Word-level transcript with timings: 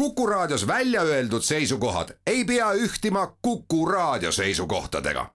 Kuku 0.00 0.26
Raadios 0.26 0.66
välja 0.66 1.02
öeldud 1.02 1.42
seisukohad 1.42 2.08
ei 2.26 2.44
pea 2.44 2.72
ühtima 2.72 3.36
Kuku 3.42 3.86
Raadio 3.86 4.32
seisukohtadega. 4.32 5.26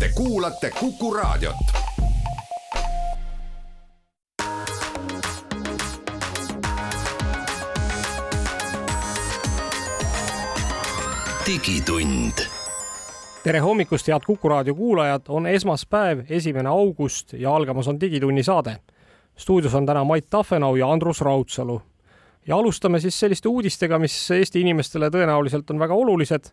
Te 0.00 0.10
kuulate 0.14 0.70
Kuku 0.80 1.14
Raadiot. 1.14 1.56
digitund 11.46 12.32
tere 13.42 13.58
hommikust, 13.58 14.08
head 14.08 14.20
Kuku 14.26 14.48
raadio 14.48 14.74
kuulajad, 14.74 15.22
on 15.28 15.46
esmaspäev, 15.46 16.20
esimene 16.30 16.68
august 16.68 17.32
ja 17.32 17.56
algamas 17.56 17.88
on 17.88 18.00
Digitunni 18.00 18.42
saade. 18.42 18.76
stuudios 19.36 19.74
on 19.74 19.86
täna 19.86 20.04
Mait 20.04 20.26
Tafenau 20.30 20.76
ja 20.76 20.92
Andrus 20.92 21.20
Raudsalu. 21.20 21.82
Ja 22.46 22.56
alustame 22.56 23.00
siis 23.02 23.18
selliste 23.20 23.48
uudistega, 23.48 23.98
mis 23.98 24.16
Eesti 24.30 24.60
inimestele 24.62 25.10
tõenäoliselt 25.10 25.70
on 25.74 25.80
väga 25.82 25.94
olulised, 25.94 26.50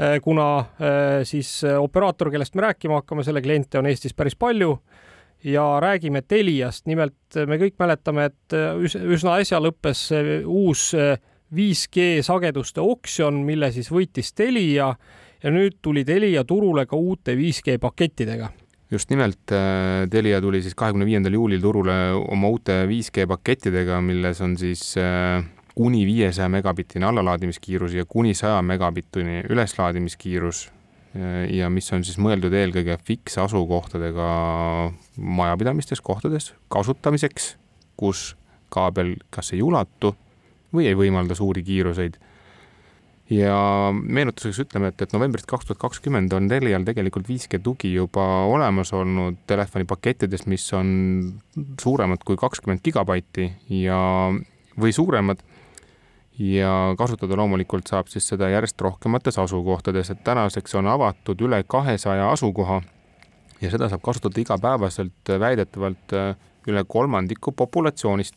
eh, 0.00 0.18
kuna 0.22 0.48
eh, 0.60 1.20
siis 1.28 1.58
operaator, 1.78 2.30
kellest 2.34 2.54
me 2.54 2.66
rääkima 2.68 3.02
hakkame, 3.02 3.24
selle 3.26 3.42
kliente 3.44 3.80
on 3.80 3.90
Eestis 3.90 4.14
päris 4.14 4.36
palju 4.36 4.78
ja 5.44 5.64
räägime 5.80 6.22
Teliast. 6.22 6.86
nimelt 6.86 7.38
me 7.46 7.58
kõik 7.60 7.76
mäletame, 7.78 8.30
et 8.30 8.56
üsna 8.82 9.36
äsja 9.38 9.60
lõppes 9.60 10.08
uus 10.44 10.94
5G 11.54 12.22
sageduste 12.26 12.80
oksjon, 12.80 13.44
mille 13.46 13.70
siis 13.72 13.90
võitis 13.92 14.32
Telia 14.34 14.94
ja 15.42 15.50
nüüd 15.52 15.78
tuli 15.82 16.04
Telia 16.04 16.44
turule 16.44 16.86
ka 16.86 16.96
uute 16.96 17.36
5G 17.38 17.78
pakettidega 17.78 18.50
just 18.90 19.10
nimelt, 19.10 19.52
äh, 19.52 20.06
Telia 20.10 20.40
tuli 20.40 20.62
siis 20.62 20.74
kahekümne 20.74 21.06
viiendal 21.06 21.34
juulil 21.34 21.60
turule 21.60 21.96
oma 22.16 22.48
uute 22.48 22.84
5G 22.86 23.26
pakettidega, 23.28 24.00
milles 24.00 24.40
on 24.44 24.56
siis 24.58 24.94
äh, 25.00 25.42
kuni 25.74 26.06
viiesaja 26.06 26.48
megabittine 26.48 27.06
allalaadimiskiirus 27.06 27.96
ja 27.98 28.06
kuni 28.08 28.34
saja 28.34 28.62
megabittini 28.62 29.42
üleslaadimiskiirus 29.50 30.66
äh, 31.16 31.50
ja 31.56 31.70
mis 31.70 31.90
on 31.92 32.04
siis 32.06 32.20
mõeldud 32.22 32.54
eelkõige 32.54 32.98
fiksasukohtadega 33.04 34.28
majapidamistes 35.16 36.00
kohtades 36.00 36.52
kasutamiseks, 36.72 37.56
kus 37.96 38.34
kaabel 38.70 39.16
kas 39.30 39.52
ei 39.54 39.62
ulatu 39.62 40.14
või 40.74 40.88
ei 40.90 40.96
võimalda 40.98 41.34
suuri 41.38 41.62
kiiruseid 41.66 42.18
ja 43.30 43.58
meenutuseks 43.92 44.60
ütleme, 44.66 44.92
et, 44.92 45.02
et 45.02 45.14
novembrist 45.14 45.48
kaks 45.50 45.66
tuhat 45.66 45.80
kakskümmend 45.82 46.32
on 46.36 46.46
Telial 46.50 46.84
tegelikult 46.86 47.26
5G 47.26 47.60
tugi 47.62 47.90
juba 47.94 48.24
olemas 48.46 48.92
olnud 48.94 49.40
telefonipakettides, 49.50 50.46
mis 50.46 50.66
on 50.76 50.88
suuremad 51.82 52.22
kui 52.26 52.38
kakskümmend 52.38 52.84
gigabaiti 52.86 53.50
ja, 53.82 53.98
või 54.78 54.94
suuremad. 54.94 55.42
ja 56.38 56.94
kasutada 56.98 57.36
loomulikult 57.36 57.88
saab 57.88 58.10
siis 58.12 58.26
seda 58.28 58.50
järjest 58.52 58.80
rohkemates 58.80 59.38
asukohtades, 59.40 60.10
et 60.10 60.24
tänaseks 60.24 60.74
on 60.76 60.86
avatud 60.86 61.40
üle 61.40 61.62
kahesaja 61.66 62.30
asukoha 62.30 62.82
ja 63.60 63.70
seda 63.72 63.88
saab 63.88 64.02
kasutada 64.04 64.40
igapäevaselt 64.40 65.32
väidetavalt 65.40 66.12
üle 66.68 66.84
kolmandiku 66.84 67.52
populatsioonist 67.52 68.36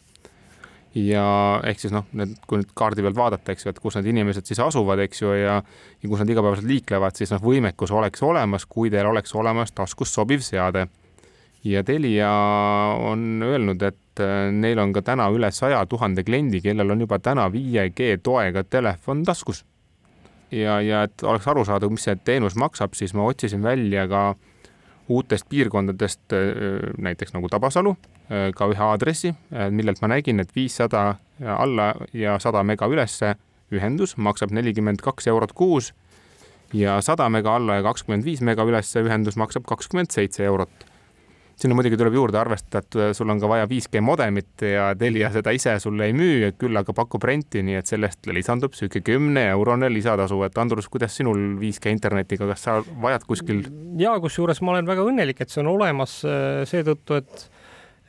ja 0.96 1.26
ehk 1.70 1.82
siis 1.82 1.94
noh, 1.94 2.08
need, 2.18 2.34
kui 2.50 2.62
nüüd 2.62 2.72
kaardi 2.78 3.04
pealt 3.06 3.18
vaadata, 3.18 3.54
eks 3.54 3.66
ju, 3.66 3.74
et 3.74 3.82
kus 3.82 4.00
need 4.00 4.10
inimesed 4.10 4.48
siis 4.50 4.62
asuvad, 4.64 5.02
eks 5.06 5.22
ju, 5.22 5.34
ja 5.38 5.60
ja 5.62 6.10
kus 6.10 6.24
nad 6.24 6.32
igapäevaselt 6.34 6.70
liiklevad, 6.70 7.18
siis 7.18 7.34
noh, 7.36 7.44
võimekus 7.44 7.94
oleks 7.94 8.24
olemas, 8.26 8.66
kui 8.66 8.90
teil 8.90 9.10
oleks 9.10 9.36
olemas 9.36 9.74
taskus 9.76 10.14
sobiv 10.14 10.42
seade. 10.46 10.88
ja 11.64 11.84
Telia 11.84 12.32
on 13.04 13.44
öelnud, 13.44 13.82
et 13.84 14.22
äh, 14.24 14.50
neil 14.52 14.80
on 14.80 14.94
ka 14.94 15.02
täna 15.02 15.30
üle 15.30 15.52
saja 15.52 15.86
tuhande 15.86 16.24
kliendi, 16.24 16.62
kellel 16.62 16.92
on 16.92 17.02
juba 17.02 17.20
täna 17.20 17.50
5G 17.50 18.22
toega 18.24 18.64
telefon 18.64 19.24
taskus. 19.24 19.66
ja, 20.52 20.82
ja 20.82 21.04
et 21.04 21.24
oleks 21.24 21.48
aru 21.48 21.66
saada, 21.66 21.90
mis 21.90 22.04
see 22.04 22.16
teenus 22.16 22.56
maksab, 22.56 22.94
siis 22.94 23.14
ma 23.14 23.28
otsisin 23.30 23.64
välja 23.64 24.08
ka 24.08 24.36
uutest 25.10 25.50
piirkondadest, 25.50 26.22
äh, 26.34 26.94
näiteks 26.98 27.34
nagu 27.34 27.50
Tabasalu 27.50 27.96
Äh, 28.30 28.52
ka 28.54 28.68
ühe 28.70 28.84
aadressi, 28.86 29.32
äh, 29.50 29.72
millelt 29.74 30.04
ma 30.04 30.08
nägin, 30.12 30.38
et 30.40 30.52
viissada 30.54 31.16
alla 31.42 31.96
ja 32.14 32.36
sada 32.38 32.62
mega 32.64 32.86
ülesse 32.86 33.32
ühendus 33.74 34.18
maksab 34.22 34.52
nelikümmend 34.54 35.02
kaks 35.02 35.26
eurot 35.32 35.56
kuus 35.58 35.94
ja 36.74 37.00
sada 37.02 37.26
mega 37.30 37.56
alla 37.58 37.80
ja 37.80 37.86
kakskümmend 37.88 38.28
viis 38.28 38.44
mega 38.46 38.66
ülesse 38.70 39.02
ühendus 39.02 39.38
maksab 39.40 39.66
kakskümmend 39.66 40.14
seitse 40.14 40.46
eurot. 40.46 40.70
Sinna 41.60 41.76
muidugi 41.78 42.00
tuleb 42.00 42.16
juurde 42.16 42.40
arvestada, 42.40 42.82
et 42.84 42.98
äh, 43.00 43.12
sul 43.18 43.30
on 43.32 43.42
ka 43.42 43.50
vaja 43.52 43.68
5G 43.70 44.04
modemit 44.06 44.66
ja 44.66 44.90
Telia 45.00 45.32
seda 45.34 45.54
ise 45.56 45.76
sulle 45.84 46.10
ei 46.10 46.16
müü, 46.16 46.54
küll 46.60 46.80
aga 46.80 46.96
pakub 46.96 47.24
renti, 47.28 47.64
nii 47.66 47.80
et 47.82 47.92
sellest 47.92 48.30
lisandub 48.32 48.78
sihuke 48.78 49.04
kümne 49.06 49.50
eurone 49.54 49.92
lisatasu, 49.94 50.42
et 50.48 50.58
Andrus, 50.62 50.90
kuidas 50.92 51.16
sinul 51.20 51.60
5G 51.62 51.96
internetiga, 51.96 52.50
kas 52.54 52.68
sa 52.68 52.80
vajad 52.80 53.28
kuskil? 53.30 53.66
ja 54.00 54.16
kusjuures 54.24 54.64
ma 54.64 54.78
olen 54.78 54.88
väga 54.90 55.08
õnnelik, 55.08 55.42
et 55.44 55.52
see 55.52 55.64
on 55.64 55.74
olemas 55.76 56.22
seetõttu, 56.70 57.20
et 57.20 57.50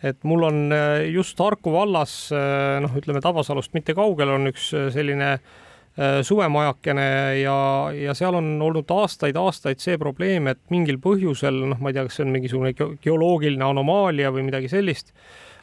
et 0.06 0.22
mul 0.25 0.44
on 0.49 0.60
äh, 0.72 1.06
just 1.12 1.39
Harku 1.41 1.72
vallas, 1.75 2.15
äh, 2.33 2.78
noh, 2.83 2.94
ütleme 2.97 3.22
Tabasalust 3.25 3.75
mitte 3.77 3.94
kaugel 3.97 4.33
on 4.37 4.50
üks 4.50 4.71
äh, 4.77 4.89
selline 4.94 5.34
suvemajakene 6.25 7.06
ja, 7.43 7.59
ja 7.93 8.15
seal 8.16 8.38
on 8.38 8.55
olnud 8.62 8.88
aastaid-aastaid 8.94 9.83
see 9.83 9.99
probleem, 10.00 10.49
et 10.49 10.61
mingil 10.72 10.97
põhjusel, 11.03 11.62
noh, 11.72 11.81
ma 11.83 11.91
ei 11.91 11.99
tea, 11.99 12.06
kas 12.09 12.21
see 12.21 12.27
on 12.27 12.34
mingisugune 12.34 12.72
geoloogiline 13.05 13.66
anomaalia 13.66 14.33
või 14.33 14.47
midagi 14.47 14.71
sellist, 14.72 15.12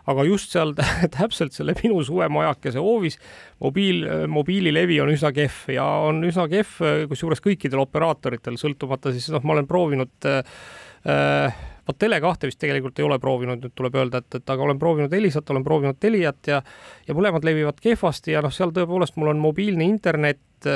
aga 0.08 0.26
just 0.28 0.54
seal 0.54 0.76
täpselt 1.18 1.56
selle 1.56 1.76
minu 1.82 2.00
suvemajakese 2.06 2.82
hoovis 2.84 3.18
mobiil, 3.64 4.04
mobiililevi 4.32 5.00
on 5.04 5.14
üsna 5.16 5.34
kehv 5.36 5.74
ja 5.74 5.88
on 6.08 6.22
üsna 6.28 6.48
kehv 6.52 7.10
kusjuures 7.12 7.44
kõikidel 7.44 7.82
operaatoritel, 7.84 8.60
sõltumata 8.62 9.16
siis 9.16 9.32
noh, 9.34 9.44
ma 9.44 9.58
olen 9.58 9.70
proovinud 9.70 10.30
äh, 10.30 11.58
vot 11.88 12.00
Tele2 12.04 12.52
vist 12.52 12.62
tegelikult 12.62 13.00
ei 13.00 13.08
ole 13.08 13.20
proovinud, 13.24 13.64
nüüd 13.64 13.76
tuleb 13.76 13.98
öelda, 14.00 14.22
et, 14.24 14.40
et 14.42 14.56
aga 14.56 14.66
olen 14.68 14.80
proovinud 14.80 15.14
Elisat, 15.14 15.50
olen 15.54 15.66
proovinud 15.66 16.00
Teliat 16.00 16.54
ja 16.54 16.62
ja 17.08 17.18
mõlemad 17.18 17.46
levivad 17.48 17.80
kehvasti 17.84 18.36
ja 18.36 18.42
noh, 18.46 18.54
seal 18.54 18.74
tõepoolest 18.76 19.18
mul 19.18 19.34
on 19.34 19.44
mobiilne 19.44 19.88
internet 19.88 20.74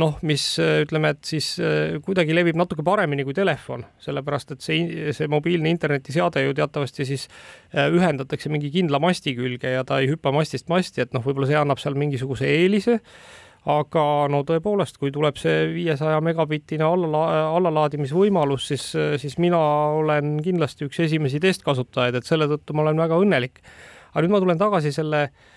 noh, 0.00 0.16
mis 0.26 0.42
ütleme, 0.58 1.12
et 1.14 1.28
siis 1.28 1.52
eh, 1.62 1.96
kuidagi 2.04 2.34
levib 2.34 2.58
natuke 2.58 2.84
paremini 2.86 3.24
kui 3.26 3.36
telefon, 3.36 3.84
sellepärast 4.02 4.54
et 4.56 4.64
see, 4.64 5.12
see 5.16 5.30
mobiilne 5.30 5.70
internetiseade 5.70 6.44
ju 6.44 6.56
teatavasti 6.58 7.06
siis 7.08 7.28
eh, 7.28 7.86
ühendatakse 7.94 8.50
mingi 8.52 8.72
kindla 8.74 9.00
masti 9.02 9.36
külge 9.38 9.74
ja 9.76 9.84
ta 9.86 10.00
ei 10.02 10.10
hüppa 10.10 10.34
mastist 10.34 10.70
masti, 10.72 11.04
et 11.04 11.14
noh, 11.14 11.24
võib-olla 11.24 11.50
see 11.50 11.60
annab 11.60 11.82
seal 11.82 11.98
mingisuguse 11.98 12.48
eelise 12.50 12.98
aga 13.64 14.04
no 14.28 14.42
tõepoolest, 14.44 14.98
kui 15.00 15.12
tuleb 15.14 15.38
see 15.40 15.70
viiesaja 15.72 16.20
megabittine 16.24 16.84
alla, 16.84 17.24
allalaadimisvõimalus, 17.54 18.68
siis, 18.72 18.90
siis 19.22 19.38
mina 19.40 19.60
olen 20.00 20.36
kindlasti 20.44 20.84
üks 20.88 21.00
esimesi 21.06 21.40
testkasutajaid, 21.40 22.20
et 22.20 22.28
selle 22.28 22.48
tõttu 22.50 22.76
ma 22.76 22.84
olen 22.84 23.00
väga 23.00 23.20
õnnelik. 23.24 23.62
aga 24.12 24.24
nüüd 24.24 24.34
ma 24.34 24.42
tulen 24.44 24.60
tagasi 24.60 24.92
selle 24.92 25.22
äh, 25.24 25.54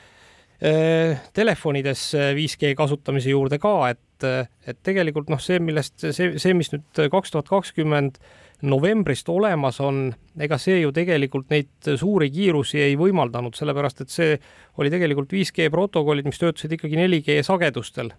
telefonides 1.33 2.09
5G 2.15 2.73
kasutamise 2.77 3.29
juurde 3.29 3.59
ka, 3.61 3.73
et, 3.91 4.25
et 4.65 4.79
tegelikult 4.81 5.29
noh, 5.29 5.41
see, 5.41 5.59
millest 5.61 6.01
see, 6.01 6.33
see, 6.41 6.53
mis 6.57 6.71
nüüd 6.73 7.03
kaks 7.13 7.33
tuhat 7.33 7.49
kakskümmend 7.51 8.17
novembrist 8.65 9.29
olemas 9.29 9.79
on, 9.85 10.07
ega 10.39 10.57
see 10.61 10.79
ju 10.81 10.93
tegelikult 10.95 11.51
neid 11.53 11.91
suuri 11.99 12.29
kiirusi 12.33 12.81
ei 12.81 12.95
võimaldanud, 12.97 13.53
sellepärast 13.57 14.01
et 14.01 14.13
see 14.13 14.37
oli 14.81 14.89
tegelikult 14.93 15.33
5G 15.33 15.69
protokollid, 15.73 16.25
mis 16.25 16.41
töötasid 16.41 16.73
ikkagi 16.77 16.97
4G 16.97 17.37
sagedustel. 17.45 18.11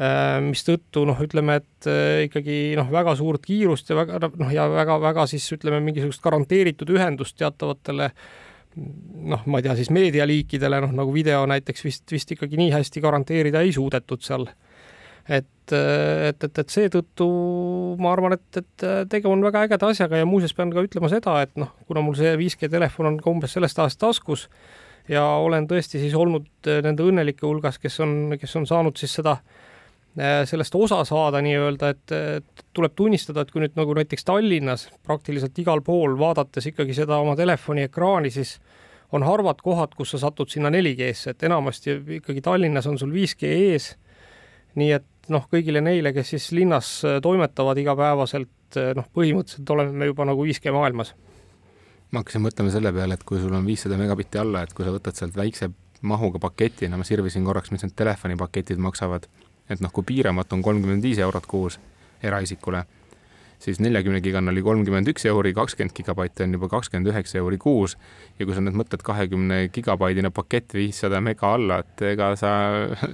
Äh, 0.00 0.38
mistõttu 0.42 1.02
noh, 1.06 1.18
ütleme, 1.22 1.58
et 1.60 1.90
äh, 1.90 2.26
ikkagi 2.28 2.76
noh, 2.78 2.90
väga 2.90 3.16
suurt 3.18 3.42
kiirust 3.46 3.90
ja 3.90 3.98
väga 3.98 4.30
noh, 4.38 4.52
ja 4.54 4.68
väga-väga 4.70 5.26
siis 5.30 5.48
ütleme, 5.54 5.80
mingisugust 5.82 6.22
garanteeritud 6.22 6.90
ühendust 6.94 7.36
teatavatele 7.38 8.12
noh, 8.76 9.42
ma 9.50 9.58
ei 9.58 9.66
tea 9.66 9.74
siis 9.78 9.90
meedialiikidele, 9.94 10.78
noh 10.86 10.94
nagu 10.94 11.14
video 11.14 11.42
näiteks 11.50 11.84
vist, 11.84 12.06
vist 12.12 12.30
ikkagi 12.36 12.58
nii 12.60 12.70
hästi 12.74 13.02
garanteerida 13.02 13.64
ei 13.66 13.74
suudetud 13.74 14.22
seal 14.24 14.46
et, 15.30 15.72
et, 15.72 16.44
et, 16.44 16.58
et 16.62 16.74
seetõttu 16.74 17.30
ma 18.02 18.12
arvan, 18.14 18.34
et, 18.34 18.60
et 18.60 18.86
tegu 19.12 19.30
on 19.30 19.44
väga 19.46 19.64
ägeda 19.68 19.92
asjaga 19.92 20.20
ja 20.20 20.28
muuseas 20.28 20.54
pean 20.56 20.72
ka 20.74 20.82
ütlema 20.86 21.10
seda, 21.12 21.36
et 21.44 21.54
noh, 21.60 21.70
kuna 21.86 22.02
mul 22.04 22.18
see 22.18 22.34
5G 22.40 22.70
telefon 22.72 23.12
on 23.12 23.18
ka 23.22 23.30
umbes 23.30 23.54
sellest 23.54 23.78
ajast 23.78 24.00
taskus 24.02 24.48
ja 25.10 25.22
olen 25.42 25.68
tõesti 25.70 26.02
siis 26.02 26.14
olnud 26.18 26.70
nende 26.84 27.06
õnnelike 27.06 27.46
hulgas, 27.46 27.78
kes 27.82 28.00
on, 28.04 28.34
kes 28.40 28.56
on 28.58 28.66
saanud 28.70 28.98
siis 28.98 29.14
seda 29.20 29.38
sellest 30.18 30.74
osa 30.74 31.04
saada 31.06 31.38
nii-öelda, 31.38 31.88
et 31.94 32.62
tuleb 32.74 32.96
tunnistada, 32.98 33.44
et 33.44 33.52
kui 33.54 33.62
nüüd 33.62 33.76
nagu 33.78 33.94
näiteks 33.94 34.26
Tallinnas 34.26 34.88
praktiliselt 35.06 35.58
igal 35.62 35.84
pool 35.86 36.16
vaadates 36.18 36.66
ikkagi 36.66 36.96
seda 36.98 37.20
oma 37.22 37.36
telefoni 37.38 37.86
ekraani, 37.86 38.32
siis 38.34 38.56
on 39.14 39.22
harvad 39.26 39.62
kohad, 39.62 39.94
kus 39.98 40.14
sa 40.14 40.24
satud 40.26 40.50
sinna 40.50 40.70
4G-sse, 40.70 41.34
et 41.34 41.46
enamasti 41.46 41.94
ikkagi 42.18 42.42
Tallinnas 42.42 42.86
on 42.90 42.98
sul 42.98 43.14
5G 43.14 43.54
ees. 43.70 43.92
Nii 44.78 44.90
et 44.94 45.06
noh, 45.30 45.46
kõigile 45.50 45.82
neile, 45.84 46.12
kes 46.16 46.34
siis 46.34 46.50
linnas 46.56 46.92
äh, 47.06 47.18
toimetavad 47.24 47.78
igapäevaselt, 47.80 48.52
äh, 48.76 48.92
noh, 48.98 49.06
põhimõtteliselt 49.14 49.74
oleme 49.74 49.94
me 50.02 50.10
juba 50.10 50.26
nagu 50.28 50.46
5G 50.46 50.74
maailmas. 50.74 51.14
ma 52.10 52.24
hakkasin 52.24 52.42
mõtlema 52.42 52.72
selle 52.74 52.92
peale, 52.92 53.14
et 53.14 53.24
kui 53.24 53.38
sul 53.38 53.54
on 53.54 53.66
viissada 53.66 53.98
megabitti 53.98 54.38
alla, 54.38 54.64
et 54.66 54.74
kui 54.74 54.86
sa 54.86 54.94
võtad 54.94 55.14
sealt 55.14 55.36
väikse 55.38 55.70
mahuga 56.02 56.40
paketina, 56.42 56.96
ma 56.96 57.06
sirvisin 57.06 57.44
korraks, 57.44 57.70
mis 57.70 57.84
need 57.84 57.94
telefonipaketid 57.96 58.78
maksavad. 58.82 59.28
et 59.70 59.80
noh, 59.80 59.92
kui 59.94 60.02
piiramatu 60.02 60.56
on 60.56 60.62
kolmkümmend 60.66 61.02
viis 61.02 61.18
eurot 61.22 61.46
kuus 61.46 61.78
eraisikule 62.22 62.84
siis 63.60 63.80
neljakümne 63.82 64.20
gigane 64.24 64.52
oli 64.52 64.62
kolmkümmend 64.64 65.10
üks 65.12 65.26
euri, 65.28 65.52
kakskümmend 65.56 65.94
gigabaiti 65.96 66.44
on 66.46 66.56
juba 66.56 66.70
kakskümmend 66.72 67.10
üheksa 67.12 67.40
euri 67.42 67.58
kuus. 67.60 67.96
ja 68.38 68.46
kui 68.48 68.56
sa 68.56 68.62
nüüd 68.64 68.78
mõtled 68.80 69.02
kahekümne 69.04 69.66
gigabaidine 69.74 70.30
pakett 70.32 70.74
viissada 70.74 71.20
mega 71.20 71.54
alla, 71.58 71.80
et 71.84 72.04
ega 72.12 72.30
sa 72.40 72.52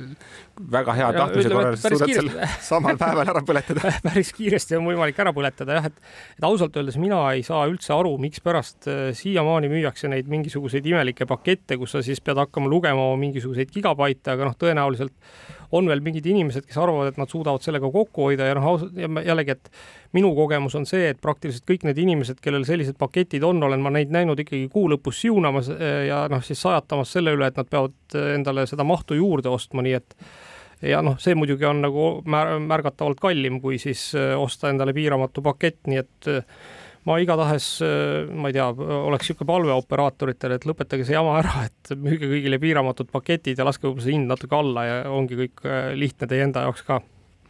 väga 0.76 0.94
hea 0.96 1.08
tahtmise 1.16 1.50
korral 1.52 1.78
suudad 1.81 2.12
selle 2.14 2.50
samal 2.64 3.00
päeval 3.00 3.32
ära 3.34 3.43
põletada 3.48 3.93
päris 4.06 4.31
kiiresti 4.37 4.78
on 4.78 4.87
võimalik 4.88 5.19
ära 5.25 5.34
põletada 5.37 5.81
jah, 5.81 5.90
et, 5.90 5.98
et 6.38 6.46
ausalt 6.48 6.78
öeldes 6.78 6.96
mina 7.02 7.19
ei 7.34 7.43
saa 7.46 7.66
üldse 7.69 7.93
aru, 7.96 8.14
mikspärast 8.22 8.88
äh, 8.93 9.02
siiamaani 9.19 9.70
müüakse 9.72 10.10
neid 10.12 10.31
mingisuguseid 10.31 10.87
imelikke 10.87 11.26
pakette, 11.28 11.78
kus 11.81 11.96
sa 11.96 12.04
siis 12.06 12.22
pead 12.25 12.38
hakkama 12.40 12.70
lugema 12.70 13.10
mingisuguseid 13.20 13.75
gigabaite, 13.75 14.37
aga 14.37 14.48
noh, 14.48 14.56
tõenäoliselt 14.58 15.14
on 15.75 15.89
veel 15.91 16.03
mingid 16.05 16.27
inimesed, 16.31 16.67
kes 16.69 16.79
arvavad, 16.81 17.13
et 17.13 17.21
nad 17.21 17.31
suudavad 17.31 17.65
sellega 17.65 17.91
kokku 17.93 18.29
hoida 18.29 18.49
ja 18.49 18.57
noh, 18.59 18.67
ausalt 18.73 18.97
jällegi, 18.97 19.57
et 19.57 19.71
minu 20.17 20.33
kogemus 20.37 20.77
on 20.79 20.87
see, 20.89 21.11
et 21.13 21.21
praktiliselt 21.23 21.67
kõik 21.69 21.87
need 21.89 22.01
inimesed, 22.03 22.41
kellel 22.45 22.67
sellised 22.69 22.99
paketid 23.01 23.45
on, 23.47 23.63
olen 23.67 23.83
ma 23.83 23.93
neid 23.95 24.13
näinud 24.15 24.41
ikkagi 24.43 24.69
kuu 24.73 24.89
lõpus 24.93 25.21
siunamas 25.25 25.71
eh, 25.75 26.07
ja 26.11 26.25
noh, 26.33 26.45
siis 26.47 26.63
sajatamas 26.63 27.15
selle 27.17 27.37
üle, 27.37 27.51
et 27.51 27.59
nad 27.59 27.71
peavad 27.71 28.19
eh, 28.19 28.35
endale 28.37 28.67
seda 28.71 28.87
mahtu 28.87 29.19
juurde 29.19 29.53
ostma, 29.53 29.85
nii 29.87 29.97
et 29.99 30.19
ja 30.87 31.03
noh, 31.05 31.17
see 31.23 31.37
muidugi 31.39 31.67
on 31.69 31.81
nagu 31.85 32.09
mär 32.29 32.57
märgatavalt 32.63 33.21
kallim, 33.21 33.61
kui 33.65 33.81
siis 33.83 34.09
eh, 34.19 34.35
osta 34.39 34.71
endale 34.73 34.95
piiramatu 34.97 35.45
pakett, 35.45 35.83
nii 35.91 36.03
et 36.03 36.35
ma 37.06 37.17
igatahes, 37.23 37.67
äh, 37.87 38.26
ma 38.35 38.50
ei 38.50 38.56
tea, 38.56 38.67
oleks 38.69 39.31
niisugune 39.31 39.50
palve 39.50 39.75
operaatoritele, 39.76 40.58
et 40.58 40.67
lõpetage 40.69 41.06
see 41.06 41.17
jama 41.17 41.37
ära, 41.41 41.67
et 41.69 41.93
müüge 42.03 42.31
kõigile 42.31 42.58
piiramatud 42.62 43.11
paketid 43.12 43.58
ja 43.58 43.67
laske 43.67 43.87
võib-olla 43.87 44.06
see 44.06 44.17
hind 44.17 44.31
natuke 44.32 44.58
alla 44.58 44.87
ja 44.87 44.97
ongi 45.12 45.38
kõik 45.38 45.67
äh, 45.67 45.93
lihtne 45.99 46.29
teie 46.31 46.47
enda 46.47 46.67
jaoks 46.67 46.87
ka. 46.87 47.00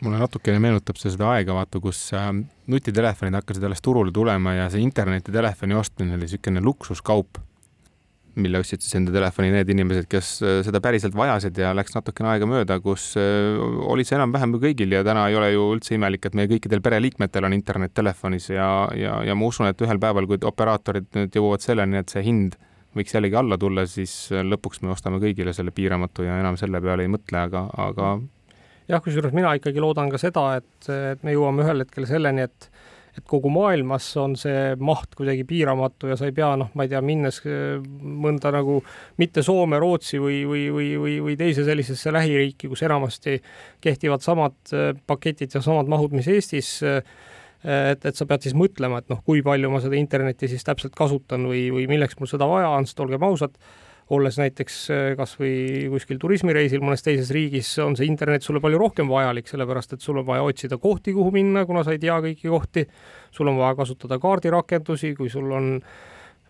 Mulle 0.05 0.20
natukene 0.20 0.61
meenutab 0.61 0.99
see 1.00 1.08
seda 1.14 1.31
aega, 1.32 1.56
vaata, 1.56 1.81
kus 1.81 2.03
äh, 2.17 2.29
nutitelefonid 2.69 3.41
hakkasid 3.41 3.64
alles 3.64 3.85
turule 3.85 4.12
tulema 4.12 4.58
ja 4.58 4.70
see 4.73 4.85
internetitelefoni 4.85 5.79
ostmine 5.79 6.19
oli 6.19 6.29
niisugune 6.29 6.64
luksuskaup 6.64 7.41
mille 8.41 8.61
ostsid 8.61 8.85
siis 8.85 8.97
enda 8.99 9.12
telefoni 9.15 9.50
need 9.55 9.71
inimesed, 9.73 10.09
kes 10.12 10.31
äh, 10.44 10.59
seda 10.67 10.81
päriselt 10.85 11.17
vajasid 11.17 11.56
ja 11.61 11.73
läks 11.77 11.97
natukene 11.97 12.35
aega 12.35 12.49
mööda, 12.49 12.79
kus 12.85 13.09
äh, 13.21 13.56
oli 13.88 14.05
see 14.06 14.19
enam-vähem 14.19 14.56
kõigil 14.62 14.93
ja 14.97 15.03
täna 15.06 15.27
ei 15.31 15.38
ole 15.38 15.50
ju 15.55 15.67
üldse 15.75 15.97
imelik, 15.97 16.29
et 16.29 16.37
meie 16.38 16.50
kõikidel 16.50 16.85
pereliikmetel 16.85 17.49
on 17.49 17.56
internet 17.56 17.94
telefonis 17.97 18.50
ja, 18.53 18.71
ja, 18.97 19.19
ja 19.27 19.37
ma 19.38 19.49
usun, 19.49 19.71
et 19.71 19.83
ühel 19.83 20.00
päeval, 20.03 20.29
kui 20.29 20.41
operaatorid 20.44 21.11
nüüd 21.17 21.41
jõuavad 21.41 21.65
selleni, 21.65 22.00
et 22.03 22.12
see 22.12 22.25
hind 22.27 22.59
võiks 22.97 23.12
jällegi 23.17 23.37
alla 23.37 23.59
tulla, 23.61 23.87
siis 23.91 24.15
äh, 24.33 24.44
lõpuks 24.47 24.85
me 24.85 24.93
ostame 24.94 25.21
kõigile 25.23 25.56
selle 25.56 25.75
piiramatu 25.77 26.27
ja 26.29 26.41
enam 26.43 26.61
selle 26.61 26.81
peale 26.85 27.06
ei 27.06 27.12
mõtle, 27.12 27.44
aga, 27.49 27.67
aga 27.89 28.17
jah, 28.91 29.03
kusjuures 29.03 29.35
mina 29.37 29.56
ikkagi 29.59 29.82
loodan 29.82 30.12
ka 30.12 30.21
seda, 30.21 30.49
et, 30.61 30.91
et 30.93 31.25
me 31.27 31.35
jõuame 31.35 31.65
ühel 31.65 31.85
hetkel 31.85 32.09
selleni, 32.09 32.47
et 32.47 32.71
et 33.17 33.25
kogu 33.29 33.51
maailmas 33.53 34.09
on 34.21 34.35
see 34.39 34.75
maht 34.83 35.15
kuidagi 35.17 35.47
piiramatu 35.49 36.11
ja 36.11 36.17
sa 36.19 36.29
ei 36.29 36.35
pea 36.37 36.51
noh, 36.61 36.73
ma 36.77 36.87
ei 36.87 36.93
tea, 36.93 37.01
minnes 37.05 37.41
äh, 37.45 37.79
mõnda 38.03 38.53
nagu 38.55 38.81
mitte 39.21 39.45
Soome, 39.47 39.81
Rootsi 39.83 40.21
või, 40.23 40.43
või, 40.49 40.67
või, 40.75 40.91
või, 41.01 41.17
või 41.29 41.39
teise 41.41 41.65
sellisesse 41.67 42.13
lähiriiki, 42.15 42.71
kus 42.73 42.85
enamasti 42.87 43.39
kehtivad 43.85 44.25
samad 44.25 44.59
äh, 44.75 44.93
paketid 45.07 45.57
ja 45.57 45.65
samad 45.65 45.91
mahud, 45.93 46.17
mis 46.17 46.29
Eestis 46.33 46.77
äh, 46.87 47.01
et, 47.65 48.05
et 48.05 48.15
sa 48.15 48.27
pead 48.29 48.47
siis 48.47 48.55
mõtlema, 48.59 49.01
et 49.03 49.11
noh, 49.11 49.23
kui 49.27 49.43
palju 49.45 49.73
ma 49.73 49.81
seda 49.83 49.99
internetti 49.99 50.51
siis 50.51 50.65
täpselt 50.67 50.95
kasutan 50.97 51.49
või, 51.49 51.67
või 51.75 51.89
milleks 51.91 52.19
mul 52.21 52.31
seda 52.31 52.49
vaja 52.49 52.71
on, 52.77 52.87
sest 52.87 53.01
olgem 53.03 53.25
ausad 53.27 53.57
olles 54.14 54.38
näiteks 54.38 54.75
äh, 54.94 55.06
kas 55.19 55.35
või 55.41 55.55
kuskil 55.91 56.20
turismireisil 56.23 56.82
mõnes 56.85 57.03
teises 57.03 57.32
riigis, 57.35 57.73
on 57.82 57.97
see 57.99 58.06
internet 58.06 58.47
sulle 58.47 58.62
palju 58.62 58.79
rohkem 58.79 59.08
vajalik, 59.11 59.49
sellepärast 59.50 59.97
et 59.97 60.05
sul 60.05 60.20
on 60.23 60.29
vaja 60.29 60.44
otsida 60.47 60.79
kohti, 60.82 61.14
kuhu 61.17 61.32
minna, 61.35 61.64
kuna 61.67 61.82
sa 61.87 61.94
ei 61.94 62.03
tea 62.03 62.19
kõiki 62.23 62.50
kohti. 62.53 62.87
sul 63.31 63.49
on 63.50 63.58
vaja 63.58 63.75
kasutada 63.76 64.19
kaardirakendusi, 64.23 65.14
kui 65.19 65.29
sul 65.31 65.50
on 65.53 65.73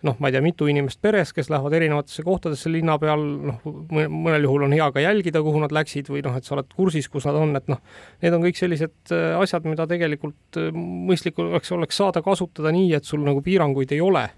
noh, 0.05 0.17
ma 0.21 0.29
ei 0.29 0.35
tea, 0.35 0.43
mitu 0.45 0.69
inimest 0.71 1.01
peres, 1.03 1.33
kes 1.35 1.49
lähevad 1.51 1.75
erinevatesse 1.79 2.23
kohtadesse 2.27 2.71
linna 2.71 2.99
peal, 3.01 3.23
noh, 3.51 3.63
mõnel 3.91 4.45
juhul 4.45 4.67
on 4.69 4.75
hea 4.77 4.87
ka 4.93 5.03
jälgida, 5.03 5.41
kuhu 5.43 5.63
nad 5.63 5.73
läksid 5.75 6.11
või 6.13 6.23
noh, 6.27 6.37
et 6.37 6.47
sa 6.47 6.55
oled 6.57 6.69
kursis, 6.77 7.09
kus 7.11 7.27
nad 7.27 7.39
on, 7.41 7.57
et 7.59 7.71
noh, 7.73 7.81
need 8.23 8.37
on 8.37 8.45
kõik 8.45 8.61
sellised 8.61 9.15
äh, 9.17 9.33
asjad, 9.41 9.67
mida 9.67 9.89
tegelikult 9.91 10.61
äh, 10.61 10.69
mõistlik 10.77 11.41
oleks, 11.43 11.73
oleks 11.75 12.03
saada 12.03 12.23
kasutada 12.23 12.75
nii, 12.77 12.93
et 12.99 13.09
sul 13.09 13.25
nagu 13.27 13.43
piiranguid 13.45 13.97
ei 13.97 14.05
ole 14.05 14.29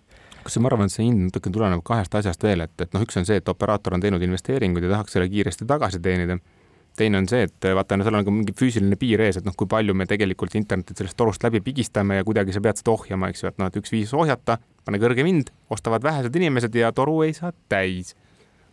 kas 0.44 0.58
ma 0.62 0.70
arvan, 0.70 0.88
et 0.88 0.94
see 0.94 1.06
hind 1.06 1.28
natuke 1.28 1.50
tuleneb 1.52 1.82
kahest 1.86 2.14
asjast 2.20 2.44
veel, 2.44 2.64
et, 2.64 2.74
et 2.80 2.94
noh, 2.94 3.02
üks 3.04 3.18
on 3.20 3.26
see, 3.28 3.40
et 3.40 3.50
operaator 3.52 3.96
on 3.96 4.04
teinud 4.04 4.22
investeeringuid 4.24 4.86
ja 4.86 4.94
tahaks 4.94 5.16
selle 5.16 5.28
kiiresti 5.32 5.68
tagasi 5.68 6.00
teenida. 6.04 6.38
teine 6.98 7.18
on 7.20 7.28
see, 7.30 7.44
et 7.46 7.66
vaata, 7.78 7.94
no 7.94 8.02
seal 8.02 8.16
on 8.18 8.24
ka 8.26 8.32
mingi 8.34 8.52
füüsiline 8.58 8.96
piir 8.98 9.20
ees, 9.22 9.36
et 9.38 9.44
noh, 9.46 9.54
kui 9.54 9.68
palju 9.70 9.94
me 9.94 10.06
tegelikult 10.10 10.56
internetit 10.58 10.98
sellest 10.98 11.14
torust 11.16 11.44
läbi 11.46 11.60
pigistame 11.62 12.16
ja 12.18 12.24
kuidagi 12.26 12.54
sa 12.56 12.62
pead 12.64 12.80
seda 12.80 12.90
ohjama, 12.90 13.28
eks 13.30 13.44
ju, 13.44 13.52
et 13.52 13.60
noh, 13.62 13.70
et 13.70 13.76
üks 13.78 13.92
viis 13.94 14.14
ohjata, 14.18 14.56
pane 14.88 14.98
kõrgem 14.98 15.28
hind, 15.30 15.52
ostavad 15.70 16.02
vähesed 16.02 16.34
inimesed 16.34 16.74
ja 16.74 16.90
toru 16.92 17.20
ei 17.22 17.36
saa 17.38 17.52
täis. 17.70 18.16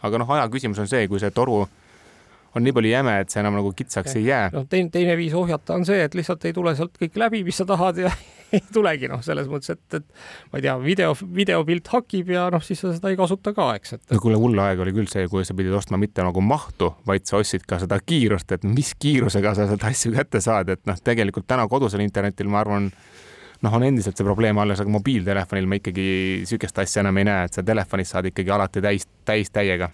aga 0.01 0.17
noh, 0.21 0.31
aja 0.33 0.47
küsimus 0.49 0.81
on 0.81 0.89
see, 0.89 1.05
kui 1.11 1.21
see 1.21 1.29
toru 1.33 1.67
on 2.55 2.63
nii 2.63 2.73
palju 2.75 2.91
jäme, 2.91 3.17
et 3.21 3.33
see 3.33 3.41
enam 3.41 3.57
nagu 3.57 3.71
kitsaks 3.75 4.15
ei 4.19 4.29
jää. 4.29 4.47
noh, 4.53 4.65
teine, 4.69 4.89
teine 4.93 5.17
viis 5.19 5.33
ohjata 5.35 5.75
on 5.75 5.85
see, 5.87 5.99
et 6.05 6.15
lihtsalt 6.15 6.45
ei 6.47 6.55
tule 6.55 6.75
sealt 6.77 6.95
kõik 7.01 7.17
läbi, 7.19 7.43
mis 7.47 7.59
sa 7.59 7.65
tahad 7.67 7.99
ja 8.05 8.11
ei 8.55 8.63
tulegi 8.73 9.09
noh, 9.11 9.21
selles 9.25 9.49
mõttes, 9.51 9.75
et, 9.75 9.99
et 9.99 10.05
ma 10.51 10.59
ei 10.59 10.65
tea, 10.65 10.75
video, 10.81 11.15
videopilt 11.35 11.91
hakib 11.91 12.31
ja 12.35 12.47
noh, 12.53 12.63
siis 12.63 12.79
sa 12.83 12.93
seda 12.95 13.11
ei 13.11 13.19
kasuta 13.19 13.53
ka, 13.57 13.67
eks, 13.79 13.97
et. 13.97 14.05
no 14.13 14.21
kuule, 14.23 14.39
hull 14.39 14.63
aeg 14.63 14.83
oli 14.85 14.95
küll 14.95 15.11
see, 15.11 15.27
kui 15.31 15.43
sa 15.47 15.57
pidid 15.57 15.75
ostma 15.75 15.99
mitte 16.01 16.23
nagu 16.25 16.43
mahtu, 16.45 16.93
vaid 17.09 17.27
sa 17.27 17.41
ostsid 17.41 17.67
ka 17.67 17.81
seda 17.83 17.99
kiirust, 17.99 18.55
et 18.55 18.63
mis 18.69 18.93
kiirusega 18.99 19.55
sa 19.57 19.67
seda 19.71 19.91
asju 19.91 20.15
kätte 20.15 20.43
saad, 20.43 20.71
et 20.77 20.85
noh, 20.87 20.99
tegelikult 21.03 21.47
täna 21.49 21.67
kodusel 21.71 22.05
internetil, 22.05 22.47
ma 22.51 22.63
arvan, 22.63 22.87
noh, 23.65 23.75
on 23.75 23.87
endiselt 23.89 24.15
see 24.15 24.27
probleem 24.27 24.63
alles, 24.63 24.79
aga 24.79 24.95
mobiiltelefonil 24.95 25.67
ma 25.67 25.81
ikkagi 25.81 26.07
niisugust 26.45 26.79
asja 26.85 27.03
enam 27.03 27.19
ei 27.19 27.27
näe, 27.27 27.49
et 27.49 27.59
sa 27.59 27.65
telefonis 27.65 28.15
saad 28.15 28.31
ikkagi 28.31 28.55
alati 28.55 28.83
täis, 28.85 29.09
täis 29.27 29.51
täiega 29.51 29.91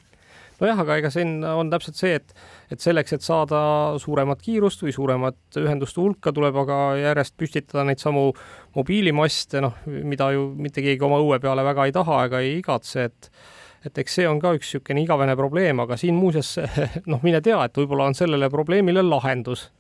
nojah, 0.61 0.81
aga 0.83 0.97
ega 1.01 1.11
siin 1.13 1.39
on 1.47 1.71
täpselt 1.71 1.97
see, 1.99 2.15
et, 2.19 2.35
et 2.71 2.83
selleks, 2.83 3.15
et 3.17 3.25
saada 3.25 3.61
suuremat 4.01 4.41
kiirust 4.43 4.83
või 4.85 4.93
suuremat 4.95 5.61
ühenduste 5.61 6.01
hulka, 6.01 6.33
tuleb 6.35 6.59
aga 6.63 6.81
järjest 7.01 7.37
püstitada 7.39 7.85
neid 7.87 8.01
samu 8.01 8.29
mobiilimaste, 8.77 9.63
noh, 9.63 9.79
mida 9.87 10.31
ju 10.35 10.51
mitte 10.57 10.83
keegi 10.85 11.07
oma 11.07 11.19
õue 11.21 11.41
peale 11.43 11.65
väga 11.67 11.87
ei 11.89 11.95
taha 11.95 12.21
ega 12.29 12.45
ei 12.45 12.59
igatse, 12.59 13.09
et 13.09 13.33
et 13.81 13.97
eks 13.97 14.19
see 14.19 14.27
on 14.29 14.37
ka 14.37 14.51
üks 14.53 14.67
niisugune 14.75 15.01
igavene 15.01 15.33
probleem, 15.37 15.79
aga 15.81 15.97
siin 15.97 16.13
muuseas 16.13 16.53
noh, 17.11 17.21
mine 17.25 17.41
tea, 17.41 17.57
et 17.65 17.77
võib-olla 17.77 18.11
on 18.11 18.17
sellele 18.17 18.49
probleemile 18.53 19.01
lahendus. 19.01 19.71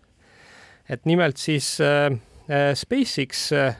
et 0.89 1.05
nimelt 1.05 1.37
siis 1.37 1.77
äh, 1.81 2.09
äh 2.49 2.73
SpaceX 2.75 3.51
äh, 3.53 3.75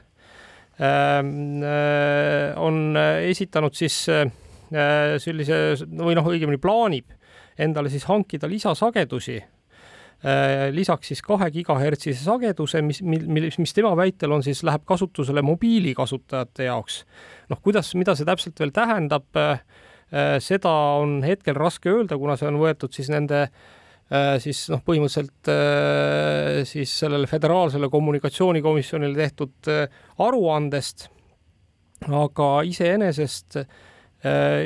äh, 0.80 2.54
on 2.56 2.98
esitanud 3.26 3.74
siis 3.74 4.06
äh, 4.10 4.30
sellise 4.72 5.58
või 5.84 6.16
noh, 6.16 6.28
õigemini 6.32 6.60
plaanib 6.62 7.10
endale 7.60 7.92
siis 7.92 8.06
hankida 8.10 8.50
lisasagedusi 8.50 9.38
äh, 9.42 10.70
lisaks 10.76 11.12
siis 11.12 11.22
kahe 11.26 11.50
gigahertsise 11.54 12.24
sageduse, 12.24 12.82
mis, 12.86 13.02
mil, 13.04 13.50
mis 13.58 13.76
tema 13.76 13.94
väitel 13.98 14.34
on 14.36 14.46
siis, 14.46 14.64
läheb 14.68 14.86
kasutusele 14.88 15.44
mobiilikasutajate 15.46 16.70
jaoks. 16.70 17.04
noh, 17.52 17.62
kuidas, 17.62 17.94
mida 18.00 18.16
see 18.16 18.28
täpselt 18.28 18.60
veel 18.62 18.74
tähendab, 18.76 19.28
äh, 19.38 19.62
seda 20.44 20.72
on 21.02 21.22
hetkel 21.26 21.56
raske 21.56 21.92
öelda, 21.92 22.18
kuna 22.20 22.36
see 22.40 22.50
on 22.50 22.60
võetud 22.62 22.92
siis 22.96 23.12
nende 23.14 23.48
siis 24.44 24.66
noh, 24.68 24.82
põhimõtteliselt 24.84 25.48
siis 26.68 26.92
sellele 27.00 27.30
föderaalsele 27.32 27.88
kommunikatsioonikomisjonile 27.88 29.16
tehtud 29.16 29.70
aruandest, 30.20 31.06
aga 32.12 32.50
iseenesest 32.68 33.62
äh, 33.62 33.64
Äh, 33.64 33.91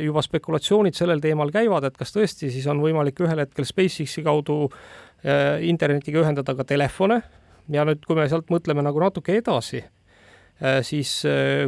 juba 0.04 0.20
spekulatsioonid 0.26 0.98
sellel 0.98 1.22
teemal 1.24 1.52
käivad, 1.54 1.88
et 1.88 1.96
kas 1.96 2.12
tõesti 2.12 2.52
siis 2.52 2.66
on 2.68 2.82
võimalik 2.84 3.22
ühel 3.24 3.40
hetkel 3.46 3.68
SpaceXi 3.68 4.24
kaudu 4.26 4.66
äh, 4.68 5.64
internetiga 5.64 6.20
ühendada 6.26 6.58
ka 6.58 6.68
telefone. 6.68 7.22
Ja 7.72 7.86
nüüd, 7.88 8.04
kui 8.06 8.18
me 8.18 8.28
sealt 8.30 8.52
mõtleme 8.54 8.84
nagu 8.86 9.00
natuke 9.02 9.40
edasi, 9.40 9.80
äh, 10.60 10.82
siis 10.86 11.18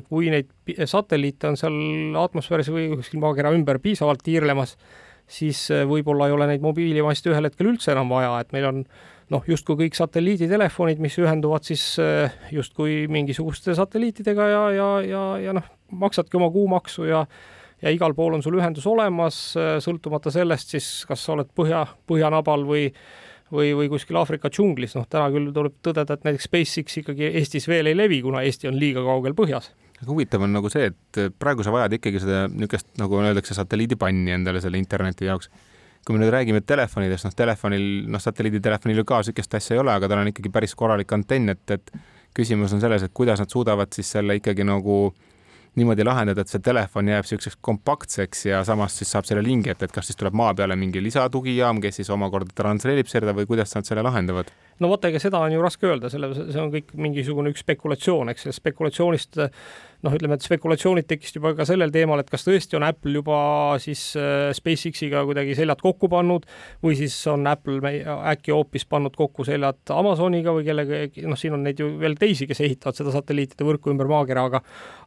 kui 0.10 0.32
neid 0.34 0.52
satelliite 0.84 1.54
on 1.54 1.60
seal 1.60 2.22
atmosfääris 2.28 2.72
või 2.76 2.92
kuskil 2.98 3.24
maakera 3.24 3.56
ümber 3.56 3.80
piisavalt 3.84 4.22
tiirlemas, 4.26 4.76
siis 5.28 5.68
võib-olla 5.88 6.28
ei 6.28 6.36
ole 6.36 6.52
neid 6.52 6.64
mobiilimaste 6.64 7.32
ühel 7.32 7.48
hetkel 7.48 7.72
üldse 7.72 7.96
enam 7.96 8.12
vaja, 8.12 8.36
et 8.44 8.52
meil 8.56 8.68
on 8.68 8.86
noh, 9.32 9.44
justkui 9.48 9.80
kõik 9.80 9.96
satelliiditelefonid, 9.98 11.02
mis 11.04 11.18
ühenduvad 11.20 11.68
siis 11.68 11.98
justkui 12.52 13.06
mingisuguste 13.12 13.76
satelliitidega 13.76 14.48
ja, 14.52 14.64
ja, 14.76 14.88
ja, 15.04 15.24
ja 15.50 15.56
noh, 15.58 15.68
maksadki 15.92 16.40
oma 16.40 16.52
kuumaksu 16.54 17.08
ja 17.10 17.26
ja 17.82 17.94
igal 17.94 18.16
pool 18.18 18.38
on 18.38 18.44
sul 18.44 18.58
ühendus 18.60 18.88
olemas, 18.90 19.40
äh, 19.60 19.78
sõltumata 19.84 20.34
sellest 20.34 20.76
siis, 20.76 20.92
kas 21.08 21.24
sa 21.24 21.36
oled 21.38 21.50
põhja, 21.56 21.86
põhjanabal 22.10 22.68
või 22.68 22.92
või, 23.48 23.72
või 23.78 23.88
kuskil 23.88 24.18
Aafrika 24.20 24.50
džunglis, 24.52 24.98
noh 24.98 25.06
täna 25.08 25.30
küll 25.32 25.54
tuleb 25.56 25.78
tõdeda, 25.86 26.18
et 26.18 26.26
näiteks 26.28 26.50
SpaceX 26.50 26.98
ikkagi 27.00 27.30
Eestis 27.40 27.68
veel 27.72 27.88
ei 27.88 27.96
levi, 27.96 28.20
kuna 28.22 28.42
Eesti 28.44 28.68
on 28.68 28.76
liiga 28.80 29.04
kaugel 29.06 29.38
põhjas 29.38 29.72
aga 29.98 30.12
huvitav 30.12 30.44
on 30.46 30.54
nagu 30.54 30.70
see, 30.70 30.92
et 30.92 31.20
praegu 31.40 31.66
sa 31.66 31.74
vajad 31.74 31.98
ikkagi 31.98 32.22
seda 32.22 32.44
niisugust, 32.52 32.90
nagu 33.02 33.18
öeldakse, 33.22 33.56
satelliidipanni 33.58 34.36
endale 34.36 34.62
selle 34.62 34.78
interneti 34.78 35.26
jaoks. 35.26 35.50
kui 36.08 36.16
me 36.16 36.22
nüüd 36.22 36.32
räägime 36.32 36.62
telefonidest, 36.64 37.26
noh, 37.28 37.34
telefonil, 37.36 38.06
noh, 38.08 38.22
satelliiditelefonil 38.24 39.02
ju 39.02 39.04
ka 39.08 39.18
niisugust 39.20 39.58
asja 39.58 39.76
ei 39.76 39.82
ole, 39.82 39.92
aga 39.92 40.08
tal 40.08 40.22
on 40.22 40.30
ikkagi 40.32 40.52
päris 40.54 40.76
korralik 40.76 41.12
antenn, 41.12 41.50
et, 41.52 41.72
et 41.72 41.92
küsimus 42.38 42.72
on 42.72 42.80
selles, 42.80 43.04
et 43.04 43.12
kuidas 43.14 43.42
nad 43.42 43.52
suudavad 43.52 43.92
siis 43.92 44.14
selle 44.16 44.38
ikkagi 44.40 44.64
nagu 44.68 45.10
niimoodi 45.78 46.06
lahendada, 46.06 46.44
et 46.44 46.52
see 46.52 46.64
telefon 46.64 47.10
jääb 47.12 47.26
niisuguseks 47.26 47.60
kompaktseks 47.66 48.46
ja 48.50 48.62
samas 48.68 48.98
siis 48.98 49.12
saab 49.14 49.28
selle 49.30 49.44
lingi, 49.46 49.72
et, 49.74 49.84
et 49.86 49.94
kas 49.94 50.10
siis 50.10 50.18
tuleb 50.20 50.38
maa 50.38 50.54
peale 50.58 50.78
mingi 50.80 51.02
lisatugijaam, 51.04 51.82
kes 51.84 52.02
siis 52.02 52.10
omakorda 52.14 52.56
transleerib 52.58 53.10
seda 53.12 53.36
või 53.38 53.48
kuidas 53.50 53.76
nad 53.78 53.88
selle 53.88 54.06
lahendavad? 54.06 54.50
no 54.82 54.92
vot, 54.92 55.06
ega 55.10 55.22
seda 55.22 55.42
on 55.42 55.54
ju 55.54 55.62
raske 55.64 55.90
öelda, 55.90 56.10
selle, 56.14 56.32
see 56.38 56.62
on 56.62 56.72
kõik 56.74 56.94
mingisugune 56.98 57.54
üks 57.54 57.64
spekulatsioon, 57.66 58.34
eks, 58.34 58.50
spekulatsioonist 58.58 59.40
noh, 60.08 60.16
ütleme, 60.16 60.38
et 60.38 60.46
spekulatsioonid 60.46 61.08
tekkisid 61.10 61.40
juba 61.40 61.54
ka 61.58 61.68
sellel 61.68 61.92
teemal, 61.94 62.22
et 62.24 62.32
kas 62.32 62.46
tõesti 62.48 62.78
on 62.80 62.86
Apple 62.88 63.14
juba 63.20 63.40
siis 63.84 64.02
äh, 64.20 64.50
SpaceX-iga 64.56 65.24
kuidagi 65.28 65.58
seljad 65.58 65.82
kokku 65.84 66.10
pannud 66.12 66.48
või 66.84 66.98
siis 67.00 67.16
on 67.32 67.48
Apple 67.50 67.94
äkki 68.34 68.56
hoopis 68.56 68.88
pannud 68.90 69.16
kokku 69.18 69.46
seljad 69.48 69.94
Amazoniga 69.94 70.56
või 70.56 70.66
kellega, 70.68 71.04
noh, 71.28 71.40
siin 71.40 71.58
on 71.58 71.68
neid 71.68 71.84
ju 71.84 71.92
veel 72.02 72.18
teisi, 72.20 72.48
kes 72.50 72.64
ehitavad 72.66 72.98
seda 72.98 73.14
satelliitide 73.16 73.68
võrku 73.68 73.94
ümber 73.94 74.10
maakera, 74.12 74.48
aga 74.48 74.64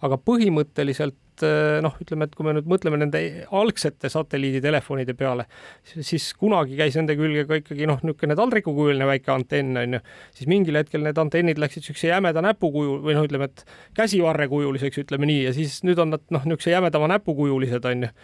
aga 0.07 0.21
põhimõtteliselt 0.25 1.19
et 1.41 1.47
eh, 1.49 1.79
noh, 1.85 1.95
ütleme, 2.03 2.27
et 2.29 2.35
kui 2.37 2.47
me 2.47 2.55
nüüd 2.57 2.69
mõtleme 2.71 2.99
nende 3.01 3.21
algsete 3.57 4.11
satelliiditelefonide 4.13 5.15
peale, 5.19 5.47
siis 5.87 6.31
kunagi 6.39 6.77
käis 6.79 6.97
nende 6.99 7.17
külge 7.19 7.47
ka 7.49 7.61
ikkagi 7.61 7.89
noh, 7.89 8.01
niisugune 8.05 8.37
taldrikukujuline 8.39 9.09
väike 9.09 9.33
antenn 9.35 9.81
on 9.81 9.97
ju, 9.97 10.03
siis 10.37 10.51
mingil 10.51 10.79
hetkel 10.81 11.05
need 11.07 11.19
antennid 11.21 11.61
läksid 11.61 11.85
niisuguse 11.85 12.13
jämeda 12.13 12.45
näpukuju 12.45 13.01
või 13.07 13.17
noh, 13.17 13.27
ütleme, 13.29 13.51
et 13.51 13.65
käsivarrekujuliseks, 13.99 15.03
ütleme 15.05 15.29
nii, 15.31 15.43
ja 15.49 15.57
siis 15.57 15.81
nüüd 15.87 16.01
on 16.03 16.15
nad 16.17 16.25
noh, 16.35 16.47
niisuguse 16.47 16.75
jämedama 16.75 17.11
näpukujulised 17.17 17.91
on 17.91 18.09
ju. 18.09 18.15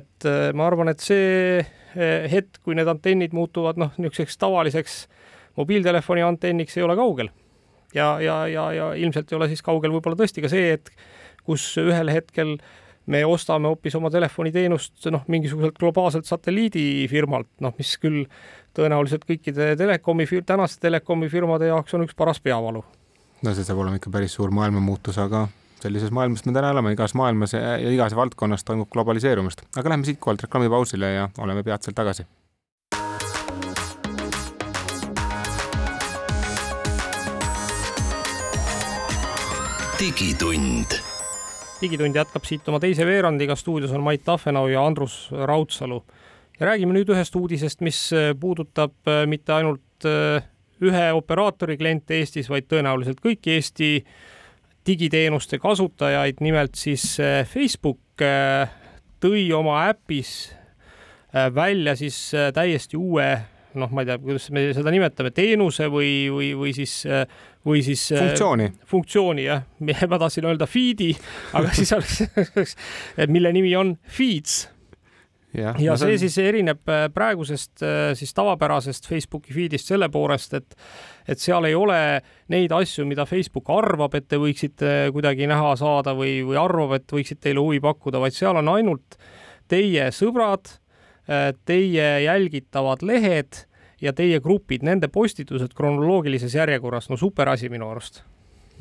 et 0.00 0.28
eh, 0.30 0.50
ma 0.56 0.68
arvan, 0.70 0.92
et 0.94 1.04
see 1.04 1.60
eh, 1.60 2.28
hetk, 2.32 2.62
kui 2.64 2.76
need 2.78 2.90
antennid 2.90 3.36
muutuvad 3.36 3.80
noh, 3.80 3.92
niisuguseks 3.98 4.40
tavaliseks 4.40 5.00
mobiiltelefoni 5.60 6.24
antenniks, 6.26 6.78
ei 6.78 6.86
ole 6.86 6.96
kaugel 6.98 7.30
ja, 7.94 8.14
ja, 8.20 8.40
ja, 8.48 8.70
ja 8.74 8.94
ilmselt 8.98 9.32
ei 9.32 9.36
ole 9.38 9.50
siis 9.52 9.62
kaugel 9.62 9.92
võib-olla 9.94 10.18
tõesti 10.18 10.42
ka 10.42 10.50
see, 10.50 10.74
et 10.78 10.90
kus 11.44 11.66
ühel 11.80 12.10
hetkel 12.12 12.56
me 13.06 13.20
ostame 13.28 13.68
hoopis 13.68 13.96
oma 13.98 14.10
telefoniteenust 14.12 15.08
noh, 15.12 15.24
mingisuguselt 15.28 15.76
globaalselt 15.80 16.28
satelliidifirmalt, 16.28 17.50
noh, 17.64 17.74
mis 17.78 17.96
küll 18.00 18.24
tõenäoliselt 18.76 19.26
kõikide 19.28 19.74
telekomi, 19.78 20.26
tänaste 20.46 20.86
telekomifirmade 20.86 21.68
jaoks 21.70 21.94
on 21.94 22.06
üks 22.06 22.16
paras 22.16 22.40
peavalu. 22.40 22.84
no 23.44 23.52
see 23.52 23.66
saab 23.66 23.82
olema 23.84 24.00
ikka 24.00 24.12
päris 24.14 24.36
suur 24.38 24.54
maailmamuutus, 24.56 25.18
aga 25.20 25.46
sellises 25.84 26.14
maailmas 26.16 26.46
me 26.46 26.54
täna 26.56 26.70
elame, 26.72 26.94
igas 26.96 27.14
maailmas 27.14 27.52
ja 27.52 27.76
igas 27.76 28.16
valdkonnas 28.16 28.64
toimub 28.64 28.88
globaliseerumist. 28.90 29.66
aga 29.76 29.92
lähme 29.92 30.08
siitkohalt 30.08 30.48
reklaamipausile 30.48 31.12
ja 31.12 31.28
oleme 31.38 31.62
peatselt 31.62 31.96
tagasi 32.00 32.24
digitund 40.04 41.13
digitund 41.84 42.16
jätkab 42.16 42.46
siit 42.48 42.68
oma 42.70 42.80
teise 42.80 43.04
veerandiga, 43.06 43.56
stuudios 43.58 43.92
on 43.92 44.04
Mait 44.04 44.22
Tahvenau 44.24 44.68
ja 44.72 44.84
Andrus 44.86 45.28
Raudsalu. 45.32 46.02
ja 46.60 46.66
räägime 46.66 46.94
nüüd 46.94 47.10
ühest 47.10 47.34
uudisest, 47.36 47.82
mis 47.82 47.98
äh, 48.14 48.30
puudutab 48.40 48.94
äh, 49.10 49.24
mitte 49.26 49.52
ainult 49.56 50.06
äh, 50.08 50.44
ühe 50.84 51.06
operaatori 51.12 51.76
kliente 51.76 52.14
Eestis, 52.20 52.48
vaid 52.50 52.68
tõenäoliselt 52.70 53.20
kõiki 53.24 53.56
Eesti 53.56 53.90
digiteenuste 54.86 55.58
kasutajaid, 55.58 56.42
nimelt 56.44 56.76
siis 56.76 57.16
Facebook 57.48 58.20
tõi 59.24 59.46
oma 59.56 59.78
äpis 59.88 60.52
välja 61.32 61.94
siis 61.96 62.18
täiesti 62.54 62.98
uue 63.00 63.30
noh, 63.80 63.90
ma 63.90 64.04
ei 64.04 64.10
tea, 64.10 64.18
kuidas 64.20 64.50
me 64.52 64.66
seda 64.76 64.92
nimetame, 64.92 65.32
teenuse 65.34 65.88
või, 65.90 66.12
või, 66.30 66.50
või 66.58 66.74
siis 66.76 67.00
või 67.66 67.82
siis 67.84 68.04
äh, 68.12 68.20
funktsiooni, 68.20 68.68
funktsiooni 68.88 69.48
jah, 69.48 69.64
ma 70.10 70.20
tahtsin 70.20 70.46
öelda 70.48 70.68
feed'i, 70.68 71.12
aga 71.56 71.72
siis 71.76 71.92
oleks, 71.96 72.76
mille 73.34 73.52
nimi 73.56 73.74
on 73.78 73.96
Feeds. 74.04 74.64
Ja, 75.54 75.70
ja 75.78 75.94
see 75.94 76.16
on... 76.16 76.18
siis 76.18 76.36
erineb 76.42 76.90
äh, 76.90 77.06
praegusest 77.14 77.82
äh, 77.86 78.08
siis 78.18 78.34
tavapärasest 78.34 79.06
Facebooki 79.06 79.54
feed'ist 79.54 79.92
selle 79.92 80.08
poolest, 80.12 80.56
et 80.58 80.78
et 81.30 81.40
seal 81.40 81.64
ei 81.64 81.76
ole 81.78 81.98
neid 82.52 82.72
asju, 82.74 83.06
mida 83.08 83.24
Facebook 83.24 83.70
arvab, 83.72 84.16
et 84.18 84.26
te 84.28 84.36
võiksite 84.36 85.12
kuidagi 85.14 85.46
näha 85.48 85.70
saada 85.80 86.12
või, 86.18 86.42
või 86.44 86.58
arvab, 86.60 86.98
et 86.98 87.14
võiksid 87.16 87.40
teile 87.40 87.62
huvi 87.64 87.80
pakkuda, 87.80 88.20
vaid 88.20 88.36
seal 88.36 88.58
on 88.60 88.68
ainult 88.74 89.16
teie 89.70 90.10
sõbrad, 90.12 90.68
teie 91.64 92.08
jälgitavad 92.26 93.00
lehed 93.08 93.62
ja 94.04 94.12
teie 94.12 94.40
grupid, 94.44 94.84
nende 94.86 95.08
postitused 95.08 95.74
kronoloogilises 95.76 96.54
järjekorras, 96.54 97.10
no 97.10 97.16
super 97.20 97.48
asi 97.48 97.72
minu 97.72 97.88
arust 97.90 98.22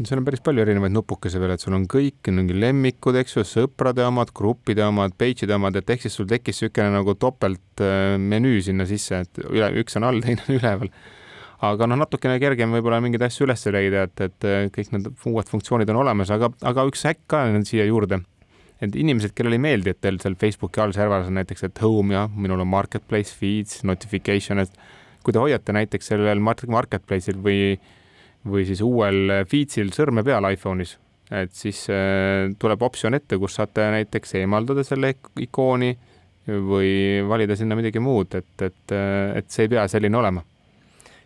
seal 0.02 0.20
on 0.20 0.26
päris 0.26 0.42
palju 0.42 0.64
erinevaid 0.64 0.94
nupukesi 0.94 1.38
veel, 1.42 1.54
et 1.54 1.62
sul 1.62 1.76
on 1.78 1.84
kõik 1.90 2.30
mingi 2.34 2.56
lemmikud, 2.58 3.18
eks 3.20 3.36
ju, 3.38 3.44
sõprade 3.46 4.02
omad, 4.08 4.32
gruppide 4.36 4.82
omad, 4.88 5.14
page'ide 5.20 5.54
omad, 5.54 5.78
et 5.78 5.92
ehk 5.94 6.06
siis 6.06 6.18
sul 6.18 6.26
tekkis 6.30 6.64
niisugune 6.64 6.90
nagu 6.96 7.14
topeltmenüü 7.22 8.56
äh, 8.58 8.64
sinna 8.66 8.88
sisse, 8.90 9.22
et 9.28 9.44
üle, 9.46 9.70
üks 9.84 10.00
on 10.00 10.08
all, 10.10 10.22
teine 10.26 10.42
on 10.48 10.58
üleval. 10.58 10.90
aga 11.64 11.88
noh, 11.88 12.02
natukene 12.02 12.40
kergem 12.42 12.74
võib-olla 12.74 13.00
mingeid 13.06 13.28
asju 13.30 13.46
üles 13.46 13.68
leida, 13.70 14.08
et, 14.10 14.26
et 14.26 14.50
äh, 14.50 14.66
kõik 14.74 14.96
need 14.96 15.12
uued 15.14 15.54
funktsioonid 15.54 15.94
on 15.94 16.02
olemas, 16.02 16.34
aga, 16.34 16.50
aga 16.66 16.88
üks 16.90 17.06
häkk 17.12 17.28
ka 17.30 17.46
siia 17.70 17.86
juurde. 17.86 18.24
et 18.82 18.98
inimesed, 18.98 19.32
kellele 19.38 19.62
ei 19.62 19.64
meeldi, 19.64 19.94
et 19.94 20.02
teil 20.02 20.18
seal 20.20 20.34
Facebooki 20.36 20.82
all 20.82 20.92
serveris 20.92 21.30
on 21.30 21.38
näiteks, 21.38 21.70
et 21.70 21.86
home 21.86 22.18
ja 22.18 22.26
minul 22.34 22.66
on 22.66 22.68
marketplace, 22.68 23.32
feeds, 23.38 23.84
notification, 23.86 24.60
et 24.60 24.74
kui 25.24 25.36
te 25.36 25.42
hoiate 25.42 25.76
näiteks 25.76 26.14
sellel 26.14 26.42
marketplace'il 26.44 27.40
või, 27.44 27.74
või 28.48 28.68
siis 28.68 28.84
uuel 28.86 29.44
feed'il 29.50 29.94
sõrme 29.96 30.24
peal 30.26 30.48
iPhone'is, 30.52 30.98
et 31.32 31.54
siis 31.56 31.86
äh, 31.92 32.52
tuleb 32.60 32.84
optsioon 32.86 33.20
ette, 33.20 33.40
kus 33.42 33.60
saate 33.60 33.90
näiteks 33.98 34.36
eemaldada 34.42 34.86
selle 34.88 35.16
ikooni 35.42 35.94
või 36.44 37.24
valida 37.28 37.56
sinna 37.56 37.78
midagi 37.80 38.02
muud, 38.04 38.36
et, 38.36 38.56
et, 38.62 38.84
äh, 38.92 39.38
et 39.40 39.52
see 39.52 39.68
ei 39.68 39.76
pea 39.76 39.88
selline 39.92 40.20
olema. 40.20 40.44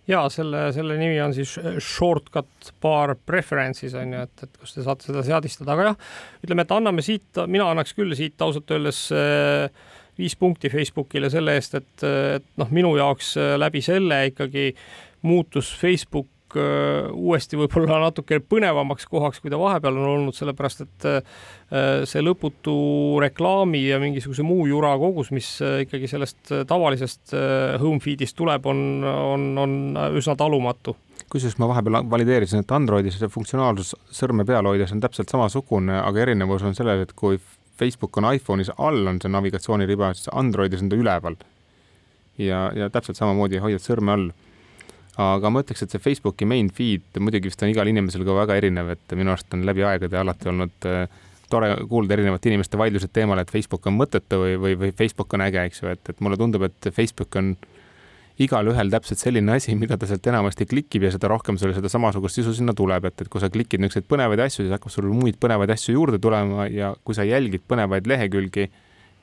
Ja 0.07 0.21
selle, 0.31 0.69
selle 0.71 0.95
nimi 0.95 1.17
on 1.19 1.33
siis 1.35 1.57
shortcut 1.83 2.69
bar 2.79 3.11
preferences 3.27 3.91
on 3.99 4.13
ju, 4.15 4.21
et, 4.23 4.43
et 4.45 4.61
kus 4.61 4.77
te 4.77 4.85
saate 4.85 5.09
seda 5.09 5.23
seadistada, 5.25 5.73
aga 5.73 5.89
jah, 5.89 5.97
ütleme, 6.45 6.63
et 6.63 6.71
anname 6.71 7.03
siit, 7.03 7.41
mina 7.51 7.67
annaks 7.73 7.91
küll 7.97 8.15
siit 8.15 8.39
ausalt 8.45 8.71
öeldes 8.71 9.01
äh, 9.11 9.67
viis 10.17 10.36
punkti 10.36 10.69
Facebookile 10.69 11.29
selle 11.33 11.57
eest, 11.57 11.77
et, 11.77 12.07
et 12.38 12.50
noh, 12.57 12.71
minu 12.74 12.95
jaoks 12.97 13.36
äh, 13.39 13.53
läbi 13.59 13.83
selle 13.86 14.24
ikkagi 14.31 14.71
muutus 15.27 15.69
Facebook 15.77 16.57
äh, 16.57 17.09
uuesti 17.13 17.59
võib-olla 17.59 18.00
natuke 18.07 18.39
põnevamaks 18.41 19.07
kohaks, 19.09 19.41
kui 19.41 19.53
ta 19.53 19.59
vahepeal 19.62 19.97
on 19.97 20.09
olnud, 20.15 20.38
sellepärast 20.38 20.86
et 20.88 21.09
äh, 21.09 21.41
see 22.09 22.24
lõputu 22.25 22.77
reklaami 23.24 23.83
ja 23.88 24.01
mingisuguse 24.01 24.45
muu 24.47 24.65
jura 24.69 24.95
kogus, 25.01 25.33
mis 25.36 25.57
ikkagi 25.86 26.09
sellest 26.09 26.53
tavalisest 26.69 27.36
home 27.81 28.01
feed'ist 28.03 28.38
tuleb, 28.38 28.65
on, 28.69 29.03
on, 29.03 29.51
on 29.62 29.77
üsna 30.17 30.38
talumatu. 30.39 30.95
Kusjuures 31.27 31.57
ma 31.59 31.67
vahepeal 31.67 32.05
valideerisin, 32.07 32.62
et 32.63 32.71
Androidis 32.71 33.17
see 33.19 33.27
funktsionaalsus 33.27 33.91
sõrme 34.15 34.45
peal 34.47 34.69
hoides 34.69 34.93
on 34.95 35.01
täpselt 35.03 35.27
samasugune, 35.33 35.97
aga 36.00 36.21
erinevus 36.24 36.63
on 36.63 36.77
selles, 36.77 37.01
et 37.03 37.12
kui 37.19 37.36
Facebook 37.79 38.17
on 38.17 38.29
iPhone'is 38.31 38.72
all, 38.77 39.05
on 39.07 39.22
see 39.22 39.31
navigatsiooniriba, 39.31 40.12
siis 40.17 40.31
Androidis 40.34 40.84
on 40.84 40.91
ta 40.91 41.00
üleval. 41.00 41.38
ja, 42.38 42.67
ja 42.75 42.89
täpselt 42.93 43.17
samamoodi 43.17 43.62
hoiad 43.63 43.81
sõrme 43.81 44.13
all. 44.13 44.27
aga 45.17 45.50
ma 45.50 45.63
ütleks, 45.63 45.81
et 45.84 45.93
see 45.93 46.01
Facebooki 46.01 46.46
main 46.46 46.69
feed 46.69 47.17
muidugi 47.19 47.50
vist 47.50 47.63
on 47.65 47.72
igal 47.72 47.89
inimesel 47.89 48.25
ka 48.25 48.36
väga 48.38 48.60
erinev, 48.60 48.91
et 48.93 49.15
minu 49.17 49.34
arust 49.34 49.53
on 49.53 49.65
läbi 49.65 49.86
aegade 49.88 50.19
alati 50.19 50.51
olnud 50.51 50.86
äh, 50.86 51.07
tore 51.50 51.72
kuulda 51.89 52.13
erinevate 52.13 52.51
inimeste 52.51 52.77
vaidlused 52.77 53.13
teemal, 53.13 53.39
et 53.41 53.51
Facebook 53.51 53.88
on 53.88 53.98
mõttetu 53.98 54.43
või, 54.43 54.60
või, 54.62 54.77
või 54.77 54.93
Facebook 54.93 55.34
on 55.34 55.46
äge, 55.48 55.63
eks 55.65 55.81
ju, 55.81 55.89
et, 55.96 56.03
et 56.10 56.22
mulle 56.22 56.38
tundub, 56.38 56.67
et 56.67 56.89
Facebook 56.93 57.39
on 57.39 57.55
äh, 57.55 57.74
igalühel 58.44 58.91
täpselt 58.94 59.22
selline 59.22 59.56
asi, 59.58 59.75
mida 59.79 59.98
ta 59.98 60.10
sealt 60.10 60.27
enamasti 60.29 60.67
klikib 60.70 61.08
ja 61.08 61.12
seda 61.13 61.32
rohkem 61.32 61.58
sulle 61.58 61.75
seda 61.77 61.89
samasugust 61.91 62.39
sisu 62.39 62.53
sinna 62.58 62.75
tuleb, 62.77 63.10
et, 63.10 63.25
et 63.25 63.32
kui 63.34 63.41
sa 63.41 63.50
klikid 63.53 63.82
niisuguseid 63.82 64.10
põnevaid 64.10 64.44
asju, 64.46 64.65
siis 64.65 64.75
hakkab 64.75 64.94
sul 64.94 65.10
muid 65.10 65.39
põnevaid 65.41 65.74
asju 65.74 65.98
juurde 65.98 66.22
tulema 66.22 66.67
ja 66.70 66.94
kui 67.03 67.17
sa 67.17 67.25
jälgid 67.27 67.65
põnevaid 67.70 68.10
lehekülgi, 68.10 68.70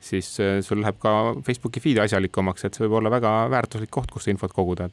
siis 0.03 0.33
äh, 0.43 0.59
sul 0.65 0.83
läheb 0.83 0.99
ka 1.01 1.15
Facebooki 1.47 1.83
feed 1.83 2.03
asjalikumaks, 2.03 2.67
et 2.67 2.75
see 2.75 2.85
võib 2.85 2.99
olla 2.99 3.13
väga 3.13 3.35
väärtuslik 3.55 3.93
koht, 3.95 4.11
kus 4.13 4.27
infot 4.31 4.53
koguda 4.55 4.91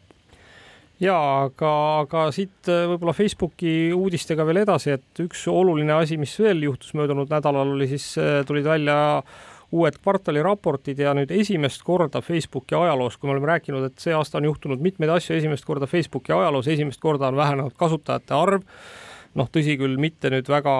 ja 1.02 1.16
aga, 1.46 1.70
aga 2.04 2.26
siit 2.34 2.70
äh, 2.70 2.84
võib-olla 2.90 3.14
Facebooki 3.16 3.92
uudistega 3.96 4.46
veel 4.46 4.62
edasi, 4.62 4.94
et 4.96 5.22
üks 5.24 5.44
oluline 5.50 5.94
asi, 5.96 6.18
mis 6.20 6.34
veel 6.40 6.62
juhtus 6.68 6.94
möödunud 6.98 7.32
nädalal, 7.32 7.74
oli 7.74 7.88
siis, 7.90 8.12
äh, 8.20 8.42
tulid 8.46 8.66
välja 8.68 8.98
uued 9.72 9.96
kvartaliraportid 10.02 10.98
ja 11.00 11.14
nüüd 11.16 11.30
esimest 11.32 11.82
korda 11.86 12.20
Facebooki 12.20 12.76
ajaloos, 12.76 13.16
kui 13.16 13.28
me 13.28 13.32
oleme 13.36 13.48
rääkinud, 13.54 13.86
et 13.88 14.02
see 14.02 14.12
aasta 14.12 14.36
on 14.38 14.44
juhtunud 14.50 14.82
mitmeid 14.84 15.10
asju, 15.14 15.36
esimest 15.36 15.64
korda 15.64 15.88
Facebooki 15.88 16.34
ajaloos, 16.36 16.68
esimest 16.68 17.00
korda 17.00 17.30
on 17.32 17.38
vähenenud 17.40 17.72
kasutajate 17.80 18.36
arv, 18.36 18.66
noh, 19.34 19.48
tõsi 19.48 19.78
küll, 19.80 19.96
mitte 19.96 20.30
nüüd 20.32 20.50
väga 20.52 20.76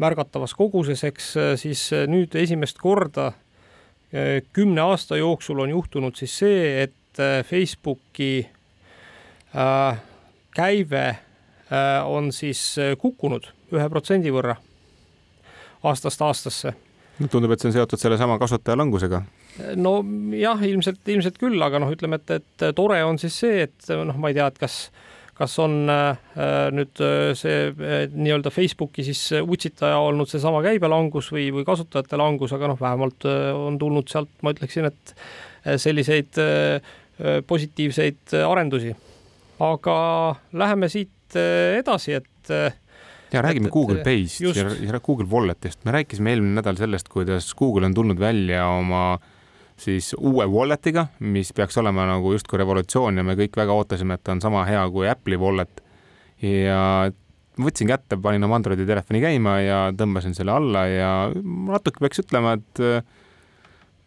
märgatavas 0.00 0.56
koguses, 0.56 1.04
eks 1.04 1.34
siis 1.60 1.84
nüüd 2.08 2.34
esimest 2.40 2.80
korda 2.80 3.32
kümne 4.56 4.80
aasta 4.80 5.20
jooksul 5.20 5.60
on 5.60 5.70
juhtunud 5.70 6.16
siis 6.16 6.38
see, 6.40 6.86
et 6.88 7.20
Facebooki 7.46 8.48
käive 10.56 11.04
on 12.08 12.32
siis 12.32 12.62
kukkunud 12.98 13.52
ühe 13.76 13.88
protsendi 13.92 14.32
võrra 14.34 14.56
aastast 15.86 16.22
aastasse. 16.22 16.72
Tundub, 17.28 17.52
et 17.52 17.60
see 17.60 17.68
on 17.68 17.76
seotud 17.76 18.00
sellesama 18.00 18.38
kasutaja 18.40 18.78
langusega 18.80 19.24
no 19.76 20.00
jah, 20.36 20.60
ilmselt, 20.66 21.02
ilmselt 21.08 21.38
küll, 21.40 21.60
aga 21.62 21.80
noh, 21.82 21.92
ütleme, 21.92 22.20
et, 22.20 22.36
et 22.40 22.66
tore 22.76 23.00
on 23.06 23.18
siis 23.20 23.36
see, 23.42 23.64
et 23.66 23.92
noh, 23.92 24.16
ma 24.20 24.30
ei 24.30 24.36
tea, 24.36 24.46
et 24.50 24.58
kas, 24.60 24.78
kas 25.38 25.56
on 25.62 25.76
äh, 25.90 26.22
nüüd 26.76 27.02
äh, 27.04 27.32
see 27.38 27.70
äh, 27.72 28.06
nii-öelda 28.12 28.52
Facebooki 28.54 29.04
siis 29.06 29.22
utsitaja 29.40 29.98
olnud 30.04 30.30
seesama 30.30 30.62
käibelangus 30.66 31.30
või, 31.34 31.48
või 31.54 31.66
kasutajate 31.68 32.20
langus, 32.20 32.54
aga 32.56 32.72
noh, 32.72 32.80
vähemalt 32.80 33.28
äh, 33.28 33.50
on 33.56 33.78
tulnud 33.80 34.10
sealt, 34.12 34.32
ma 34.44 34.54
ütleksin, 34.56 34.90
et 34.90 35.14
äh, 35.14 35.78
selliseid 35.80 36.40
äh, 36.40 36.96
positiivseid 37.46 38.32
arendusi. 38.48 38.94
aga 39.60 39.96
läheme 40.56 40.88
siit 40.88 41.36
edasi, 41.36 42.14
et 42.16 42.52
ja 43.32 43.42
räägime 43.42 43.68
et, 43.70 43.74
Google 43.74 44.04
Pay'st 44.06 44.40
ja, 44.56 44.70
ja 44.86 45.00
Google 45.00 45.28
Walletist. 45.30 45.84
me 45.84 45.94
rääkisime 45.98 46.34
eelmine 46.34 46.60
nädal 46.60 46.78
sellest, 46.80 47.08
kuidas 47.08 47.54
Google 47.54 47.86
on 47.86 47.94
tulnud 47.94 48.18
välja 48.20 48.66
oma 48.66 49.04
äh, 49.14 49.28
siis 49.80 50.12
uue 50.18 50.46
wallet'iga, 50.50 51.06
mis 51.32 51.52
peaks 51.56 51.78
olema 51.80 52.06
nagu 52.08 52.34
justkui 52.34 52.60
revolutsioon 52.60 53.20
ja 53.20 53.24
me 53.26 53.36
kõik 53.38 53.56
väga 53.60 53.76
ootasime, 53.76 54.16
et 54.16 54.24
ta 54.24 54.34
on 54.34 54.42
sama 54.44 54.64
hea 54.68 54.82
kui 54.92 55.08
Apple'i 55.10 55.38
wallet. 55.40 55.82
ja 56.42 56.80
võtsin 57.60 57.90
kätte, 57.90 58.16
panin 58.20 58.44
oma 58.46 58.56
Androidi 58.60 58.86
telefoni 58.88 59.20
käima 59.20 59.58
ja 59.60 59.80
tõmbasin 59.96 60.36
selle 60.36 60.54
alla 60.54 60.86
ja 60.88 61.10
natuke 61.34 62.00
peaks 62.00 62.22
ütlema, 62.22 62.56
et 62.56 62.84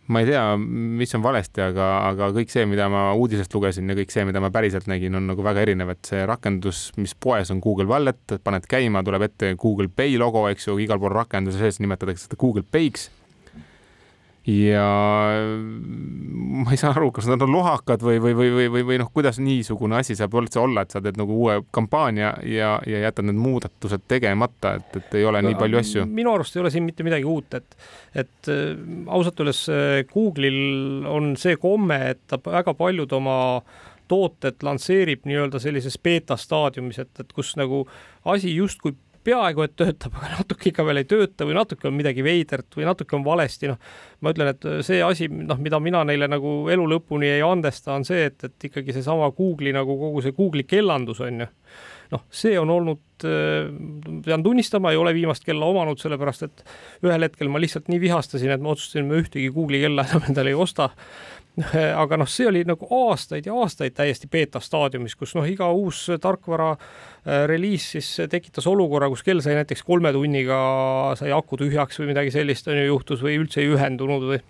ma 0.08 0.20
ei 0.20 0.28
tea, 0.28 0.44
mis 0.60 1.14
on 1.16 1.24
valesti, 1.24 1.62
aga, 1.64 1.88
aga 2.10 2.30
kõik 2.36 2.52
see, 2.52 2.66
mida 2.68 2.90
ma 2.92 3.06
uudisest 3.16 3.54
lugesin 3.56 3.88
ja 3.88 3.96
kõik 3.96 4.12
see, 4.12 4.26
mida 4.28 4.42
ma 4.44 4.52
päriselt 4.54 4.90
nägin, 4.92 5.16
on 5.16 5.30
nagu 5.32 5.46
väga 5.46 5.64
erinev, 5.64 5.94
et 5.96 6.12
see 6.12 6.26
rakendus, 6.28 6.90
mis 7.00 7.16
poes 7.16 7.52
on 7.54 7.62
Google 7.64 7.88
Wallet, 7.88 8.38
paned 8.44 8.68
käima, 8.70 9.04
tuleb 9.08 9.30
ette 9.30 9.54
Google 9.60 9.88
Pay 9.88 10.18
logo, 10.20 10.46
eks 10.52 10.68
ju, 10.68 10.78
igal 10.84 11.00
pool 11.00 11.16
rakenduse 11.16 11.62
sees 11.62 11.80
nimetatakse 11.84 12.28
seda 12.28 12.40
Google 12.42 12.68
Pay'ks 12.68 13.10
ja 14.48 14.88
ma 16.64 16.74
ei 16.74 16.80
saa 16.80 16.92
aru, 16.92 17.10
kas 17.16 17.30
nad 17.32 17.42
on 17.46 17.54
lohakad 17.56 18.02
või, 18.04 18.18
või, 18.20 18.34
või, 18.36 18.50
või, 18.52 18.66
või, 18.74 18.84
või 18.90 18.98
noh, 19.00 19.12
kuidas 19.14 19.40
niisugune 19.40 19.96
asi 20.02 20.18
saab 20.20 20.36
üldse 20.36 20.60
olla, 20.60 20.84
et 20.84 20.92
sa 20.92 21.00
teed 21.04 21.18
nagu 21.20 21.38
uue 21.46 21.62
kampaania 21.72 22.34
ja, 22.48 22.74
ja 22.88 23.06
jätad 23.06 23.30
need 23.30 23.40
muudatused 23.40 24.04
tegemata, 24.12 24.76
et, 24.82 25.00
et 25.00 25.16
ei 25.22 25.24
ole 25.30 25.42
no, 25.42 25.48
nii 25.48 25.60
palju 25.62 25.80
asju. 25.80 26.06
minu 26.12 26.34
arust 26.36 26.58
ei 26.58 26.64
ole 26.66 26.74
siin 26.74 26.84
mitte 26.84 27.08
midagi 27.08 27.28
uut, 27.30 27.56
et, 27.56 27.80
et 28.26 28.52
äh, 28.52 28.76
ausalt 29.08 29.40
öeldes 29.40 29.64
äh, 29.72 30.04
Google'il 30.12 31.08
on 31.08 31.34
see 31.40 31.56
komme, 31.62 32.02
et 32.12 32.26
ta 32.28 32.42
väga 32.44 32.76
paljud 32.76 33.16
oma 33.16 33.38
tooted 34.12 34.60
lansseerib 34.68 35.24
nii-öelda 35.30 35.64
sellises 35.64 35.96
beeta 36.04 36.36
staadiumis, 36.38 37.00
et, 37.00 37.16
et 37.24 37.32
kus 37.32 37.56
nagu 37.56 37.86
asi 38.28 38.52
justkui 38.58 38.98
peaaegu 39.26 39.66
et 39.66 39.76
töötab, 39.80 40.18
aga 40.20 40.32
natuke 40.40 40.70
ikka 40.72 40.86
veel 40.88 41.02
ei 41.02 41.08
tööta 41.10 41.48
või 41.48 41.58
natuke 41.58 41.90
on 41.90 41.96
midagi 41.98 42.26
veidrat 42.26 42.78
või 42.78 42.88
natuke 42.88 43.18
on 43.18 43.26
valesti, 43.26 43.72
noh. 43.72 43.80
ma 44.22 44.34
ütlen, 44.34 44.54
et 44.54 44.68
see 44.86 45.02
asi, 45.06 45.30
noh, 45.32 45.60
mida 45.64 45.80
mina 45.84 46.04
neile 46.08 46.30
nagu 46.32 46.56
elu 46.74 46.86
lõpuni 46.96 47.32
ei 47.36 47.44
andesta, 47.46 47.96
on 47.98 48.08
see, 48.08 48.28
et, 48.32 48.38
et 48.50 48.70
ikkagi 48.70 48.96
seesama 48.96 49.32
Google'i 49.36 49.76
nagu 49.76 49.98
kogu 50.00 50.24
see 50.24 50.36
Google'i 50.38 50.68
kellandus 50.70 51.24
on 51.24 51.46
ju. 51.46 51.50
noh, 52.14 52.26
see 52.30 52.58
on 52.60 52.70
olnud, 52.70 53.02
pean 53.24 54.44
tunnistama, 54.46 54.92
ei 54.94 55.00
ole 55.00 55.16
viimast 55.16 55.46
kella 55.48 55.66
omanud, 55.72 55.98
sellepärast 55.98 56.44
et 56.46 56.66
ühel 57.08 57.26
hetkel 57.26 57.50
ma 57.50 57.62
lihtsalt 57.64 57.88
nii 57.90 58.02
vihastasin, 58.04 58.52
et 58.54 58.62
ma 58.62 58.76
otsustasin, 58.76 59.08
ma 59.10 59.18
ühtegi 59.22 59.50
Google'i 59.56 59.82
kella 59.88 60.06
enam 60.10 60.28
endale 60.30 60.54
ei 60.54 60.60
osta 60.60 60.92
aga 62.04 62.18
noh, 62.18 62.30
see 62.30 62.48
oli 62.50 62.64
nagu 62.66 62.88
aastaid 62.98 63.46
ja 63.46 63.54
aastaid 63.62 63.94
täiesti 63.98 64.30
beeta 64.32 64.62
staadiumis, 64.64 65.14
kus 65.20 65.36
noh, 65.38 65.46
iga 65.46 65.68
uus 65.76 66.08
tarkvara 66.22 66.72
äh, 66.74 67.44
reliis 67.50 67.92
siis 67.94 68.10
tekitas 68.30 68.66
olukorra, 68.70 69.12
kus 69.14 69.22
kell 69.26 69.44
sai 69.46 69.60
näiteks 69.60 69.86
kolme 69.86 70.14
tunniga, 70.16 70.58
sai 71.20 71.34
aku 71.36 71.60
tühjaks 71.62 72.02
või 72.02 72.10
midagi 72.14 72.34
sellist 72.34 72.72
on 72.72 72.82
ju 72.82 72.88
juhtus 72.90 73.22
või 73.26 73.38
üldse 73.44 73.62
ei 73.62 73.70
ühendunud 73.76 74.26
või 74.32 74.42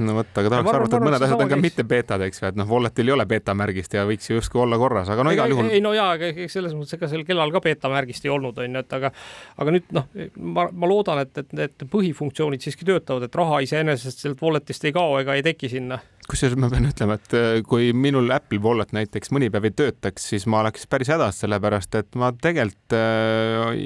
no 0.00 0.16
vot, 0.18 0.30
aga 0.40 0.52
tahaks 0.52 0.72
arvata, 0.72 0.98
et 0.98 1.06
mõned 1.08 1.26
asjad 1.26 1.44
on 1.44 1.52
ka 1.52 1.58
mitte 1.60 1.84
beetad, 1.88 2.24
eks 2.28 2.42
ju, 2.42 2.48
et 2.50 2.58
noh, 2.58 2.68
Walletil 2.70 3.10
ei 3.10 3.14
ole 3.14 3.26
beeta 3.30 3.54
märgist 3.58 3.96
ja 3.96 4.04
võiks 4.08 4.30
ju 4.30 4.38
justkui 4.38 4.62
olla 4.64 4.78
korras, 4.80 5.10
aga 5.12 5.26
no 5.26 5.34
igal 5.34 5.54
juhul. 5.54 5.70
ei 5.74 5.82
no 5.84 5.94
jaa, 5.96 6.10
aga 6.18 6.48
selles 6.52 6.76
mõttes, 6.76 6.98
ega 6.98 7.10
sel 7.10 7.24
kellal 7.28 7.54
ka 7.54 7.62
beeta 7.64 7.90
märgist 7.92 8.28
ei 8.28 8.34
olnud, 8.34 8.58
on 8.58 8.78
ju, 8.78 8.84
et 8.84 8.98
aga, 8.98 9.12
aga 9.58 9.74
nüüd 9.76 9.96
noh, 9.96 10.06
ma, 10.36 10.68
ma 10.72 10.92
loodan, 10.92 11.24
et, 11.24 11.34
et 11.42 11.56
need 11.56 11.88
põhifunktsioonid 11.90 12.64
siiski 12.64 12.88
töötavad, 12.88 13.28
et 13.28 13.42
raha 13.42 13.62
iseenesest 13.66 14.24
sealt 14.24 14.44
Walletist 14.44 14.86
ei 14.88 14.94
kao 14.96 15.18
ega 15.22 15.38
ei 15.38 15.44
teki 15.46 15.72
sinna 15.72 16.00
kusjuures 16.28 16.58
ma 16.60 16.68
pean 16.68 16.88
ütlema, 16.88 17.16
et 17.16 17.34
äh, 17.36 17.46
kui 17.66 17.90
minul 17.96 18.28
Apple 18.34 18.60
Wallet 18.64 18.92
näiteks 18.96 19.32
mõni 19.34 19.48
päev 19.52 19.68
ei 19.70 19.74
töötaks, 19.76 20.26
siis 20.32 20.44
ma 20.50 20.60
oleks 20.62 20.84
päris 20.90 21.08
hädas, 21.12 21.40
sellepärast 21.42 21.96
et 22.00 22.18
ma 22.20 22.30
tegelikult 22.36 22.96
äh, 22.96 23.78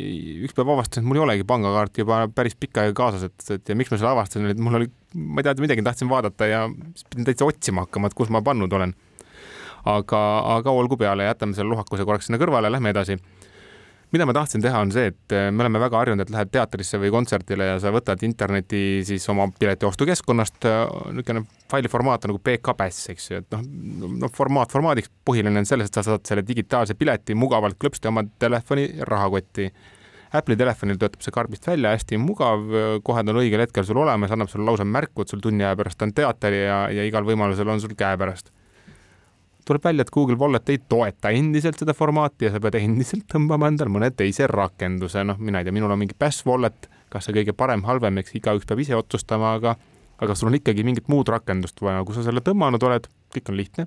üks 0.46 0.56
päev 0.56 0.72
avastasin, 0.74 1.04
et 1.04 1.10
mul 1.10 1.20
ei 1.20 1.24
olegi 1.28 1.46
pangakaarti 1.48 2.02
juba 2.02 2.24
päris 2.34 2.58
pikka 2.58 2.86
aega 2.86 2.96
kaasas, 2.98 3.28
et, 3.30 3.46
et 3.54 3.72
ja 3.72 3.78
miks 3.78 3.92
ma 3.92 4.00
selle 4.00 4.14
avastasin, 4.16 4.50
et 4.50 4.62
mul 4.62 4.80
oli, 4.80 4.90
ma 5.14 5.40
ei 5.40 5.46
tea, 5.46 5.54
midagi 5.62 5.84
tahtsin 5.86 6.10
vaadata 6.10 6.48
ja 6.48 6.66
pidin 7.10 7.28
täitsa 7.28 7.48
otsima 7.48 7.86
hakkama, 7.86 8.10
et 8.10 8.18
kus 8.18 8.32
ma 8.32 8.42
pannud 8.42 8.72
olen. 8.72 8.94
aga, 9.84 10.18
aga 10.56 10.70
olgu 10.70 10.96
peale, 10.96 11.24
jätame 11.26 11.56
selle 11.58 11.72
lohakuse 11.72 12.04
korraks 12.06 12.28
sinna 12.28 12.38
kõrvale, 12.38 12.70
lähme 12.70 12.92
edasi 12.94 13.18
mida 14.12 14.26
ma 14.28 14.34
tahtsin 14.36 14.60
teha, 14.60 14.82
on 14.84 14.92
see, 14.92 15.08
et 15.08 15.34
äh, 15.34 15.48
me 15.54 15.64
oleme 15.64 15.80
väga 15.80 16.00
harjunud, 16.02 16.22
et 16.24 16.32
lähed 16.32 16.50
teatrisse 16.52 17.00
või 17.00 17.10
kontserdile 17.14 17.70
ja 17.70 17.78
sa 17.80 17.92
võtad 17.94 18.20
interneti 18.26 19.00
siis 19.08 19.24
oma 19.32 19.46
piletiostukeskkonnast, 19.56 20.66
äh, 20.68 20.82
niisugune 21.16 21.46
failiformaat 21.72 22.26
on 22.26 22.34
nagu 22.34 22.42
PK-Bass, 22.44 23.08
eks 23.14 23.30
ju, 23.30 23.40
et 23.40 23.56
noh, 23.56 23.64
no 24.20 24.30
formaat 24.36 24.74
formaadiks, 24.74 25.08
põhiline 25.24 25.62
on 25.62 25.68
selles, 25.68 25.88
et 25.88 25.96
sa 25.96 26.04
saad 26.04 26.28
selle 26.28 26.44
digitaalse 26.44 26.96
pileti 26.98 27.36
mugavalt 27.38 27.80
klõpsti 27.80 28.12
oma 28.12 28.26
telefoni 28.42 28.88
rahakotti. 29.08 29.70
Apple'i 30.32 30.56
telefonil 30.56 30.96
töötab 30.96 31.20
see 31.24 31.34
karbist 31.34 31.66
välja, 31.68 31.92
hästi 31.92 32.16
mugav, 32.16 32.64
kohe 33.04 33.24
ta 33.24 33.34
on 33.34 33.42
õigel 33.42 33.66
hetkel 33.66 33.84
sul 33.84 34.00
olemas, 34.00 34.32
annab 34.32 34.48
sulle 34.48 34.64
lausa 34.64 34.86
märku, 34.88 35.24
et 35.26 35.32
sul 35.32 35.42
tunni 35.44 35.66
aja 35.66 35.76
pärast 35.76 36.02
on 36.06 36.14
teater 36.16 36.56
ja, 36.56 36.78
ja 36.88 37.04
igal 37.04 37.26
võimalusel 37.28 37.68
on 37.68 37.82
sul 37.84 37.92
käepärast 37.98 38.48
tuleb 39.64 39.84
välja, 39.84 40.02
et 40.02 40.10
Google 40.10 40.36
Wallet 40.38 40.68
ei 40.72 40.78
toeta 40.88 41.30
endiselt 41.30 41.78
seda 41.78 41.94
formaati 41.94 42.48
ja 42.48 42.52
sa 42.54 42.60
pead 42.62 42.80
endiselt 42.80 43.28
tõmbama 43.30 43.68
endale 43.70 43.92
mõne 43.94 44.10
teise 44.14 44.48
rakenduse, 44.50 45.22
noh, 45.26 45.38
mina 45.38 45.60
ei 45.60 45.68
tea, 45.68 45.74
minul 45.74 45.92
on 45.94 46.00
mingi 46.00 46.16
Bash 46.18 46.46
Wallet, 46.48 46.88
kas 47.12 47.28
see 47.28 47.36
kõige 47.36 47.54
parem, 47.56 47.84
halvem, 47.86 48.18
eks 48.18 48.34
igaüks 48.38 48.66
peab 48.68 48.82
ise 48.82 48.96
otsustama, 48.98 49.54
aga 49.60 49.76
aga 50.22 50.34
sul 50.38 50.52
on 50.52 50.56
ikkagi 50.58 50.84
mingit 50.86 51.08
muud 51.10 51.30
rakendust 51.32 51.80
vaja, 51.82 52.02
kui 52.06 52.14
sa 52.14 52.22
selle 52.26 52.42
tõmmanud 52.46 52.82
oled, 52.86 53.08
kõik 53.34 53.50
on 53.50 53.58
lihtne. 53.58 53.86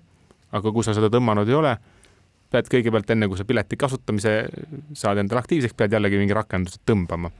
aga 0.56 0.72
kui 0.72 0.84
sa 0.88 0.94
seda 0.96 1.10
tõmmanud 1.12 1.50
ei 1.50 1.56
ole, 1.58 1.72
pead 2.56 2.72
kõigepealt 2.72 3.12
enne, 3.16 3.30
kui 3.30 3.40
sa 3.40 3.48
pileti 3.48 3.80
kasutamise 3.80 4.38
saad 4.96 5.22
endale 5.22 5.44
aktiivseks, 5.44 5.76
pead 5.78 5.98
jällegi 5.98 6.22
mingi 6.22 6.38
rakenduse 6.38 6.82
tõmbama 6.88 7.32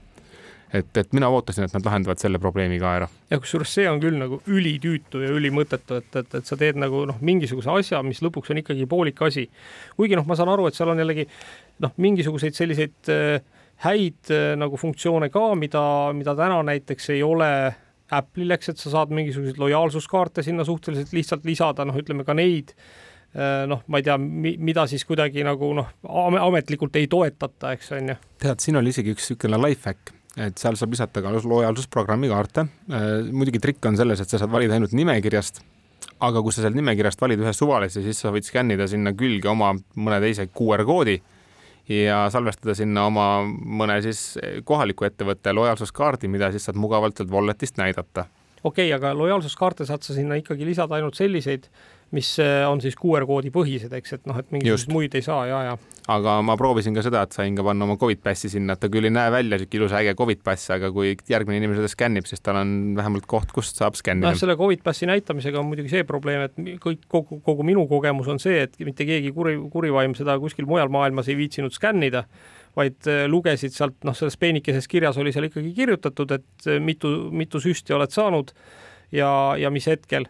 et, 0.74 0.96
et 0.98 1.12
mina 1.14 1.28
ootasin, 1.32 1.66
et 1.66 1.74
nad 1.76 1.86
lahendavad 1.86 2.20
selle 2.20 2.40
probleemi 2.42 2.78
ka 2.82 2.92
ära. 2.98 3.08
ja 3.30 3.38
kusjuures 3.42 3.72
see 3.78 3.86
on 3.90 4.00
küll 4.02 4.18
nagu 4.18 4.40
ülitüütu 4.50 5.22
ja 5.22 5.30
ülimõttetu, 5.34 6.00
et, 6.00 6.10
et, 6.20 6.34
et 6.40 6.48
sa 6.48 6.58
teed 6.58 6.80
nagu 6.80 7.04
noh, 7.08 7.20
mingisuguse 7.24 7.70
asja, 7.72 8.02
mis 8.06 8.22
lõpuks 8.24 8.52
on 8.52 8.62
ikkagi 8.62 8.88
poolik 8.90 9.22
asi. 9.26 9.46
kuigi 9.96 10.18
noh, 10.18 10.26
ma 10.28 10.38
saan 10.38 10.52
aru, 10.52 10.68
et 10.68 10.78
seal 10.78 10.92
on 10.92 11.02
jällegi 11.02 11.26
noh, 11.84 11.94
mingisuguseid 12.02 12.58
selliseid 12.58 13.12
äh, 13.14 13.40
häid 13.86 14.32
äh, 14.34 14.52
nagu 14.58 14.78
funktsioone 14.80 15.30
ka, 15.32 15.48
mida, 15.58 15.82
mida 16.16 16.36
täna 16.38 16.62
näiteks 16.66 17.12
ei 17.14 17.24
ole 17.26 17.50
Apple'il, 18.16 18.54
eks, 18.54 18.70
et 18.70 18.78
sa 18.78 18.92
saad 18.92 19.10
mingisuguseid 19.14 19.58
lojaalsuskaarte 19.58 20.44
sinna 20.46 20.66
suhteliselt 20.66 21.14
lihtsalt 21.14 21.46
lisada, 21.46 21.86
noh, 21.86 21.96
ütleme 21.98 22.26
ka 22.26 22.36
neid 22.38 22.74
noh, 23.68 23.82
ma 23.92 24.00
ei 24.00 24.04
tea, 24.06 24.14
mida 24.18 24.86
siis 24.88 25.04
kuidagi 25.04 25.42
nagu 25.44 25.72
noh, 25.76 25.88
ametlikult 26.40 26.96
ei 26.96 27.08
toetata, 27.10 27.74
eks 27.76 27.90
on 27.98 28.12
ju. 28.14 28.20
tead, 28.40 28.62
siin 28.64 28.80
oli 28.80 28.94
isegi 28.94 29.12
üks 29.12 29.30
niisugune 29.30 29.60
life 29.60 29.90
hack 29.90 30.14
et 30.36 30.60
seal 30.60 30.76
saab 30.76 30.92
lisata 30.92 31.22
ka 31.24 31.32
lojaalsusprogrammi 31.32 32.28
kaarte. 32.28 32.66
Äh, 32.92 33.06
muidugi 33.32 33.60
trikk 33.62 33.88
on 33.88 33.96
selles, 33.96 34.20
et 34.20 34.32
sa 34.32 34.40
saad 34.40 34.52
valida 34.52 34.76
ainult 34.76 34.92
nimekirjast, 34.96 35.62
aga 36.26 36.42
kui 36.44 36.54
sa 36.54 36.64
sealt 36.64 36.76
nimekirjast 36.76 37.20
valid 37.22 37.42
ühe 37.44 37.54
suvalise, 37.56 38.02
siis 38.04 38.20
sa 38.20 38.32
võid 38.34 38.46
skännida 38.48 38.88
sinna 38.90 39.14
külge 39.16 39.48
oma 39.52 39.72
mõne 39.96 40.20
teise 40.24 40.48
QR 40.52 40.84
koodi 40.88 41.16
ja 41.88 42.24
salvestada 42.32 42.74
sinna 42.76 43.06
oma 43.08 43.26
mõne 43.46 43.98
siis 44.04 44.36
kohaliku 44.66 45.06
ettevõtte 45.08 45.54
lojaalsuskaardi, 45.54 46.28
mida 46.28 46.50
siis 46.54 46.66
saad 46.68 46.78
mugavalt 46.80 47.16
sealt 47.16 47.32
wallet'ist 47.32 47.80
näidata. 47.80 48.26
okei 48.62 48.90
okay,, 48.90 48.96
aga 48.96 49.14
lojaalsuskaarte 49.16 49.86
saad 49.86 50.02
sa 50.02 50.14
sinna 50.14 50.40
ikkagi 50.40 50.66
lisada 50.66 50.98
ainult 50.98 51.14
selliseid 51.14 51.70
mis 52.16 52.32
äh, 52.42 52.64
on 52.68 52.80
siis 52.82 52.96
QR 52.98 53.26
koodi 53.28 53.52
põhised, 53.54 53.92
eks, 53.96 54.16
et 54.16 54.24
noh, 54.28 54.38
et 54.40 54.48
mingisuguseid 54.54 54.94
muid 54.94 55.14
ei 55.18 55.24
saa 55.24 55.44
ja, 55.50 55.60
ja. 55.68 55.76
aga 56.12 56.38
ma 56.46 56.56
proovisin 56.58 56.96
ka 56.96 57.04
seda, 57.06 57.22
et 57.26 57.36
sain 57.36 57.56
ka 57.58 57.64
panna 57.66 57.86
oma 57.86 57.98
Covid 58.00 58.22
passi 58.24 58.50
sinna, 58.52 58.76
et 58.76 58.82
ta 58.82 58.90
küll 58.92 59.08
ei 59.08 59.14
näe 59.14 59.30
välja 59.34 59.60
sihuke 59.60 59.80
ilus 59.80 59.94
äge 59.98 60.16
Covid 60.18 60.42
pass, 60.46 60.72
aga 60.74 60.90
kui 60.94 61.14
järgmine 61.30 61.60
inimene 61.60 61.80
seda 61.82 61.92
skännib, 61.92 62.28
siis 62.30 62.42
tal 62.44 62.60
on 62.62 62.74
vähemalt 62.98 63.28
koht, 63.30 63.54
kust 63.54 63.78
saab 63.78 63.98
skännida. 64.00 64.32
noh, 64.32 64.40
selle 64.40 64.58
Covid 64.58 64.84
passi 64.86 65.08
näitamisega 65.10 65.62
on 65.62 65.70
muidugi 65.70 65.92
see 65.94 66.04
probleem, 66.08 66.48
et 66.48 66.82
kõik, 66.82 67.06
kogu, 67.12 67.40
kogu 67.46 67.66
minu 67.66 67.86
kogemus 67.90 68.30
on 68.32 68.42
see, 68.42 68.64
et 68.66 68.78
mitte 68.86 69.08
keegi 69.08 69.34
kuri, 69.36 69.58
kurivaim 69.72 70.16
seda 70.18 70.38
kuskil 70.42 70.68
mujal 70.68 70.92
maailmas 70.92 71.30
ei 71.32 71.38
viitsinud 71.38 71.74
skännida 71.76 72.26
vaid 72.76 73.08
äh, 73.08 73.24
lugesid 73.30 73.74
sealt, 73.74 73.96
noh, 74.04 74.16
selles 74.16 74.36
peenikeses 74.40 74.88
kirjas 74.90 75.16
oli 75.20 75.32
seal 75.34 75.48
ikkagi 75.48 75.72
kirjutatud, 75.76 76.36
et 76.36 76.68
äh, 76.68 76.80
mitu, 76.82 77.12
mitu 77.32 77.60
süsti 77.62 77.96
oled 77.96 78.12
saanud 78.12 78.52
ja, 79.14 79.30
ja 79.60 79.72
mis 79.72 79.88
hetkel. 79.88 80.28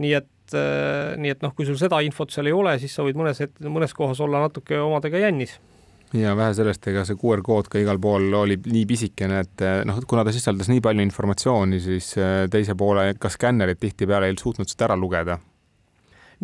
nii 0.00 0.12
et, 0.16 0.30
nii 0.54 1.34
et 1.34 1.42
noh, 1.44 1.54
kui 1.56 1.68
sul 1.68 1.78
seda 1.80 2.00
infot 2.06 2.32
seal 2.32 2.50
ei 2.50 2.56
ole, 2.56 2.76
siis 2.82 2.94
sa 2.96 3.04
võid 3.06 3.18
mõnes, 3.18 3.42
mõnes 3.66 3.94
kohas 3.96 4.22
olla 4.24 4.44
natuke 4.46 4.78
omadega 4.80 5.22
jännis. 5.26 5.58
Ja 6.16 6.32
vähe 6.34 6.54
sellest, 6.58 6.88
ega 6.90 7.04
see 7.06 7.18
QR 7.18 7.42
kood 7.46 7.68
ka 7.70 7.78
igal 7.78 8.00
pool 8.02 8.32
oli 8.34 8.56
nii 8.58 8.86
pisikene, 8.90 9.44
et 9.44 9.62
noh, 9.86 10.00
kuna 10.10 10.24
ta 10.26 10.34
sisaldas 10.34 10.70
nii 10.72 10.82
palju 10.82 11.04
informatsiooni, 11.06 11.78
siis 11.84 12.16
teise 12.50 12.74
poole 12.74 13.12
ka 13.20 13.30
skännerid 13.30 13.78
tihtipeale 13.78 14.26
ei 14.26 14.38
suutnud 14.40 14.70
seda 14.70 14.90
ära 14.90 14.98
lugeda 14.98 15.38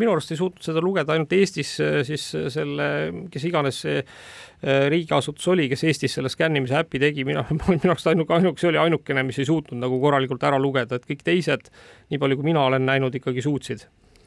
minu 0.00 0.12
arust 0.12 0.32
ei 0.32 0.38
suutnud 0.38 0.64
seda 0.64 0.82
lugeda 0.84 1.14
ainult 1.14 1.32
Eestis 1.36 1.76
äh, 1.80 2.00
siis 2.06 2.28
äh, 2.36 2.48
selle, 2.52 2.88
kes 3.32 3.46
iganes 3.48 3.80
see 3.84 4.00
äh, 4.00 4.86
riigiasutus 4.92 5.48
oli, 5.52 5.68
kes 5.72 5.84
Eestis 5.88 6.16
selle 6.18 6.32
skännimise 6.32 6.78
äpi 6.80 7.00
tegi, 7.02 7.24
mina, 7.28 7.44
minu 7.72 7.92
arust 7.92 8.10
ainuke, 8.12 8.34
ainuke, 8.36 8.60
see 8.62 8.72
oli 8.72 8.82
ainukene, 8.82 9.24
mis 9.26 9.40
ei 9.40 9.48
suutnud 9.48 9.80
nagu 9.80 10.00
korralikult 10.02 10.44
ära 10.48 10.60
lugeda, 10.60 10.98
et 10.98 11.08
kõik 11.08 11.24
teised, 11.26 11.70
nii 12.12 12.20
palju 12.22 12.40
kui 12.40 12.50
mina 12.52 12.66
olen 12.68 12.84
näinud, 12.88 13.16
ikkagi 13.16 13.44
suutsid. 13.44 13.86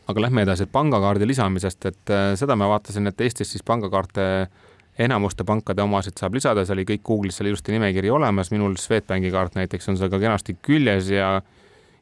aga 0.10 0.26
lähme 0.26 0.42
edasi 0.42 0.66
pangakaardi 0.66 1.28
lisamisest, 1.30 1.86
et 1.86 2.12
seda 2.42 2.56
ma 2.58 2.66
vaatasin, 2.72 3.12
et 3.12 3.22
Eestis 3.22 3.54
siis 3.54 3.66
pangakaarte 3.66 4.26
enamuste 5.00 5.46
pankade 5.48 5.84
omasid 5.86 6.18
saab 6.20 6.34
lisada, 6.36 6.66
see 6.66 6.76
oli 6.76 6.88
kõik 6.90 7.06
Google'is 7.06 7.38
seal 7.40 7.52
ilusti 7.52 7.76
nimekiri 7.76 8.10
olemas, 8.12 8.50
minul 8.52 8.74
Swedbanki 8.82 9.30
kaart 9.32 9.56
näiteks 9.56 9.92
on 9.92 10.00
seal 10.00 10.10
ka 10.12 10.20
kenasti 10.20 10.58
küljes 10.66 11.14
ja 11.14 11.30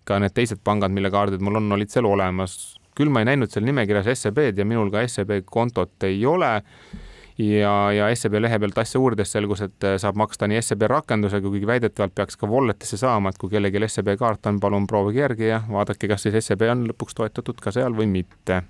ka 0.08 0.22
need 0.24 0.34
teised 0.34 0.64
pangad, 0.64 0.94
mille 0.96 1.12
kaardid 1.14 1.44
mul 1.44 1.60
on, 1.60 1.68
olid 1.76 1.92
seal 1.92 2.08
olemas 2.10 2.78
küll 2.98 3.14
ma 3.14 3.22
ei 3.22 3.32
näinud 3.32 3.52
seal 3.54 3.68
nimekirjas 3.68 4.10
SEB-d 4.16 4.64
ja 4.64 4.66
minul 4.68 4.90
ka 4.94 5.04
SEB 5.08 5.44
kontot 5.46 6.08
ei 6.08 6.24
ole. 6.26 6.62
ja, 7.38 7.74
ja 7.94 8.08
SEB 8.18 8.40
lehe 8.42 8.58
pealt 8.60 8.80
asja 8.82 9.00
uurides 9.00 9.32
selgus, 9.36 9.62
et 9.62 9.86
äh, 9.86 10.00
saab 10.02 10.18
maksta 10.18 10.48
nii 10.50 10.62
SEB 10.66 10.88
rakendusega, 10.90 11.52
kuigi 11.52 11.70
väidetavalt 11.70 12.16
peaks 12.18 12.40
ka 12.42 12.50
wallet'isse 12.50 12.98
saama, 12.98 13.30
et 13.30 13.38
kui 13.38 13.52
kellelgi 13.52 13.84
SEB 13.94 14.16
kaart 14.18 14.50
on, 14.50 14.58
palun 14.64 14.88
proovige 14.90 15.22
järgi 15.22 15.52
ja 15.52 15.62
vaadake, 15.70 16.10
kas 16.10 16.26
siis 16.26 16.40
SEB 16.50 16.66
on 16.72 16.88
lõpuks 16.90 17.18
toetatud 17.20 17.62
ka 17.62 17.74
seal 17.76 17.94
või 17.98 18.10
mitte. 18.10 18.64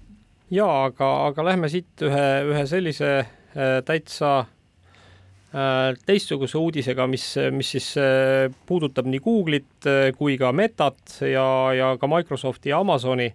ja 0.52 0.68
aga, 0.90 1.12
aga 1.30 1.48
lähme 1.52 1.72
siit 1.72 2.04
ühe, 2.04 2.28
ühe 2.52 2.66
sellise 2.68 3.12
äh, 3.22 3.78
täitsa 3.88 4.34
äh, 4.42 5.94
teistsuguse 6.10 6.60
uudisega, 6.60 7.08
mis, 7.08 7.30
mis 7.56 7.72
siis 7.78 7.94
puudutab 8.68 9.08
nii 9.08 9.24
Google'it 9.24 9.90
kui 10.20 10.36
ka 10.38 10.52
Metat 10.52 11.22
ja, 11.24 11.48
ja 11.72 11.94
ka 12.02 12.12
Microsofti 12.12 12.76
ja 12.76 12.84
Amazoni 12.84 13.32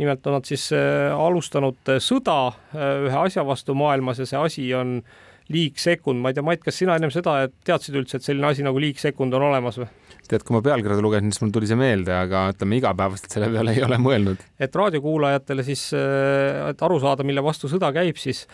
nimelt 0.00 0.26
on 0.26 0.38
nad 0.38 0.48
siis 0.48 0.68
äh, 0.74 1.12
alustanud 1.14 1.92
äh, 1.92 2.00
sõda 2.02 2.38
äh, 2.50 3.06
ühe 3.06 3.20
asja 3.26 3.44
vastu 3.46 3.76
maailmas 3.78 4.20
ja 4.22 4.26
see 4.28 4.40
asi 4.40 4.66
on 4.74 4.98
liigsekund, 5.52 6.22
ma 6.24 6.30
ei 6.32 6.36
tea, 6.38 6.44
Mait, 6.46 6.62
kas 6.64 6.78
sina 6.80 6.94
ennem 6.96 7.12
seda 7.12 7.42
teadsid 7.68 7.98
üldse, 8.00 8.16
et 8.16 8.24
selline 8.24 8.48
asi 8.48 8.64
nagu 8.64 8.80
liigsekund 8.80 9.36
on 9.36 9.50
olemas 9.50 9.78
või? 9.82 9.90
tead, 10.24 10.40
kui 10.40 10.56
ma 10.56 10.62
pealkirja 10.64 11.02
lugesin, 11.04 11.34
siis 11.34 11.42
mul 11.44 11.50
tuli 11.52 11.68
see 11.68 11.76
meelde, 11.76 12.14
aga 12.16 12.46
ütleme 12.54 12.78
igapäevaselt 12.78 13.34
selle 13.34 13.50
peale 13.52 13.74
ei 13.76 13.82
ole 13.84 13.98
mõelnud. 14.00 14.40
et 14.56 14.78
raadiokuulajatele 14.80 15.66
siis, 15.66 15.82
et 15.92 16.86
aru 16.88 16.96
saada, 17.02 17.26
mille 17.28 17.44
vastu 17.44 17.68
sõda 17.68 17.92
käib, 17.92 18.16
siis 18.16 18.46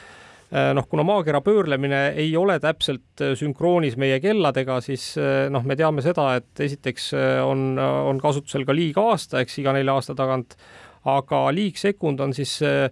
noh, 0.50 0.88
kuna 0.90 1.06
maakera 1.06 1.38
pöörlemine 1.46 2.02
ei 2.18 2.34
ole 2.34 2.58
täpselt 2.58 3.22
sünkroonis 3.38 3.94
meie 3.94 4.18
kelladega, 4.18 4.80
siis 4.82 5.12
noh, 5.54 5.62
me 5.62 5.78
teame 5.78 6.02
seda, 6.02 6.26
et 6.42 6.66
esiteks 6.66 7.12
on, 7.46 7.78
on 7.78 8.18
kasutusel 8.18 8.66
ka 8.66 8.74
liigaasta, 8.74 9.46
eks 9.46 9.60
iga 9.62 9.78
nelja 9.78 9.94
aasta 9.94 10.18
tagant 10.18 10.58
aga 11.08 11.46
liigsekund 11.54 12.20
on 12.20 12.34
siis 12.36 12.58
äh, 12.66 12.90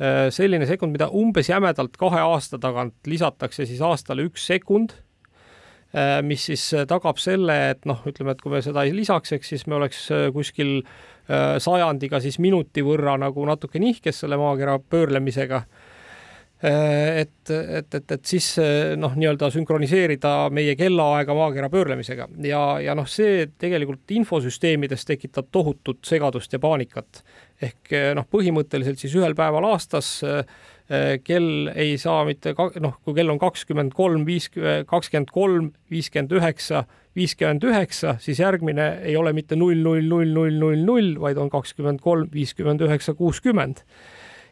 äh, 0.00 0.28
selline 0.34 0.66
sekund, 0.68 0.94
mida 0.96 1.08
umbes 1.08 1.50
jämedalt 1.50 1.96
kahe 2.00 2.20
aasta 2.20 2.60
tagant 2.62 2.96
lisatakse 3.08 3.66
siis 3.66 3.82
aastale 3.84 4.26
üks 4.28 4.46
sekund, 4.50 4.96
äh, 5.96 6.20
mis 6.26 6.48
siis 6.50 6.68
tagab 6.88 7.20
selle, 7.22 7.58
et 7.72 7.84
noh, 7.88 8.02
ütleme, 8.08 8.36
et 8.36 8.44
kui 8.44 8.52
me 8.52 8.62
seda 8.64 8.84
ei 8.84 8.94
lisaks, 8.96 9.36
eks 9.38 9.54
siis 9.54 9.66
me 9.66 9.80
oleks 9.80 10.08
kuskil 10.34 10.80
sajandiga 11.26 12.20
siis 12.22 12.36
minuti 12.38 12.84
võrra 12.86 13.16
nagu 13.18 13.42
natuke 13.48 13.80
nihkes 13.82 14.20
selle 14.22 14.36
maakera 14.38 14.76
pöörlemisega 14.78 15.64
et, 16.62 17.50
et, 17.50 17.94
et, 17.94 18.12
et 18.12 18.24
siis 18.24 18.46
noh, 18.96 19.12
nii-öelda 19.18 19.50
sünkroniseerida 19.52 20.48
meie 20.56 20.76
kellaaega 20.78 21.34
maakera 21.36 21.68
pöörlemisega 21.72 22.28
ja, 22.48 22.62
ja 22.80 22.94
noh, 22.96 23.08
see 23.10 23.44
tegelikult 23.60 24.14
infosüsteemides 24.16 25.04
tekitab 25.04 25.50
tohutut 25.52 26.00
segadust 26.08 26.52
ja 26.52 26.60
paanikat. 26.62 27.22
Ehk 27.62 27.94
noh, 28.16 28.26
põhimõtteliselt 28.32 29.00
siis 29.00 29.14
ühel 29.16 29.36
päeval 29.38 29.64
aastas 29.72 30.18
kell 31.26 31.70
ei 31.74 31.96
saa 31.98 32.20
mitte 32.28 32.52
noh, 32.82 32.98
kui 33.02 33.16
kell 33.16 33.32
on 33.32 33.40
kakskümmend 33.42 33.94
kolm, 33.96 34.22
viis, 34.28 34.46
kakskümmend 34.86 35.32
kolm, 35.34 35.72
viiskümmend 35.90 36.34
üheksa, 36.38 36.84
viiskümmend 37.16 37.64
üheksa, 37.66 38.14
siis 38.22 38.38
järgmine 38.38 39.00
ei 39.02 39.16
ole 39.18 39.32
mitte 39.34 39.58
null, 39.58 39.80
null, 39.82 40.04
null, 40.06 40.30
null, 40.36 40.60
null, 40.60 40.84
null, 40.86 41.16
vaid 41.22 41.40
on 41.42 41.50
kakskümmend 41.50 42.04
kolm, 42.04 42.28
viiskümmend 42.32 42.86
üheksa, 42.86 43.16
kuuskümmend 43.18 43.82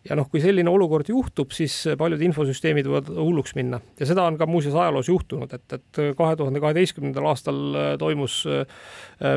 ja 0.09 0.17
noh, 0.19 0.27
kui 0.31 0.43
selline 0.43 0.69
olukord 0.71 1.09
juhtub, 1.09 1.53
siis 1.57 1.77
paljud 2.01 2.23
infosüsteemid 2.27 2.89
võivad 2.89 3.13
hulluks 3.15 3.55
minna 3.57 3.81
ja 4.01 4.09
seda 4.09 4.27
on 4.29 4.37
ka 4.41 4.49
muuseas 4.51 4.77
ajaloos 4.77 5.09
juhtunud, 5.09 5.55
et, 5.57 5.79
et 5.79 6.03
kahe 6.19 6.37
tuhande 6.41 6.61
kaheteistkümnendal 6.65 7.31
aastal 7.31 7.79
toimus 8.01 8.43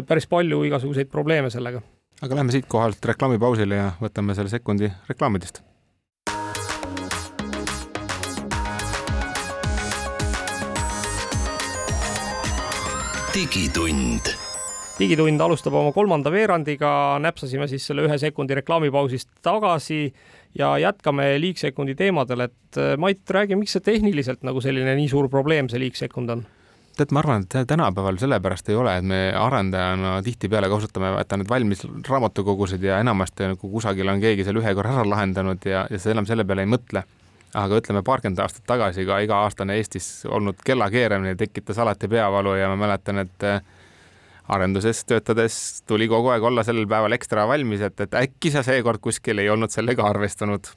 päris 0.09 0.27
palju 0.27 0.65
igasuguseid 0.67 1.13
probleeme 1.13 1.53
sellega. 1.53 1.83
Aga 2.21 2.35
lähme 2.35 2.53
siit 2.53 2.65
kohalt 2.69 3.05
reklaamipausile 3.05 3.77
ja 3.77 3.91
võtame 4.01 4.35
selle 4.37 4.49
sekundi 4.53 4.91
reklaamidest. 5.09 5.63
digitund 13.37 14.31
digitund 14.97 15.41
alustab 15.45 15.75
oma 15.77 15.91
kolmanda 15.93 16.31
veerandiga, 16.33 16.89
näpsasime 17.21 17.67
siis 17.69 17.85
selle 17.85 18.07
ühe 18.07 18.17
sekundi 18.17 18.55
reklaamipausist 18.57 19.29
tagasi 19.45 20.07
ja 20.57 20.71
jätkame 20.81 21.35
liigsekundi 21.37 21.93
teemadel, 21.95 22.47
et 22.47 22.79
Mait, 22.97 23.21
räägi, 23.29 23.59
miks 23.59 23.77
see 23.77 23.85
tehniliselt 23.85 24.41
nagu 24.47 24.61
selline 24.63 24.97
nii 24.97 25.09
suur 25.11 25.29
probleem, 25.29 25.69
see 25.69 25.83
liigsekund 25.85 26.33
on? 26.33 26.41
Tead, 26.97 27.13
ma 27.15 27.21
arvan, 27.23 27.45
et 27.45 27.67
tänapäeval 27.69 28.17
sellepärast 28.21 28.69
ei 28.69 28.75
ole, 28.79 28.97
et 28.99 29.05
me 29.05 29.19
arendajana 29.37 30.17
tihtipeale 30.25 30.69
kasutame, 30.71 31.13
vaata 31.15 31.37
need 31.37 31.49
valmis 31.49 31.85
raamatukogusid 32.07 32.83
ja 32.83 32.99
enamasti 33.03 33.51
nagu 33.53 33.71
kusagil 33.71 34.09
on 34.11 34.21
keegi 34.23 34.45
seal 34.47 34.59
ühe 34.61 34.73
korra 34.77 34.95
ära 34.97 35.05
lahendanud 35.07 35.65
ja, 35.69 35.85
ja 35.91 36.01
sa 36.01 36.11
enam 36.13 36.27
selle 36.29 36.45
peale 36.47 36.65
ei 36.65 36.73
mõtle. 36.73 37.05
aga 37.57 37.77
ütleme, 37.79 38.03
paarkümmend 38.05 38.39
aastat 38.43 38.65
tagasi 38.67 39.05
ka 39.07 39.21
iga-aastane 39.23 39.77
Eestis 39.79 40.25
olnud 40.29 40.59
kellakeeramine 40.65 41.35
tekitas 41.39 41.77
alati 41.79 42.09
peavalu 42.11 42.57
ja 42.59 42.67
ma 42.69 42.75
mäletan, 42.75 43.23
et 43.23 43.45
äh, 43.47 43.61
arenduses 44.47 45.03
töötades 45.07 45.83
tuli 45.87 46.07
kogu 46.11 46.31
aeg 46.33 46.43
olla 46.43 46.63
sellel 46.67 46.87
päeval 46.89 47.15
ekstra 47.17 47.47
valmis, 47.47 47.81
et, 47.87 47.99
et 48.03 48.19
äkki 48.19 48.51
sa 48.53 48.63
seekord 48.67 49.01
kuskil 49.03 49.39
ei 49.43 49.49
olnud 49.49 49.73
sellega 49.73 50.05
arvestanud. 50.07 50.69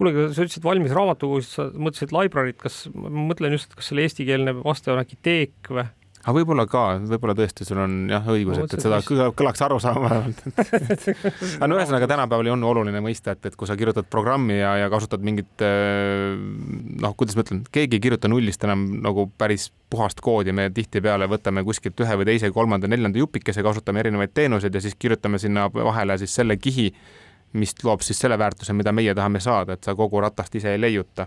Kuule, 0.00 0.14
aga 0.16 0.26
sa 0.32 0.46
ütlesid 0.46 0.64
valmis 0.64 0.96
raamatukogust, 0.96 1.56
sa 1.58 1.68
mõtlesid 1.76 2.14
library't, 2.16 2.60
kas, 2.62 2.82
ma 2.96 3.12
mõtlen 3.30 3.56
just, 3.56 3.70
et 3.70 3.80
kas 3.80 3.92
selle 3.92 4.06
eestikeelne 4.08 4.56
vaste 4.62 4.92
on 4.94 5.02
äkki 5.02 5.20
teek 5.20 5.72
või? 5.72 5.84
aga 6.20 6.34
võib-olla 6.36 6.66
ka, 6.68 6.82
võib-olla 7.08 7.32
tõesti 7.36 7.64
sul 7.64 7.78
on 7.80 7.94
jah 8.10 8.26
õigus, 8.28 8.58
et, 8.60 8.74
et 8.76 8.82
seda 8.84 8.98
kõlaks 9.06 9.62
arusaamavalt 9.64 10.42
aga 11.56 11.68
no 11.70 11.78
ühesõnaga 11.78 12.08
tänapäeval 12.10 12.50
on 12.52 12.66
oluline 12.68 13.00
mõista, 13.04 13.32
et, 13.32 13.48
et 13.48 13.56
kui 13.56 13.68
sa 13.68 13.76
kirjutad 13.80 14.08
programmi 14.12 14.58
ja, 14.58 14.74
ja 14.82 14.90
kasutad 14.92 15.24
mingit 15.24 15.64
äh, 15.64 16.36
noh, 17.00 17.16
kuidas 17.16 17.38
ma 17.38 17.46
ütlen, 17.46 17.62
keegi 17.72 17.96
ei 17.96 18.04
kirjuta 18.04 18.28
nullist 18.28 18.68
enam 18.68 18.84
nagu 19.00 19.30
päris 19.40 19.70
puhast 19.90 20.20
koodi, 20.24 20.52
me 20.56 20.68
tihtipeale 20.76 21.28
võtame 21.30 21.64
kuskilt 21.66 22.04
ühe 22.04 22.20
või 22.20 22.28
teise, 22.28 22.52
kolmanda, 22.52 22.90
neljanda 22.90 23.22
jupikese, 23.22 23.64
kasutame 23.64 24.04
erinevaid 24.04 24.36
teenuseid 24.36 24.76
ja 24.76 24.84
siis 24.84 24.98
kirjutame 25.00 25.40
sinna 25.40 25.70
vahele 25.72 26.20
siis 26.20 26.36
selle 26.36 26.60
kihi, 26.60 26.90
mis 27.52 27.74
loob 27.84 28.04
siis 28.06 28.18
selle 28.18 28.38
väärtuse, 28.38 28.72
mida 28.72 28.92
meie 28.92 29.14
tahame 29.14 29.40
saada, 29.40 29.74
et 29.74 29.84
sa 29.84 29.94
kogu 29.98 30.20
ratast 30.20 30.54
ise 30.54 30.74
ei 30.74 30.80
leiuta 30.80 31.26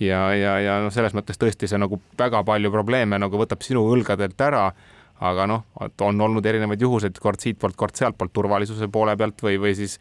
ja, 0.00 0.22
ja, 0.34 0.54
ja 0.60 0.78
noh, 0.84 0.92
selles 0.94 1.14
mõttes 1.16 1.40
tõesti 1.40 1.68
see 1.68 1.80
nagu 1.80 2.00
väga 2.18 2.42
palju 2.46 2.72
probleeme 2.72 3.18
nagu 3.20 3.40
võtab 3.40 3.62
sinu 3.66 3.84
õlgadelt 3.92 4.40
ära 4.40 4.70
aga 5.20 5.44
noh, 5.48 5.64
on 6.00 6.20
olnud 6.24 6.46
erinevaid 6.48 6.80
juhuseid, 6.80 7.18
kord 7.20 7.42
siitpoolt, 7.44 7.76
kord 7.76 7.98
sealtpoolt 7.98 8.32
turvalisuse 8.32 8.88
poole 8.92 9.16
pealt 9.20 9.42
või, 9.44 9.58
või 9.60 9.74
siis 9.76 9.98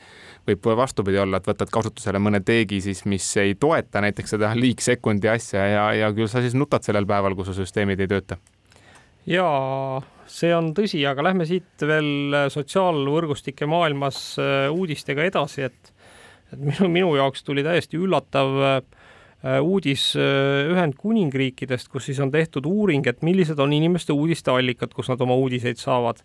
võib 0.48 0.70
vastupidi 0.80 1.20
olla, 1.20 1.42
et 1.42 1.50
võtad 1.50 1.72
kasutusele 1.74 2.22
mõne 2.24 2.40
teegi 2.46 2.80
siis, 2.86 3.04
mis 3.10 3.26
ei 3.42 3.58
toeta 3.60 4.02
näiteks 4.06 4.38
seda 4.38 4.54
liigsekundi 4.56 5.32
asja 5.32 5.66
ja, 5.68 5.84
ja 6.06 6.14
küll 6.16 6.32
sa 6.32 6.44
siis 6.44 6.56
nutad 6.56 6.88
sellel 6.88 7.08
päeval, 7.10 7.36
kui 7.36 7.48
su 7.48 7.58
süsteemid 7.58 8.00
ei 8.00 8.12
tööta. 8.12 8.40
ja 9.28 9.50
see 10.30 10.54
on 10.56 10.74
tõsi, 10.78 11.02
aga 11.10 11.24
lähme 11.30 11.48
siit 11.50 11.86
veel 11.86 12.50
sotsiaalvõrgustike 12.54 13.68
maailmas 13.70 14.22
äh, 14.42 14.68
uudistega 14.72 15.26
edasi, 15.28 15.68
et, 15.70 15.94
et 16.54 16.60
minu, 16.60 16.90
minu 16.90 17.14
jaoks 17.18 17.46
tuli 17.48 17.66
täiesti 17.66 18.00
üllatav 18.00 18.60
äh, 18.62 18.82
Äh, 19.40 19.62
uudis 19.64 20.18
äh, 20.20 20.68
Ühendkuningriikidest, 20.68 21.88
kus 21.88 22.10
siis 22.10 22.18
on 22.20 22.32
tehtud 22.32 22.66
uuring, 22.68 23.06
et 23.08 23.22
millised 23.24 23.60
on 23.64 23.72
inimeste 23.72 24.12
uudisteallikad, 24.12 24.92
kus 24.92 25.08
nad 25.08 25.22
oma 25.24 25.38
uudiseid 25.40 25.80
saavad. 25.80 26.20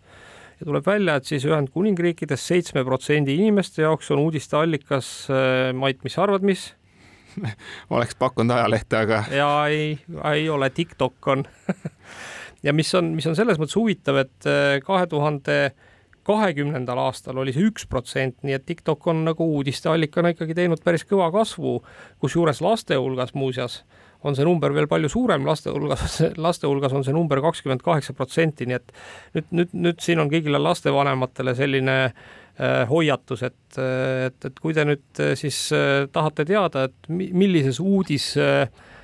ja 0.59 0.65
tuleb 0.65 0.85
välja, 0.85 1.15
et 1.15 1.25
siis 1.25 1.45
Ühendkuningriikides 1.47 2.47
seitsme 2.47 2.83
protsendi 2.83 3.37
inimeste 3.39 3.81
jaoks 3.81 4.11
on 4.11 4.19
uudisteallikas, 4.19 5.29
äh, 5.31 5.71
Mait, 5.73 6.03
mis 6.03 6.13
sa 6.13 6.25
arvad, 6.27 6.43
mis? 6.43 6.73
oleks 7.95 8.19
pakkunud 8.19 8.51
ajalehte, 8.51 8.97
aga. 8.97 9.23
ja 9.31 9.49
ei, 9.71 9.95
ei 10.33 10.49
ole, 10.49 10.69
TikTok 10.69 11.27
on 11.31 11.47
ja 12.65 12.73
mis 12.73 12.89
on, 12.97 13.13
mis 13.15 13.27
on 13.29 13.37
selles 13.37 13.61
mõttes 13.61 13.77
huvitav, 13.77 14.23
et 14.25 14.49
kahe 14.85 15.07
tuhande 15.11 15.59
kahekümnendal 16.25 16.99
aastal 17.03 17.37
oli 17.41 17.53
see 17.53 17.67
üks 17.69 17.85
protsent, 17.89 18.39
nii 18.45 18.55
et 18.57 18.65
TikTok 18.65 19.11
on 19.11 19.21
nagu 19.27 19.45
uudisteallikana 19.57 20.33
ikkagi 20.33 20.55
teinud 20.57 20.81
päris 20.85 21.05
kõva 21.05 21.27
kasvu, 21.33 21.77
kusjuures 22.23 22.63
laste 22.65 22.97
hulgas 22.97 23.35
muuseas 23.37 23.83
on 24.25 24.33
see 24.33 24.47
number 24.47 24.73
veel 24.73 24.87
palju 24.89 25.11
suurem, 25.13 25.45
laste 25.45 25.69
hulgas, 25.69 26.17
laste 26.47 26.65
hulgas 26.65 26.95
on 26.97 27.05
see 27.05 27.13
number 27.13 27.43
kakskümmend 27.45 27.85
kaheksa 27.85 28.15
protsenti, 28.17 28.65
nii 28.65 28.79
et 28.79 28.95
nüüd, 29.35 29.53
nüüd, 29.59 29.77
nüüd 29.85 30.01
siin 30.01 30.23
on 30.23 30.31
kõigile 30.31 30.61
lastevanematele 30.63 31.53
selline 31.57 31.99
äh, 32.09 32.81
hoiatus, 32.89 33.45
et, 33.45 33.77
et, 33.77 34.49
et 34.49 34.59
kui 34.63 34.73
te 34.73 34.87
nüüd 34.89 35.21
äh, 35.21 35.35
siis 35.37 35.67
äh, 35.77 36.07
tahate 36.09 36.47
teada, 36.49 36.87
et 36.89 37.13
millises 37.13 37.77
uudis 37.83 38.31
äh, 38.41 38.65
Äh, 38.65 38.94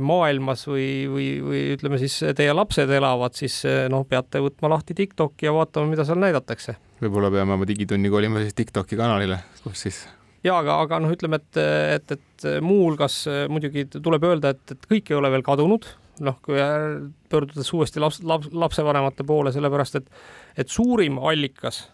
maailmas 0.00 0.64
või, 0.68 0.88
või, 1.10 1.26
või 1.44 1.62
ütleme 1.74 1.98
siis 2.00 2.18
teie 2.36 2.52
lapsed 2.56 2.90
elavad, 2.96 3.36
siis 3.36 3.58
äh, 3.68 3.86
noh, 3.92 4.06
peate 4.08 4.40
võtma 4.44 4.70
lahti 4.72 4.96
TikToki 4.96 5.48
ja 5.48 5.52
vaatama, 5.56 5.90
mida 5.90 6.06
seal 6.08 6.20
näidatakse. 6.22 6.76
võib-olla 7.02 7.30
peame 7.34 7.56
oma 7.58 7.68
digitunni 7.68 8.10
kolima 8.12 8.40
siis 8.44 8.56
TikToki 8.56 8.96
kanalile, 8.96 9.42
kus 9.64 9.84
siis 9.86 10.00
ja 10.46 10.56
aga, 10.62 10.78
aga 10.86 11.00
noh, 11.04 11.12
ütleme, 11.12 11.40
et, 11.42 11.60
et, 11.98 12.16
et 12.16 12.48
muuhulgas 12.64 13.22
äh, 13.30 13.44
muidugi 13.52 13.84
tuleb 13.98 14.24
öelda, 14.24 14.54
et, 14.56 14.76
et 14.76 14.88
kõik 14.88 15.12
ei 15.12 15.18
ole 15.18 15.32
veel 15.34 15.44
kadunud, 15.44 15.90
noh, 16.24 16.38
kui 16.44 16.56
pöördudes 17.28 17.72
uuesti 17.76 18.00
laps, 18.00 18.22
laps, 18.24 18.48
lapsevanemate 18.52 19.26
poole, 19.28 19.52
sellepärast 19.52 20.00
et, 20.00 20.08
et 20.56 20.72
suurim 20.72 21.20
allikas 21.20 21.84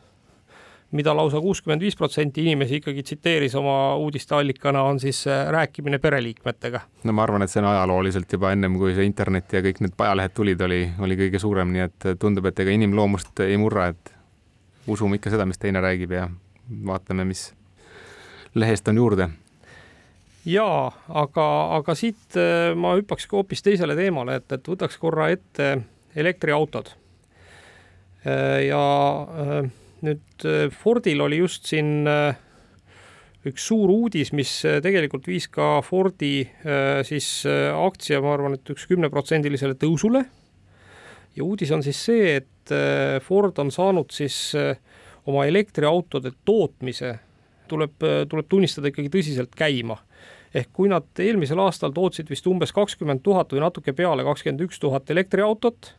mida 0.93 1.15
lausa 1.17 1.41
kuuskümmend 1.41 1.83
viis 1.83 1.97
protsenti 1.97 2.45
inimesi 2.45 2.81
ikkagi 2.81 3.03
tsiteeris 3.03 3.55
oma 3.57 3.97
uudisteallikana, 3.97 4.83
on 4.83 5.01
siis 5.01 5.25
äh, 5.27 5.47
rääkimine 5.51 5.99
pereliikmetega. 5.99 6.81
no 7.05 7.13
ma 7.13 7.23
arvan, 7.23 7.43
et 7.43 7.51
see 7.51 7.63
on 7.63 7.69
ajalooliselt 7.71 8.33
juba 8.33 8.53
ennem, 8.53 8.77
kui 8.79 8.95
see 8.95 9.07
internet 9.09 9.53
ja 9.53 9.63
kõik 9.65 9.81
need 9.85 9.97
ajalehed 9.99 10.37
tulid, 10.37 10.61
oli, 10.69 10.83
oli 11.01 11.19
kõige 11.25 11.41
suurem, 11.43 11.73
nii 11.73 11.87
et 11.89 12.09
tundub, 12.21 12.47
et 12.51 12.65
ega 12.65 12.77
inimloomust 12.77 13.45
ei 13.47 13.57
murra, 13.61 13.89
et 13.95 14.15
usume 14.87 15.17
ikka 15.17 15.33
seda, 15.33 15.49
mis 15.49 15.61
teine 15.63 15.81
räägib 15.81 16.13
ja 16.13 16.29
vaatame, 16.87 17.25
mis 17.29 17.51
lehest 18.55 18.89
on 18.93 19.01
juurde 19.01 19.31
jaa, 20.45 20.89
aga, 21.09 21.47
aga 21.79 21.95
siit 21.97 22.37
äh, 22.37 22.73
ma 22.77 22.97
hüppaks 22.99 23.29
hoopis 23.33 23.63
teisele 23.65 23.97
teemale, 23.97 24.41
et, 24.43 24.51
et 24.53 24.69
võtaks 24.69 24.99
korra 25.01 25.31
ette 25.33 25.77
elektriautod. 26.19 26.93
Äh, 28.27 28.67
ja 28.69 28.83
nüüd 30.07 30.47
äh, 30.47 30.67
Fordil 30.75 31.23
oli 31.23 31.39
just 31.41 31.69
siin 31.71 32.09
äh, 32.11 32.35
üks 33.49 33.65
suur 33.71 33.91
uudis, 33.91 34.33
mis 34.37 34.51
äh, 34.69 34.81
tegelikult 34.85 35.27
viis 35.31 35.49
ka 35.51 35.81
Fordi 35.87 36.35
siis 37.07 37.29
aktsia, 37.47 38.21
ma 38.23 38.35
arvan, 38.37 38.57
et 38.59 38.71
üks 38.75 38.87
kümneprotsendilisele 38.91 39.79
tõusule. 39.81 40.25
ja 41.37 41.45
uudis 41.45 41.73
on 41.73 41.83
siis 41.83 41.99
see, 41.99 42.37
et 42.43 42.73
Ford 43.25 43.57
on 43.59 43.73
saanud 43.75 44.13
siis 44.15 44.53
oma 45.27 45.47
elektriautode 45.49 46.31
tootmise, 46.47 47.17
tuleb, 47.69 47.97
tuleb 48.31 48.47
tunnistada 48.49 48.93
ikkagi 48.93 49.11
tõsiselt 49.11 49.57
käima. 49.59 49.99
ehk 50.55 50.69
kui 50.73 50.89
nad 50.89 51.09
eelmisel 51.19 51.59
aastal 51.59 51.95
tootsid 51.97 52.31
vist 52.31 52.47
umbes 52.47 52.73
kakskümmend 52.77 53.23
tuhat 53.25 53.53
või 53.53 53.65
natuke 53.65 53.93
peale 53.97 54.23
kakskümmend 54.23 54.67
üks 54.69 54.79
tuhat 54.79 55.11
elektriautot, 55.11 55.95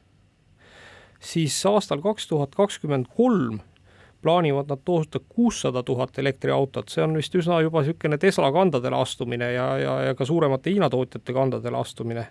siis 1.19 1.57
aastal 1.65 2.01
kaks 2.01 2.27
tuhat 2.29 2.55
kakskümmend 2.55 3.09
kolm 3.17 3.59
plaanivad 4.23 4.71
nad 4.71 4.81
toota 4.85 5.19
kuussada 5.19 5.83
tuhat 5.83 6.17
elektriautot, 6.19 6.89
see 6.89 7.03
on 7.03 7.17
vist 7.19 7.35
üsna 7.35 7.59
juba 7.63 7.83
niisugune 7.83 8.17
Tesla 8.21 8.51
kandadele 8.55 8.99
astumine 9.03 9.51
ja, 9.53 9.67
ja, 9.81 9.95
ja 10.09 10.15
ka 10.17 10.25
suuremate 10.25 10.71
Hiina 10.71 10.89
tootjate 10.89 11.35
kandadele 11.35 11.79
astumine. 11.79 12.27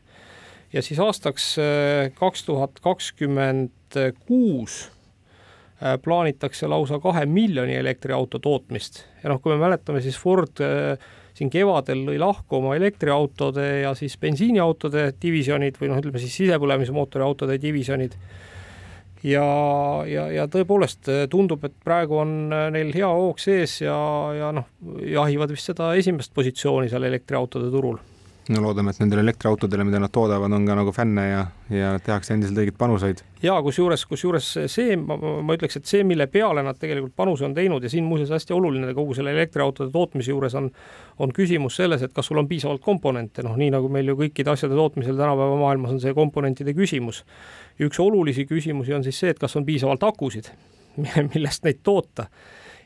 ja 0.72 0.82
siis 0.82 1.00
aastaks 1.00 1.54
äh, 1.60 2.10
kaks 2.18 2.44
tuhat 2.48 2.80
kakskümmend 2.80 3.98
kuus 4.26 4.86
äh, 5.82 5.98
plaanitakse 6.02 6.68
lausa 6.68 6.98
kahe 6.98 7.26
miljoni 7.26 7.76
elektriauto 7.76 8.38
tootmist. 8.38 9.04
Ja 9.22 9.30
noh, 9.30 9.42
kui 9.42 9.52
me 9.52 9.60
mäletame, 9.60 10.00
siis 10.00 10.16
Ford 10.18 10.64
äh, 10.64 10.96
siin 11.36 11.50
kevadel 11.52 12.06
lõi 12.06 12.18
lahku 12.20 12.58
oma 12.58 12.76
elektriautode 12.76 13.66
ja 13.82 13.92
siis 13.98 14.16
bensiiniautode 14.20 15.10
divisjonid 15.22 15.78
või 15.80 15.92
noh, 15.92 16.00
ütleme 16.00 16.20
siis 16.22 16.36
sisepõlemismootori 16.40 17.24
autode 17.24 17.58
divisjonid 17.62 18.16
ja, 19.26 19.46
ja, 20.08 20.26
ja 20.34 20.46
tõepoolest 20.50 21.10
äh, 21.12 21.24
tundub, 21.30 21.64
et 21.66 21.74
praegu 21.84 22.18
on 22.22 22.34
äh, 22.52 22.68
neil 22.74 22.92
hea 22.94 23.08
hoog 23.08 23.42
sees 23.42 23.80
ja, 23.84 23.96
ja 24.36 24.52
noh, 24.54 24.68
jahivad 25.06 25.52
vist 25.54 25.70
seda 25.70 25.92
esimest 25.98 26.34
positsiooni 26.34 26.90
seal 26.92 27.06
elektriautode 27.08 27.70
turul 27.72 28.00
no 28.50 28.62
loodame, 28.62 28.90
et 28.90 28.98
nendele 28.98 29.22
elektriautodele, 29.22 29.84
mida 29.86 30.00
nad 30.02 30.10
toodavad, 30.12 30.52
on 30.52 30.64
ka 30.66 30.74
nagu 30.74 30.92
fänne 30.94 31.24
ja, 31.28 31.42
ja 31.70 31.92
tehakse 32.02 32.34
endiselt 32.34 32.58
õigeid 32.58 32.76
panuseid. 32.78 33.22
ja 33.42 33.54
kusjuures, 33.62 34.04
kusjuures 34.10 34.48
see, 34.72 34.96
ma 34.98 35.54
ütleks, 35.54 35.78
et 35.78 35.86
see, 35.86 36.02
mille 36.06 36.26
peale 36.32 36.64
nad 36.66 36.78
tegelikult 36.78 37.14
panuse 37.16 37.46
on 37.46 37.54
teinud 37.54 37.84
ja 37.84 37.90
siin 37.92 38.06
muuseas 38.08 38.32
hästi 38.34 38.56
oluline 38.56 38.94
kogu 38.98 39.14
selle 39.14 39.34
elektriautode 39.36 39.92
tootmise 39.94 40.34
juures 40.34 40.56
on, 40.58 40.70
on 41.22 41.34
küsimus 41.34 41.78
selles, 41.78 42.02
et 42.02 42.14
kas 42.14 42.30
sul 42.30 42.40
on 42.42 42.48
piisavalt 42.50 42.82
komponente, 42.82 43.44
noh, 43.46 43.54
nii 43.58 43.70
nagu 43.76 43.90
meil 43.92 44.10
ju 44.10 44.18
kõikide 44.24 44.54
asjade 44.56 44.78
tootmisel 44.78 45.18
tänapäeva 45.18 45.60
maailmas 45.62 45.94
on 45.94 46.02
see 46.02 46.14
komponentide 46.16 46.74
küsimus. 46.74 47.22
üks 47.78 48.00
olulisi 48.02 48.46
küsimusi 48.46 48.94
on 48.94 49.06
siis 49.06 49.22
see, 49.22 49.30
et 49.30 49.38
kas 49.38 49.54
on 49.56 49.66
piisavalt 49.68 50.02
akusid, 50.02 50.50
millest 51.34 51.62
neid 51.64 51.80
toota 51.82 52.26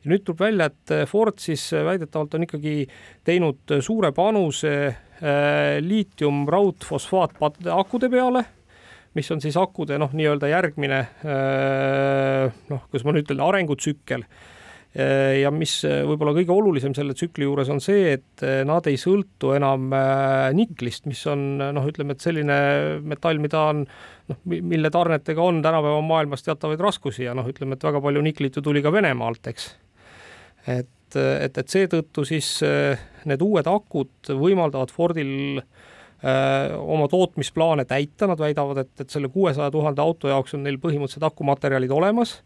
ja 0.05 0.13
nüüd 0.13 0.23
tuleb 0.23 0.45
välja, 0.45 0.69
et 0.69 1.09
Ford 1.09 1.41
siis 1.43 1.65
väidetavalt 1.73 2.37
on 2.37 2.45
ikkagi 2.45 2.85
teinud 3.25 3.79
suure 3.81 4.13
panuse 4.15 4.77
Äh, 5.17 5.79
liitium 5.81 6.43
raudfosfaat 6.53 7.39
akude 7.73 8.11
peale, 8.13 8.43
mis 9.17 9.31
on 9.33 9.41
siis 9.41 9.57
akude 9.57 9.97
noh, 9.97 10.11
nii-öelda 10.13 10.51
järgmine 10.51 10.99
äh, 11.25 12.59
noh, 12.69 12.83
kuidas 12.91 13.07
ma 13.07 13.15
nüüd 13.17 13.25
ütlen, 13.25 13.41
arengutsükkel 13.41 14.27
äh, 14.27 15.39
ja 15.41 15.49
mis 15.57 15.79
võib-olla 15.87 16.35
kõige 16.37 16.53
olulisem 16.53 16.93
selle 16.99 17.17
tsükli 17.17 17.49
juures 17.49 17.71
on 17.73 17.81
see, 17.81 18.11
et 18.19 18.45
nad 18.69 18.91
ei 18.93 19.01
sõltu 19.01 19.55
enam 19.57 19.89
niklist, 20.59 21.09
mis 21.09 21.25
on 21.33 21.47
noh, 21.65 21.89
ütleme, 21.89 22.13
et 22.13 22.27
selline 22.27 22.59
metall, 23.01 23.41
mida 23.41 23.65
on 23.71 23.87
noh, 23.89 24.43
mille 24.45 24.93
tarnetega 24.93 25.49
on 25.49 25.65
tänapäeva 25.65 26.05
maailmas 26.05 26.45
teatavaid 26.45 26.85
raskusi 26.85 27.25
ja 27.25 27.33
noh, 27.33 27.49
ütleme, 27.49 27.81
et 27.81 27.89
väga 27.89 28.05
palju 28.05 28.27
niklit 28.29 28.61
ju 28.61 28.67
tuli 28.69 28.85
ka 28.85 28.93
Venemaalt, 28.93 29.49
eks. 29.49 29.71
et 30.77 30.93
et, 31.07 31.19
et, 31.47 31.59
et 31.59 31.73
seetõttu 31.73 32.25
siis 32.27 32.51
eh, 32.67 32.99
need 33.27 33.43
uued 33.43 33.67
akud 33.71 34.31
võimaldavad 34.31 34.93
Fordil 34.95 35.61
äh, 35.61 36.75
oma 36.79 37.09
tootmisplaane 37.13 37.87
täita, 37.89 38.29
nad 38.31 38.41
väidavad, 38.43 38.83
et, 38.85 38.95
et 39.01 39.11
selle 39.11 39.31
kuuesaja 39.33 39.71
tuhande 39.75 40.03
auto 40.03 40.31
jaoks 40.33 40.57
on 40.59 40.67
neil 40.67 40.81
põhimõtteliselt 40.83 41.29
akumaterjalid 41.31 41.95
olemas 41.95 42.41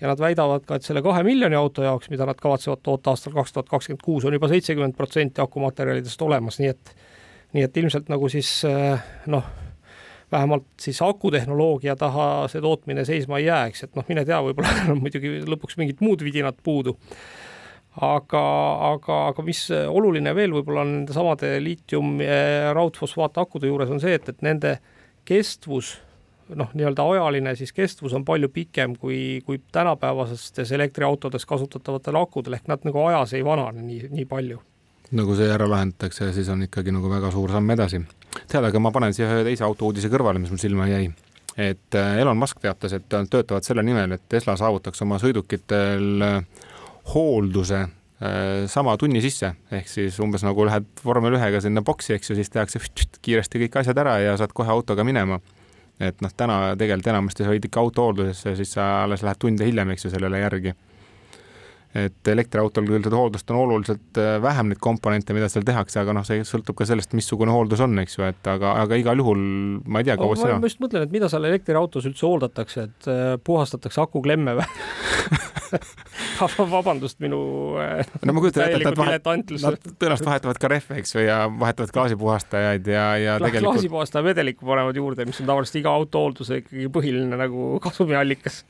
ja 0.00 0.08
nad 0.08 0.20
väidavad 0.20 0.64
ka, 0.66 0.78
et 0.78 0.86
selle 0.86 1.02
kahe 1.04 1.22
miljoni 1.26 1.58
auto 1.58 1.84
jaoks, 1.84 2.10
mida 2.10 2.26
nad 2.26 2.38
kavatsevad 2.40 2.82
toota 2.82 3.12
aastal 3.12 3.36
kaks 3.36 3.52
tuhat 3.52 3.70
kakskümmend 3.70 4.04
kuus, 4.04 4.24
on 4.24 4.36
juba 4.36 4.48
seitsekümmend 4.48 4.96
protsenti 4.96 5.42
akumaterjalidest 5.44 6.22
olemas, 6.24 6.60
nii 6.62 6.72
et 6.72 6.94
nii 7.50 7.66
et 7.66 7.76
ilmselt 7.82 8.10
nagu 8.10 8.28
siis 8.30 8.48
eh, 8.68 9.10
noh, 9.30 9.46
vähemalt 10.32 10.68
siis 10.80 11.00
akutehnoloogia 11.02 11.96
taha 11.98 12.46
see 12.50 12.62
tootmine 12.62 13.04
seisma 13.04 13.40
ei 13.40 13.48
jää, 13.48 13.64
eks, 13.70 13.84
et 13.86 13.96
noh, 13.98 14.06
mine 14.08 14.24
tea, 14.26 14.38
võib-olla 14.46 14.74
on 14.94 15.02
muidugi 15.02 15.40
lõpuks 15.48 15.78
mingid 15.80 16.02
muud 16.04 16.22
vidinad 16.26 16.58
puudu 16.62 16.96
aga, 17.96 18.42
aga, 18.92 19.16
aga 19.32 19.42
mis 19.42 19.64
oluline 19.72 20.34
veel 20.36 20.52
võib-olla 20.54 20.84
on 20.86 20.92
nendesamade 21.00 21.56
liitium 21.62 22.20
raudfosfaatakude 22.76 23.66
juures 23.66 23.90
on 23.90 24.02
see, 24.02 24.14
et, 24.14 24.28
et 24.30 24.46
nende 24.46 24.76
kestvus 25.26 25.96
noh, 26.56 26.70
nii-öelda 26.74 27.04
ajaline 27.12 27.54
siis 27.56 27.72
kestvus 27.72 28.14
on 28.16 28.24
palju 28.24 28.48
pikem 28.48 28.96
kui, 28.96 29.42
kui 29.46 29.60
tänapäevastes 29.72 30.72
elektriautodes 30.72 31.46
kasutatavatel 31.46 32.18
akudel 32.20 32.58
ehk 32.58 32.68
nad 32.70 32.84
nagu 32.86 33.04
ajas 33.06 33.34
ei 33.38 33.44
vanane 33.44 33.82
nii, 33.82 34.08
nii 34.10 34.26
palju. 34.30 34.60
no 35.10 35.26
kui 35.26 35.38
see 35.38 35.50
ära 35.50 35.68
lahendatakse, 35.70 36.32
siis 36.34 36.48
on 36.52 36.62
ikkagi 36.66 36.94
nagu 36.94 37.10
väga 37.10 37.30
suur 37.34 37.52
samm 37.52 37.70
edasi. 37.76 38.02
tead, 38.46 38.64
aga 38.64 38.82
ma 38.82 38.92
panen 38.94 39.14
siia 39.14 39.28
ühe 39.28 39.44
teise 39.46 39.66
autouudise 39.66 40.10
kõrvale, 40.12 40.42
mis 40.42 40.50
mul 40.50 40.62
silma 40.62 40.88
jäi. 40.90 41.10
et 41.56 41.98
äh, 41.98 42.18
Elon 42.22 42.38
Musk 42.38 42.60
teatas, 42.62 42.92
et 42.98 43.10
nad 43.12 43.30
töötavad 43.30 43.66
selle 43.66 43.82
nimel, 43.82 44.12
et 44.12 44.28
Tesla 44.28 44.56
saavutaks 44.56 45.02
oma 45.06 45.18
sõidukitel 45.22 46.26
äh, 46.26 46.66
hoolduse 47.14 47.80
äh, 47.80 48.66
sama 48.70 48.96
tunni 49.00 49.22
sisse, 49.24 49.54
ehk 49.72 49.88
siis 49.90 50.18
umbes 50.22 50.44
nagu 50.46 50.66
lähed 50.68 50.88
vormel 51.04 51.38
ühega 51.38 51.62
sinna 51.62 51.82
boksi, 51.86 52.14
eks 52.16 52.32
ju, 52.32 52.38
siis 52.38 52.52
tehakse 52.52 52.82
kiiresti 53.24 53.64
kõik 53.66 53.80
asjad 53.82 54.02
ära 54.02 54.18
ja 54.22 54.36
saad 54.40 54.54
kohe 54.56 54.70
autoga 54.72 55.06
minema. 55.06 55.40
et 56.00 56.22
noh, 56.24 56.32
täna 56.32 56.76
tegelikult 56.80 57.10
enamasti 57.12 57.44
sa 57.44 57.50
võid 57.52 57.66
ikka 57.68 57.80
auto 57.82 58.06
hooldusesse, 58.08 58.54
siis 58.56 58.70
sa 58.78 59.02
alles 59.02 59.20
lähed 59.26 59.40
tunde 59.40 59.66
hiljem, 59.68 59.90
eks 59.92 60.06
ju, 60.06 60.12
sellele 60.14 60.40
järgi 60.40 60.72
et 61.90 62.28
elektriautol 62.30 62.86
küll 62.86 63.02
seda 63.02 63.18
hooldust 63.18 63.48
on 63.50 63.56
oluliselt 63.64 64.18
äh, 64.20 64.36
vähem 64.42 64.68
neid 64.70 64.78
komponente, 64.82 65.34
mida 65.34 65.48
seal 65.50 65.64
tehakse, 65.66 65.98
aga 66.02 66.14
noh, 66.14 66.26
see 66.26 66.44
sõltub 66.46 66.76
ka 66.78 66.86
sellest, 66.86 67.16
missugune 67.18 67.50
hooldus 67.50 67.82
on, 67.82 67.98
eks 68.02 68.14
ju, 68.18 68.26
et 68.30 68.50
aga, 68.50 68.76
aga 68.84 68.98
igal 69.00 69.18
juhul 69.18 69.40
ma 69.90 70.02
ei 70.02 70.06
tea, 70.06 70.14
kaua 70.20 70.38
seda. 70.38 70.60
ma 70.62 70.70
just 70.70 70.78
mõtlen, 70.82 71.08
et 71.08 71.14
mida 71.14 71.30
seal 71.32 71.48
elektriautos 71.48 72.06
üldse 72.06 72.26
hooldatakse, 72.28 72.86
et 72.86 73.10
äh, 73.10 73.34
puhastatakse 73.42 74.04
akuklemme 74.04 74.54
või? 74.60 74.68
Vabandust 76.70 77.18
minu 77.22 77.40
äh, 77.82 78.06
no 78.26 78.36
ma 78.36 78.44
kujutan 78.44 78.68
ette, 78.68 78.78
et 78.78 78.86
nad, 78.86 78.98
vahet, 78.98 79.26
nad 79.26 79.90
tõenäoliselt 79.90 80.30
vahetavad 80.30 80.62
ka 80.62 80.70
rehve, 80.70 81.00
eks 81.02 81.16
ju, 81.16 81.24
ja 81.26 81.40
vahetavad 81.50 81.90
gaasipuhastajaid 81.98 82.86
ja, 82.90 83.08
ja 83.18 83.36
Kla 83.40 83.50
tegelikult 83.50 83.80
gaasipuhastaja 83.80 84.28
vedelikku 84.30 84.70
panevad 84.70 84.98
juurde, 84.98 85.26
mis 85.26 85.42
on 85.42 85.50
tavaliselt 85.50 85.82
iga 85.82 85.98
auto 85.98 86.22
hoolduse 86.22 86.62
ikkagi 86.62 86.86
põhiline 86.94 87.38
nagu 87.38 87.72
kasumiallikas 87.82 88.62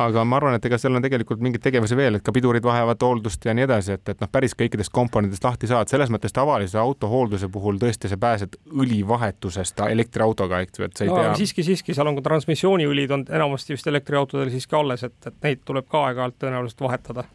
aga 0.00 0.24
ma 0.24 0.38
arvan, 0.40 0.56
et 0.56 0.68
ega 0.68 0.78
seal 0.80 0.96
on 0.96 1.04
tegelikult 1.04 1.42
mingeid 1.44 1.64
tegevusi 1.64 1.96
veel, 1.98 2.18
et 2.18 2.24
ka 2.26 2.34
pidurid 2.34 2.64
vajavad 2.66 3.02
hooldust 3.06 3.46
ja 3.46 3.54
nii 3.56 3.66
edasi, 3.66 3.96
et, 3.96 4.08
et 4.12 4.22
noh, 4.22 4.30
päris 4.32 4.56
kõikidest 4.58 4.92
komponentidest 4.94 5.46
lahti 5.46 5.70
saad, 5.70 5.90
selles 5.92 6.12
mõttes 6.12 6.34
tavalise 6.36 6.78
auto 6.82 7.10
hoolduse 7.12 7.48
puhul 7.52 7.80
tõesti 7.82 8.10
sa 8.12 8.18
pääsed 8.20 8.58
õlivahetusest 8.72 9.84
elektriautoga, 9.88 10.60
eks 10.66 10.80
ju, 10.80 10.88
et 10.88 10.96
sa 10.96 11.06
ei 11.06 11.12
no, 11.12 11.18
pea. 11.20 11.32
siiski, 11.40 11.66
siiski, 11.66 11.96
seal 11.96 12.10
on 12.10 12.18
ka 12.20 12.26
transmissiooniõlid 12.28 13.16
on 13.16 13.26
enamasti 13.30 13.76
vist 13.76 13.90
elektriautodel 13.90 14.52
siiski 14.54 14.78
alles, 14.78 15.06
et, 15.06 15.18
et 15.26 15.42
neid 15.46 15.64
tuleb 15.66 15.88
ka 15.90 16.06
aeg-ajalt 16.08 16.38
tõenäoliselt 16.42 16.86
vahetada. 16.86 17.26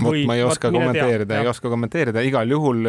Vot 0.00 0.16
ma 0.26 0.34
ei 0.38 0.42
oska 0.42 0.70
kommenteerida, 0.72 1.40
ei 1.42 1.48
oska 1.50 1.68
kommenteerida, 1.68 2.22
igal 2.24 2.48
juhul 2.48 2.88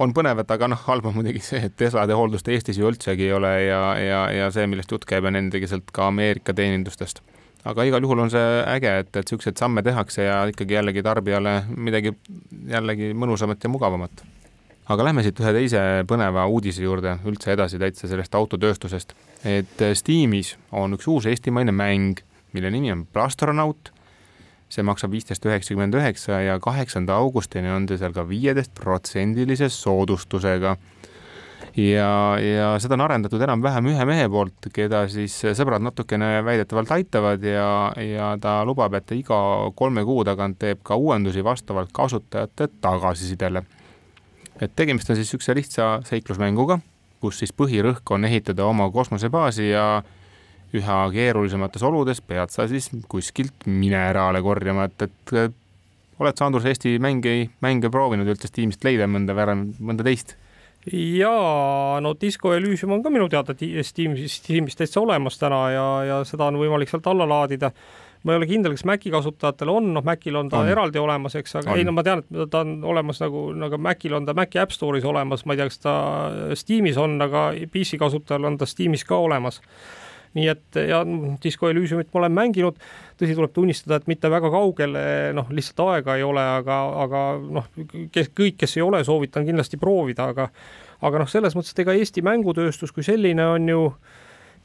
on 0.00 0.12
põnev, 0.16 0.40
et 0.40 0.52
aga 0.54 0.70
noh, 0.72 0.82
halb 0.88 1.08
on 1.10 1.18
muidugi 1.18 1.42
see, 1.44 1.60
et 1.68 1.76
Teslade 1.76 2.16
hooldust 2.16 2.48
Eestis 2.48 2.80
ju 2.80 2.88
üldsegi 2.88 3.28
ei 3.28 3.34
ole 3.36 3.52
ja, 3.66 3.80
ja, 4.00 4.22
ja 4.32 4.50
see, 4.54 4.64
millest 4.70 4.92
jutt 4.92 5.04
käib, 5.08 5.28
on 5.28 5.36
endiselt 5.36 5.92
ka 5.92 6.08
Ameerika 6.08 6.56
teenindustest 6.56 7.20
aga 7.66 7.86
igal 7.88 8.04
juhul 8.04 8.22
on 8.24 8.30
see 8.32 8.62
äge, 8.70 8.92
et, 9.02 9.10
et 9.10 9.24
niisuguseid 9.24 9.58
samme 9.58 9.82
tehakse 9.86 10.26
ja 10.26 10.38
ikkagi 10.50 10.78
jällegi 10.78 11.02
tarbijale 11.06 11.58
midagi 11.74 12.14
jällegi 12.70 13.12
mõnusamat 13.18 13.66
ja 13.66 13.70
mugavamat. 13.72 14.22
aga 14.94 15.04
lähme 15.08 15.24
siit 15.26 15.40
ühe 15.42 15.52
teise 15.56 15.80
põneva 16.06 16.46
uudise 16.46 16.84
juurde 16.84 17.16
üldse 17.26 17.56
edasi 17.56 17.80
täitsa 17.82 18.08
sellest 18.08 18.34
autotööstusest. 18.34 19.14
et 19.44 19.84
Steamis 19.94 20.56
on 20.72 20.94
üks 20.94 21.08
uus 21.10 21.26
eestimaine 21.26 21.72
mäng, 21.72 22.22
mille 22.52 22.70
nimi 22.70 22.92
on 22.92 23.06
Plastronaut. 23.06 23.92
see 24.68 24.82
maksab 24.82 25.10
viisteist 25.10 25.44
üheksakümmend 25.46 25.94
üheksa 25.94 26.40
ja 26.42 26.58
kaheksanda 26.60 27.14
augustini 27.14 27.70
on 27.70 27.86
ta 27.86 27.98
seal 27.98 28.12
ka 28.12 28.28
viieteist 28.28 28.74
protsendilise 28.74 29.68
soodustusega 29.68 30.76
ja, 31.76 32.10
ja 32.40 32.68
seda 32.80 32.96
on 32.96 33.04
arendatud 33.04 33.42
enam-vähem 33.44 33.90
ühe 33.92 34.06
mehe 34.08 34.26
poolt, 34.32 34.68
keda 34.74 35.04
siis 35.12 35.34
sõbrad 35.58 35.84
natukene 35.84 36.40
väidetavalt 36.46 36.92
aitavad 36.96 37.44
ja, 37.44 37.68
ja 38.00 38.32
ta 38.40 38.58
lubab, 38.68 38.96
et 38.96 39.12
iga 39.16 39.38
kolme 39.76 40.04
kuu 40.08 40.24
tagant 40.26 40.58
teeb 40.62 40.80
ka 40.86 40.96
uuendusi 40.96 41.44
vastavalt 41.44 41.92
kasutajate 41.96 42.70
tagasisidele. 42.80 43.64
et 44.60 44.72
tegemist 44.76 45.10
on 45.10 45.16
siis 45.16 45.28
niisuguse 45.28 45.54
lihtsa 45.54 45.88
seiklusmänguga, 46.08 46.78
kus 47.20 47.42
siis 47.42 47.52
põhirõhk 47.52 48.10
on 48.10 48.24
ehitada 48.24 48.64
oma 48.64 48.88
kosmosebaasi 48.90 49.68
ja 49.68 50.02
üha 50.76 50.96
keerulisemates 51.12 51.82
oludes 51.82 52.20
pead 52.20 52.50
sa 52.50 52.66
siis 52.68 52.88
kuskilt 53.08 53.66
mineraale 53.66 54.42
korjama, 54.42 54.88
et, 54.88 55.02
et 55.02 55.54
oled 56.18 56.36
sa, 56.36 56.48
Andrus, 56.48 56.64
Eesti 56.64 56.96
mänge, 56.98 57.50
mänge 57.60 57.92
proovinud 57.92 58.28
üldse 58.32 58.48
Steamist 58.48 58.84
leida 58.84 59.06
mõnda, 59.06 59.36
mõnda 59.36 60.06
teist? 60.06 60.36
Jaa, 60.92 62.00
no 62.00 62.14
Disco 62.20 62.54
Elysium 62.54 62.92
on 62.92 63.02
ka 63.02 63.10
minu 63.10 63.28
teada 63.28 63.54
Steamis, 63.82 64.36
Steamis 64.40 64.78
täitsa 64.78 65.00
olemas 65.00 65.38
täna 65.38 65.60
ja, 65.74 65.86
ja 66.06 66.18
seda 66.28 66.46
on 66.46 66.60
võimalik 66.60 66.90
sealt 66.90 67.06
alla 67.10 67.26
laadida. 67.28 67.72
ma 68.26 68.32
ei 68.32 68.40
ole 68.40 68.46
kindel, 68.46 68.72
kas 68.74 68.84
Maci 68.88 69.10
kasutajatel 69.10 69.70
on, 69.70 69.92
noh, 69.94 70.02
Macil 70.02 70.34
on 70.36 70.48
ta 70.50 70.58
on. 70.58 70.68
eraldi 70.68 70.98
olemas, 70.98 71.36
eks, 71.38 71.56
aga 71.60 71.70
on. 71.70 71.78
ei 71.78 71.84
no 71.86 71.92
ma 71.94 72.02
tean, 72.02 72.24
et 72.26 72.50
ta 72.50 72.64
on 72.64 72.80
olemas 72.84 73.20
nagu, 73.22 73.52
nagu 73.54 73.78
Macil 73.78 74.16
on 74.18 74.26
ta 74.26 74.34
Maci 74.34 74.58
App 74.58 74.74
Store'is 74.74 75.06
olemas, 75.06 75.44
ma 75.46 75.54
ei 75.54 75.60
tea, 75.60 75.68
kas 75.70 75.78
ta 75.82 75.94
Steamis 76.58 76.98
on, 76.98 77.20
aga 77.22 77.52
PC 77.70 78.00
kasutajal 78.02 78.48
on 78.50 78.58
ta 78.58 78.66
Steamis 78.66 79.04
ka 79.06 79.18
olemas 79.28 79.60
nii 80.36 80.48
et 80.52 80.78
ja 80.88 81.00
Disco 81.42 81.70
Elysiumit 81.70 82.10
ma 82.12 82.20
olen 82.22 82.34
mänginud, 82.36 82.80
tõsi, 83.16 83.36
tuleb 83.36 83.54
tunnistada, 83.56 84.00
et 84.00 84.10
mitte 84.10 84.30
väga 84.32 84.50
kaugele, 84.52 85.04
noh, 85.36 85.48
lihtsalt 85.54 85.84
aega 85.86 86.18
ei 86.18 86.26
ole, 86.26 86.44
aga, 86.60 86.80
aga 87.06 87.22
noh, 87.58 87.70
kes 88.12 88.30
kõik, 88.36 88.58
kes 88.60 88.76
ei 88.76 88.84
ole, 88.84 89.02
soovitan 89.06 89.48
kindlasti 89.48 89.80
proovida, 89.80 90.30
aga 90.34 90.50
aga 91.04 91.20
noh, 91.20 91.28
selles 91.28 91.56
mõttes, 91.56 91.74
et 91.74 91.82
ega 91.84 91.96
Eesti 91.96 92.22
mängutööstus 92.24 92.92
kui 92.94 93.04
selline 93.04 93.44
on 93.52 93.68
ju 93.68 93.80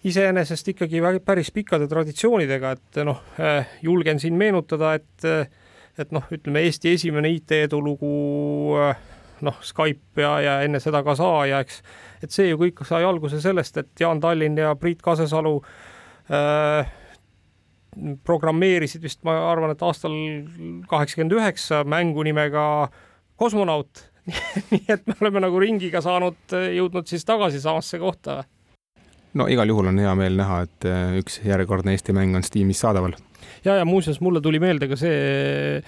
iseenesest 0.08 0.72
ikkagi 0.74 1.02
päris 1.26 1.52
pikkade 1.54 1.88
traditsioonidega, 1.92 2.72
et 2.78 3.02
noh, 3.06 3.20
eh, 3.40 3.76
julgen 3.86 4.20
siin 4.20 4.38
meenutada, 4.40 4.96
et 5.00 5.50
et 6.00 6.14
noh, 6.16 6.24
ütleme 6.32 6.64
Eesti 6.66 6.94
esimene 6.96 7.30
IT-edulugu 7.36 8.12
äh, 8.80 9.02
noh, 9.46 9.58
Skype 9.66 10.24
ja, 10.24 10.34
ja 10.44 10.56
enne 10.66 10.82
seda 10.84 11.04
ka 11.06 11.16
Saaja, 11.18 11.62
eks. 11.64 11.82
et 12.24 12.34
see 12.34 12.50
ju 12.50 12.60
kõik 12.62 12.84
sai 12.88 13.06
alguse 13.08 13.42
sellest, 13.44 13.78
et 13.82 14.04
Jaan 14.04 14.22
Tallinn 14.24 14.60
ja 14.60 14.74
Priit 14.80 15.02
Kasesalu 15.06 15.58
äh, 16.32 16.92
programmeerisid 18.24 19.04
vist, 19.04 19.24
ma 19.28 19.36
arvan, 19.50 19.74
et 19.74 19.84
aastal 19.84 20.16
kaheksakümmend 20.90 21.36
üheksa 21.40 21.84
mängu 21.84 22.24
nimega 22.24 22.64
Kosmonaut 23.36 24.08
nii 24.72 24.86
et 24.90 25.08
me 25.08 25.16
oleme 25.22 25.42
nagu 25.48 25.62
ringiga 25.62 26.02
saanud, 26.04 26.54
jõudnud 26.76 27.10
siis 27.10 27.26
tagasi 27.26 27.62
samasse 27.62 28.00
kohta. 28.00 28.44
no 29.34 29.48
igal 29.50 29.70
juhul 29.70 29.90
on 29.92 30.00
hea 30.00 30.14
meel 30.16 30.38
näha, 30.38 30.62
et 30.68 30.88
äh, 30.88 31.18
üks 31.22 31.42
järjekordne 31.46 31.96
Eesti 31.96 32.16
mäng 32.16 32.36
on 32.38 32.46
Steamis 32.46 32.84
saadaval 32.84 33.18
ja, 33.66 33.78
ja 33.80 33.86
muuseas, 33.88 34.22
mulle 34.24 34.42
tuli 34.44 34.60
meelde 34.62 34.90
ka 34.92 34.98
see 35.00 35.82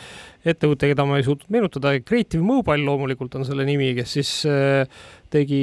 ettevõte, 0.43 0.89
keda 0.91 1.05
ma 1.07 1.19
ei 1.19 1.25
suutnud 1.25 1.51
meenutada, 1.53 1.93
Creative 2.03 2.43
Mobile 2.43 2.83
loomulikult 2.83 3.37
on 3.39 3.45
selle 3.47 3.65
nimi, 3.67 3.91
kes 3.97 4.15
siis 4.17 4.31
äh, 4.49 5.03
tegi 5.33 5.61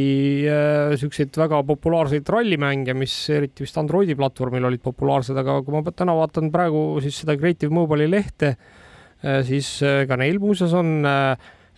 äh, 0.48 0.94
siukseid 1.00 1.36
väga 1.36 1.60
populaarseid 1.68 2.28
rallimänge, 2.32 2.94
mis 2.96 3.14
eriti 3.34 3.66
vist 3.66 3.76
Androidi 3.80 4.16
platvormil 4.18 4.70
olid 4.70 4.84
populaarsed, 4.84 5.36
aga 5.36 5.58
kui 5.66 5.76
ma 5.76 5.84
täna 5.92 6.16
vaatan 6.16 6.48
praegu 6.54 6.84
siis 7.04 7.20
seda 7.22 7.36
Creative 7.40 7.72
Mobile'i 7.76 8.08
lehte, 8.10 8.54
äh, 9.20 9.42
siis 9.46 9.76
ka 9.80 10.20
neil 10.20 10.40
muuseas 10.42 10.74
on 10.76 11.04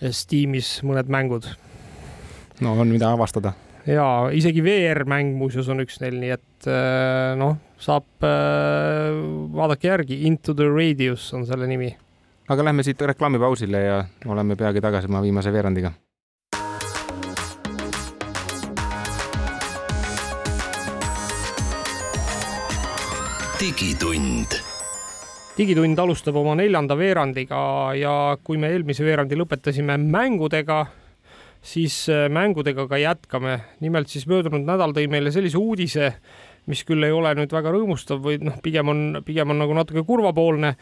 Steamis 0.03 0.79
mõned 0.87 1.11
mängud. 1.13 1.51
no 2.63 2.79
on, 2.79 2.91
mida 2.95 3.11
avastada 3.11 3.55
ja 3.87 4.07
isegi 4.33 4.63
VR-mäng 4.65 5.35
muuseas 5.39 5.69
on 5.73 5.83
üks 5.83 5.99
neil, 6.03 6.19
nii 6.21 6.33
et 6.37 6.69
äh, 6.71 7.35
noh, 7.39 7.57
saab, 7.83 8.07
äh, 8.27 9.11
vaadake 9.57 9.91
järgi, 9.91 10.23
Into 10.29 10.55
the 10.55 10.69
Radius 10.71 11.33
on 11.35 11.47
selle 11.47 11.67
nimi. 11.67 11.93
aga 12.49 12.65
lähme 12.65 12.83
siit 12.83 13.01
reklaamipausile 13.01 13.83
ja 13.83 14.05
oleme 14.27 14.57
peagi 14.57 14.81
tagasi 14.81 15.11
oma 15.11 15.23
viimase 15.23 15.53
veerandiga. 15.53 15.93
digitund 23.63 24.59
digitund 25.57 25.99
alustab 25.99 26.37
oma 26.41 26.57
neljanda 26.59 26.97
veerandiga 26.99 27.93
ja 27.95 28.13
kui 28.43 28.59
me 28.59 28.73
eelmise 28.73 29.05
veerandi 29.07 29.37
lõpetasime 29.39 29.95
mängudega, 30.01 30.81
siis 31.63 32.09
äh, 32.11 32.27
mängudega 32.31 32.89
ka 32.89 32.99
jätkame. 32.99 33.61
nimelt 33.81 34.09
siis 34.09 34.27
möödunud 34.27 34.67
nädal 34.67 34.93
tõi 34.95 35.07
meile 35.11 35.31
sellise 35.33 35.59
uudise, 35.59 36.13
mis 36.67 36.83
küll 36.87 37.03
ei 37.07 37.15
ole 37.15 37.35
nüüd 37.39 37.53
väga 37.55 37.73
rõõmustav 37.75 38.23
või 38.23 38.39
noh, 38.43 38.59
pigem 38.63 38.91
on, 38.91 39.03
pigem 39.27 39.51
on 39.51 39.63
nagu 39.63 39.75
natuke 39.75 40.03
kurvapoolne, 40.07 40.75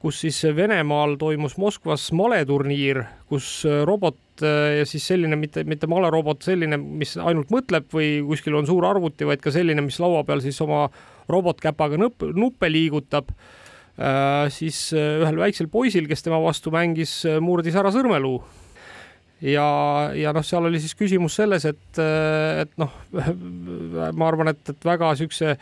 kus 0.00 0.22
siis 0.24 0.38
Venemaal 0.56 1.16
toimus 1.20 1.56
Moskvas 1.60 2.08
maleturniir, 2.16 3.02
kus 3.30 3.66
äh, 3.66 3.82
robot 3.86 4.44
äh, 4.46 4.80
ja 4.80 4.86
siis 4.88 5.06
selline 5.10 5.38
mitte, 5.38 5.64
mitte 5.66 5.90
malerobot, 5.90 6.42
selline, 6.46 6.78
mis 6.78 7.16
ainult 7.18 7.50
mõtleb 7.50 7.90
või 7.92 8.20
kuskil 8.30 8.58
on 8.58 8.70
suur 8.70 8.86
arvuti, 8.86 9.26
vaid 9.26 9.42
ka 9.42 9.52
selline, 9.54 9.82
mis 9.84 9.98
laua 10.02 10.22
peal 10.26 10.42
siis 10.44 10.60
oma 10.62 10.86
robotkäpaga 11.30 11.98
nõpp, 11.98 12.30
nuppe 12.34 12.70
liigutab 12.70 13.34
siis 14.54 14.78
ühel 14.96 15.36
väiksel 15.36 15.66
poisil, 15.68 16.06
kes 16.08 16.24
tema 16.24 16.38
vastu 16.40 16.70
mängis, 16.72 17.18
murdis 17.44 17.74
ära 17.76 17.90
sõrmeluu 17.92 18.38
ja, 19.42 19.68
ja 20.16 20.34
noh, 20.36 20.44
seal 20.46 20.68
oli 20.68 20.80
siis 20.82 20.96
küsimus 20.98 21.38
selles, 21.40 21.66
et, 21.68 22.00
et 22.00 22.74
noh, 22.80 22.92
ma 24.18 24.28
arvan, 24.28 24.52
et, 24.54 24.62
et 24.74 24.90
väga 24.92 25.14
siukse 25.20 25.56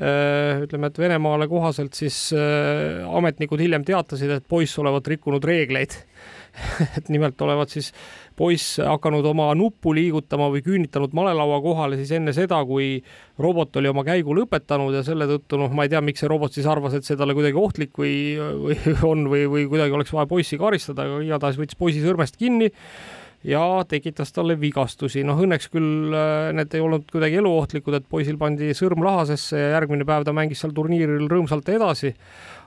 ütleme, 0.00 0.88
et 0.88 0.98
Venemaale 0.98 1.44
kohaselt 1.50 1.96
siis 1.98 2.30
äh, 2.32 3.02
ametnikud 3.04 3.60
hiljem 3.60 3.84
teatasid, 3.84 4.30
et 4.32 4.46
poiss 4.48 4.78
olevat 4.80 5.10
rikkunud 5.12 5.44
reegleid. 5.44 5.98
Et 6.98 7.06
nimelt 7.12 7.38
olevat 7.44 7.70
siis 7.70 7.92
poiss 8.34 8.80
hakanud 8.82 9.22
oma 9.30 9.52
nuppu 9.54 9.92
liigutama 9.94 10.48
või 10.50 10.64
küünitanud 10.66 11.12
malelaua 11.14 11.60
kohale 11.62 11.98
siis 12.00 12.10
enne 12.16 12.32
seda, 12.34 12.58
kui 12.66 12.96
robot 13.38 13.78
oli 13.78 13.92
oma 13.92 14.02
käigu 14.08 14.34
lõpetanud 14.34 14.96
ja 14.96 15.04
selle 15.06 15.28
tõttu 15.30 15.60
noh, 15.60 15.70
ma 15.70 15.86
ei 15.86 15.92
tea, 15.92 16.00
miks 16.02 16.24
see 16.24 16.32
robot 16.32 16.56
siis 16.56 16.66
arvas, 16.66 16.96
et 16.98 17.06
see 17.06 17.18
talle 17.20 17.36
kuidagi 17.38 17.60
ohtlik 17.60 17.94
või, 18.02 18.16
või 18.64 18.80
on 19.12 19.28
või, 19.30 19.44
või 19.52 19.68
kuidagi 19.70 19.94
oleks 19.94 20.10
vaja 20.16 20.26
poissi 20.32 20.58
karistada, 20.58 21.06
aga 21.06 21.22
igatahes 21.28 21.60
võttis 21.60 21.78
poisi 21.78 22.02
sõrmest 22.02 22.40
kinni 22.40 22.72
ja 23.44 23.62
tekitas 23.88 24.32
talle 24.36 24.56
vigastusi. 24.60 25.24
noh, 25.24 25.38
õnneks 25.40 25.70
küll 25.72 26.12
äh, 26.12 26.50
need 26.56 26.74
ei 26.76 26.84
olnud 26.84 27.08
kuidagi 27.12 27.40
eluohtlikud, 27.40 27.96
et 27.96 28.08
poisil 28.08 28.38
pandi 28.40 28.74
sõrm 28.76 29.04
lahasesse 29.04 29.56
ja 29.56 29.74
järgmine 29.78 30.04
päev 30.08 30.26
ta 30.28 30.34
mängis 30.36 30.60
seal 30.60 30.74
turniiril 30.76 31.28
rõõmsalt 31.30 31.68
edasi. 31.72 32.14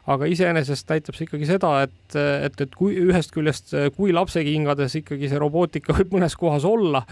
aga 0.03 0.27
iseenesest 0.27 0.89
näitab 0.89 1.15
see 1.15 1.23
ikkagi 1.23 1.45
seda, 1.47 1.69
et, 1.85 2.15
et, 2.17 2.57
et 2.65 2.73
kui 2.75 2.97
ühest 2.99 3.31
küljest, 3.31 3.69
kui 3.95 4.11
lapsekingades 4.11 4.97
ikkagi 4.99 5.29
see 5.31 5.39
robootika 5.39 5.95
võib 5.95 6.17
mõnes 6.17 6.35
kohas 6.35 6.65
olla 6.67 7.05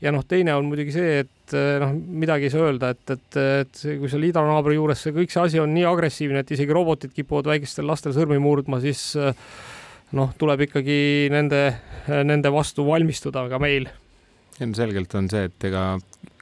ja 0.00 0.14
noh, 0.14 0.24
teine 0.24 0.54
on 0.56 0.64
muidugi 0.70 0.94
see, 0.94 1.18
et 1.26 1.56
noh, 1.82 1.92
midagi 1.92 2.48
ei 2.48 2.54
saa 2.54 2.70
öelda, 2.70 2.94
et, 2.94 3.04
et, 3.12 3.40
et 3.66 3.82
kui 4.00 4.08
seal 4.08 4.24
idanaabri 4.30 4.78
juures 4.78 5.02
see 5.04 5.12
kõik 5.12 5.34
see 5.34 5.44
asi 5.44 5.60
on 5.60 5.74
nii 5.76 5.84
agressiivne, 5.90 6.40
et 6.40 6.54
isegi 6.56 6.72
robotid 6.72 7.12
kipuvad 7.12 7.52
väikestel 7.52 7.84
lastel 7.90 8.16
sõrmi 8.16 8.40
murdma, 8.40 8.80
siis 8.80 9.10
äh, 9.20 9.36
noh, 10.16 10.32
tuleb 10.38 10.66
ikkagi 10.68 10.98
nende, 11.32 11.62
nende 12.24 12.52
vastu 12.52 12.86
valmistuda 12.86 13.48
ka 13.50 13.60
meil. 13.62 13.88
ilmselgelt 14.58 15.12
on 15.14 15.28
see, 15.30 15.44
et 15.46 15.64
ega 15.68 15.82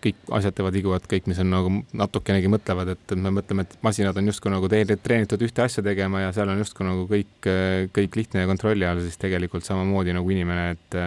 kõik 0.01 0.31
asjad 0.39 0.55
teevad 0.57 0.77
vigu, 0.77 0.93
et 0.97 1.07
kõik, 1.11 1.27
mis 1.31 1.41
on 1.43 1.51
nagu 1.51 1.73
natukenegi 1.97 2.49
mõtlevad, 2.53 2.93
et 2.95 3.15
me 3.19 3.33
mõtleme, 3.35 3.67
et 3.67 3.77
masinad 3.85 4.17
on 4.17 4.31
justkui 4.31 4.53
nagu 4.53 4.69
treenitud 4.71 5.43
ühte 5.43 5.65
asja 5.65 5.85
tegema 5.85 6.23
ja 6.23 6.33
seal 6.37 6.53
on 6.53 6.63
justkui 6.63 6.87
nagu 6.87 7.07
kõik, 7.11 7.49
kõik 7.97 8.19
lihtne 8.21 8.45
ja 8.45 8.51
kontrolli 8.51 8.87
all, 8.89 9.03
siis 9.05 9.21
tegelikult 9.21 9.67
samamoodi 9.67 10.15
nagu 10.17 10.33
inimene, 10.33 10.77
et 10.77 10.99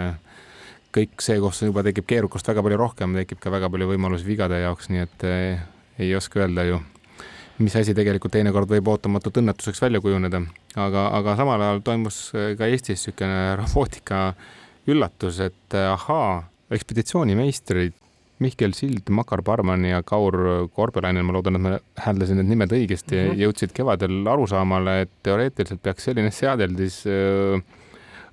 kõik 0.95 1.23
see, 1.23 1.39
kus 1.41 1.63
juba 1.63 1.85
tekib 1.85 2.07
keerukust 2.09 2.49
väga 2.49 2.65
palju 2.65 2.79
rohkem, 2.81 3.17
tekib 3.21 3.41
ka 3.41 3.53
väga 3.53 3.69
palju 3.71 3.91
võimalusi 3.93 4.27
vigade 4.27 4.61
jaoks, 4.63 4.89
nii 4.93 5.05
et 5.05 5.27
ei 5.99 6.15
oska 6.17 6.43
öelda 6.43 6.65
ju, 6.67 6.81
mis 7.59 7.75
asi 7.75 7.93
tegelikult 7.95 8.33
teinekord 8.33 8.69
võib 8.71 8.87
ootamatult 8.91 9.41
õnnetuseks 9.41 9.81
välja 9.83 10.01
kujuneda. 10.03 10.41
aga, 10.75 11.07
aga 11.19 11.35
samal 11.39 11.61
ajal 11.61 11.81
toimus 11.83 12.19
ka 12.33 12.67
Eestis 12.67 13.03
niisugune 13.03 13.55
robootika 13.59 14.33
üllatus, 14.89 15.41
et 15.43 15.75
ahaa, 15.75 16.43
ekspeditsioonimeistrid 16.73 17.97
Mihkel 18.39 18.71
Sild, 18.73 19.09
Makar 19.11 19.41
Parman 19.43 19.83
ja 19.83 19.99
Kaur 20.07 20.69
Korbelainen, 20.71 21.25
ma 21.27 21.35
loodan, 21.35 21.57
et 21.59 21.63
ma 21.63 21.73
hääldasin 22.05 22.39
need 22.39 22.53
nimed 22.53 22.71
õigesti 22.71 23.17
mm, 23.17 23.25
-hmm. 23.33 23.41
jõudsid 23.43 23.73
kevadel 23.75 24.29
arusaamale, 24.31 25.01
et 25.03 25.11
teoreetiliselt 25.27 25.81
peaks 25.83 26.07
selline 26.07 26.31
seadeldis 26.31 27.01
äh, 27.11 27.59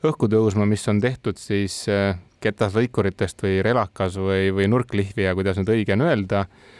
õhku 0.06 0.30
tõusma, 0.30 0.68
mis 0.70 0.86
on 0.88 1.02
tehtud 1.02 1.42
siis 1.42 1.82
äh, 1.90 2.14
ketaslõikuritest 2.40 3.42
või 3.42 3.58
relakas 3.66 4.20
või, 4.22 4.54
või 4.54 4.70
nurklihvija, 4.70 5.34
kuidas 5.34 5.58
nüüd 5.58 5.74
õige 5.74 5.98
on 5.98 6.06
öelda, 6.06 6.46
äh, 6.46 6.75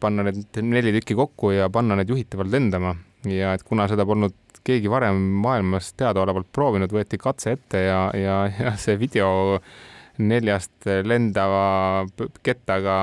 panna 0.00 0.24
need 0.26 0.60
neli 0.66 0.92
tükki 0.96 1.14
kokku 1.18 1.52
ja 1.54 1.68
panna 1.70 1.98
need 1.98 2.10
juhitavalt 2.10 2.50
lendama. 2.50 2.94
Ja 3.30 3.54
et 3.56 3.62
kuna 3.64 3.86
seda 3.88 4.04
polnud 4.06 4.34
keegi 4.64 4.90
varem 4.90 5.18
maailmas 5.44 5.92
teadaolevalt 5.98 6.48
proovinud, 6.52 6.92
võeti 6.92 7.20
katse 7.20 7.54
ette 7.56 7.84
ja, 7.84 8.00
ja, 8.16 8.38
ja 8.52 8.74
see 8.80 8.98
video 9.00 9.60
neljast 10.18 10.88
lendava 11.04 12.04
kettaga 12.44 12.96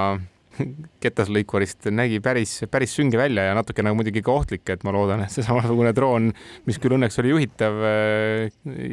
ketaslõikurist 1.04 1.88
nägi 1.96 2.20
päris, 2.24 2.58
päris 2.72 2.94
sünge 2.98 3.20
välja 3.20 3.48
ja 3.48 3.56
natukene 3.58 3.90
nagu 3.90 4.00
muidugi 4.02 4.24
ka 4.26 4.34
ohtlik, 4.34 4.66
et 4.70 4.84
ma 4.86 4.94
loodan, 4.96 5.24
et 5.24 5.34
see 5.34 5.46
samasugune 5.46 5.94
droon, 5.96 6.30
mis 6.68 6.80
küll 6.82 6.98
õnneks 6.98 7.18
oli 7.24 7.32
juhitav, 7.32 7.80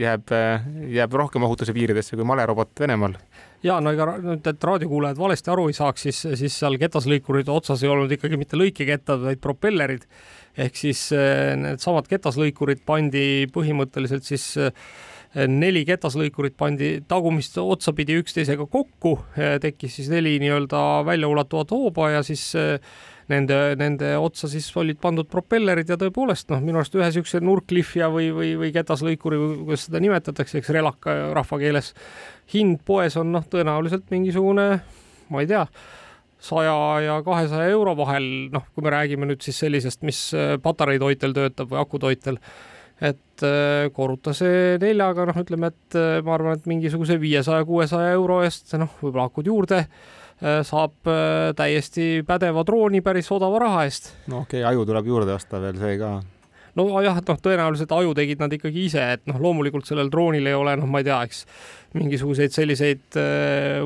jääb, 0.05 0.35
jääb 0.95 1.17
rohkem 1.21 1.45
ohutuse 1.49 1.75
piiridesse 1.77 2.17
kui 2.17 2.29
malerobot 2.29 2.73
Venemaal 2.81 3.19
ja 3.65 3.81
no 3.83 3.93
ega 3.95 4.07
nüüd, 4.23 4.47
et 4.47 4.65
raadiokuulajad 4.71 5.19
valesti 5.19 5.53
aru 5.53 5.69
ei 5.71 5.77
saaks, 5.77 6.07
siis, 6.09 6.23
siis 6.41 6.59
seal 6.63 6.79
ketaslõikurite 6.81 7.53
otsas 7.55 7.83
ei 7.83 7.93
olnud 7.93 8.13
ikkagi 8.15 8.41
mitte 8.41 8.59
lõikekettad, 8.61 9.25
vaid 9.25 9.43
propellerid. 9.43 10.09
Ehk 10.59 10.79
siis 10.79 11.05
eh, 11.15 11.55
needsamad 11.59 12.09
ketaslõikurid 12.11 12.83
pandi 12.87 13.47
põhimõtteliselt 13.55 14.27
siis 14.27 14.51
äh, 14.59 14.73
neli 15.35 15.85
ketaslõikurit 15.89 16.57
pandi 16.57 16.89
tagumist 17.09 17.59
otsapidi 17.61 18.17
üksteisega 18.23 18.65
kokku, 18.71 19.19
tekkis 19.61 19.99
siis 19.99 20.09
neli 20.13 20.39
nii-öelda 20.41 21.05
väljaulatuvat 21.07 21.75
hooba 21.75 22.11
ja 22.15 22.23
siis 22.25 22.45
eh, 22.57 22.79
nende, 23.29 23.59
nende 23.77 24.15
otsa 24.17 24.49
siis 24.49 24.71
olid 24.81 25.01
pandud 25.03 25.29
propellerid 25.29 25.91
ja 25.91 25.99
tõepoolest 26.01 26.49
noh, 26.53 26.63
minu 26.65 26.81
arust 26.81 26.97
ühe 26.97 27.11
niisuguse 27.11 27.43
nurklihvija 27.45 28.09
või, 28.13 28.31
või, 28.35 28.55
või 28.63 28.73
ketaslõikuri 28.73 29.41
või 29.43 29.61
kuidas 29.67 29.85
seda 29.89 30.01
nimetatakse, 30.05 30.63
eks 30.63 30.73
relaka 30.79 31.19
rahvakeeles, 31.37 31.93
hind 32.55 32.83
poes 32.87 33.17
on 33.21 33.33
noh, 33.35 33.45
tõenäoliselt 33.51 34.09
mingisugune, 34.15 34.69
ma 35.29 35.45
ei 35.45 35.51
tea 35.51 35.67
saja 36.39 36.75
ja 37.03 37.21
kahesaja 37.27 37.67
euro 37.75 37.97
vahel, 37.99 38.49
noh, 38.55 38.67
kui 38.75 38.85
me 38.87 38.93
räägime 38.95 39.27
nüüd 39.27 39.43
siis 39.43 39.59
sellisest, 39.59 40.05
mis 40.07 40.21
eh, 40.39 40.55
patareitoitel 40.63 41.35
töötab 41.35 41.73
või 41.73 41.81
akutoitel 41.83 42.39
et 43.01 43.45
äh, 43.47 43.89
korruta 43.95 44.35
see 44.37 44.79
neljaga, 44.83 45.29
noh, 45.29 45.37
ütleme, 45.39 45.71
et 45.71 45.99
äh, 45.99 46.19
ma 46.27 46.35
arvan, 46.35 46.59
et 46.59 46.67
mingisuguse 46.71 47.19
viiesaja, 47.23 47.67
kuuesaja 47.69 48.15
euro 48.17 48.41
eest, 48.47 48.75
noh, 48.81 48.91
võib-olla 49.03 49.29
akud 49.31 49.51
juurde, 49.51 49.85
äh, 49.85 50.59
saab 50.67 51.13
täiesti 51.59 52.25
pädeva 52.27 52.65
drooni 52.67 53.03
päris 53.07 53.31
odava 53.35 53.63
raha 53.63 53.87
eest. 53.87 54.13
no 54.27 54.43
okei 54.45 54.63
okay,, 54.63 54.67
aju 54.73 54.89
tuleb 54.89 55.13
juurde 55.15 55.37
osta 55.39 55.63
veel, 55.63 55.79
see 55.79 55.99
ka 56.01 56.17
no 56.79 57.03
jah, 57.05 57.19
et 57.21 57.29
noh, 57.29 57.41
tõenäoliselt 57.43 57.93
aju 57.97 58.15
tegid 58.17 58.41
nad 58.43 58.55
ikkagi 58.55 58.87
ise, 58.87 59.03
et 59.17 59.27
noh, 59.31 59.41
loomulikult 59.43 59.89
sellel 59.89 60.11
droonil 60.13 60.47
ei 60.47 60.57
ole, 60.57 60.77
noh, 60.81 60.89
ma 60.91 61.03
ei 61.03 61.09
tea, 61.09 61.19
eks 61.27 61.45
mingisuguseid 61.99 62.53
selliseid 62.53 63.17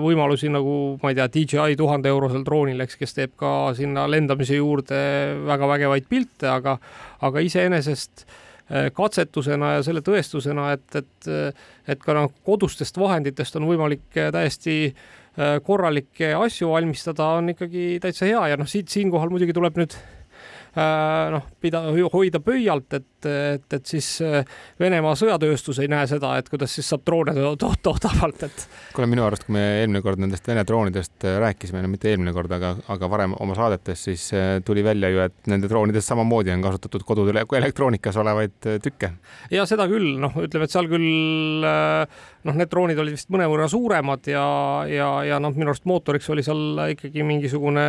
võimalusi 0.03 0.49
nagu 0.51 0.77
ma 1.03 1.13
ei 1.13 1.19
tea, 1.19 1.29
DJI 1.37 1.77
tuhande 1.79 2.11
eurosel 2.11 2.43
droonil, 2.47 2.83
eks, 2.83 2.99
kes 2.99 3.15
teeb 3.19 3.37
ka 3.39 3.73
sinna 3.79 4.09
lendamise 4.11 4.59
juurde 4.59 5.03
väga 5.47 5.69
vägevaid 5.71 6.09
pilte, 6.11 6.51
aga, 6.51 6.79
aga 7.23 7.45
iseenesest 7.47 8.27
äh, 8.27 8.41
Äh, 8.73 8.89
katsetusena 8.95 9.75
ja 9.75 9.81
selle 9.85 10.01
tõestusena, 10.07 10.71
et, 10.77 10.95
et, 10.97 11.27
et 11.93 12.01
ka 12.01 12.15
noh, 12.17 12.31
kodustest 12.47 12.97
vahenditest 12.97 13.59
on 13.59 13.67
võimalik 13.69 14.17
äh, 14.17 14.31
täiesti 14.33 14.77
äh, 14.87 15.59
korralikke 15.67 16.31
asju 16.39 16.71
valmistada, 16.71 17.27
on 17.41 17.53
ikkagi 17.53 17.99
täitsa 18.01 18.31
hea 18.31 18.47
ja 18.53 18.57
noh, 18.57 18.71
siit 18.71 18.89
siinkohal 18.95 19.35
muidugi 19.35 19.53
tuleb 19.57 19.83
nüüd 19.83 19.99
Äh, 19.99 20.22
noh, 20.77 21.45
pida-, 21.61 21.83
hoida 22.13 22.41
pöialt, 22.45 22.95
et, 22.97 23.27
et, 23.29 23.67
et 23.77 23.89
siis 23.89 24.07
äh, 24.25 24.47
Venemaa 24.81 25.15
sõjatööstus 25.19 25.83
ei 25.83 25.91
näe 25.93 26.07
seda, 26.11 26.35
et 26.41 26.49
kuidas 26.53 26.73
siis 26.77 26.89
saab 26.89 27.05
droone 27.07 27.35
toota 27.61 27.93
odavalt, 27.93 28.45
et. 28.49 28.67
kuule, 28.97 29.09
minu 29.11 29.27
arust, 29.27 29.45
kui 29.49 29.57
me 29.59 29.65
eelmine 29.83 30.03
kord 30.05 30.23
nendest 30.23 30.49
Vene 30.49 30.65
droonidest 30.69 31.27
äh, 31.29 31.37
rääkisime, 31.43 31.83
no 31.85 31.93
mitte 31.93 32.11
eelmine 32.13 32.35
kord, 32.37 32.53
aga, 32.57 32.75
aga 32.95 33.11
varem 33.13 33.37
oma 33.43 33.57
saadetes, 33.59 34.07
siis 34.09 34.29
tuli 34.67 34.85
välja 34.85 35.13
ju, 35.13 35.23
et 35.27 35.53
nende 35.53 35.69
droonidest 35.71 36.13
samamoodi 36.13 36.55
on 36.55 36.65
kasutatud 36.65 37.05
kodudel 37.07 37.43
elektroonikas 37.45 38.17
olevaid 38.23 38.71
tükke. 38.83 39.13
ja 39.53 39.67
seda 39.69 39.89
küll, 39.91 40.15
noh, 40.23 40.37
ütleme, 40.41 40.69
et 40.69 40.75
seal 40.75 40.89
küll 40.91 41.61
noh, 42.47 42.57
need 42.59 42.71
droonid 42.73 42.99
olid 42.99 43.17
vist 43.17 43.31
mõnevõrra 43.33 43.69
suuremad 43.71 44.27
ja, 44.31 44.45
ja, 44.91 45.09
ja 45.27 45.39
noh, 45.43 45.55
minu 45.55 45.71
arust 45.73 45.87
mootoriks 45.89 46.29
oli 46.35 46.45
seal 46.47 46.83
ikkagi 46.95 47.25
mingisugune 47.27 47.85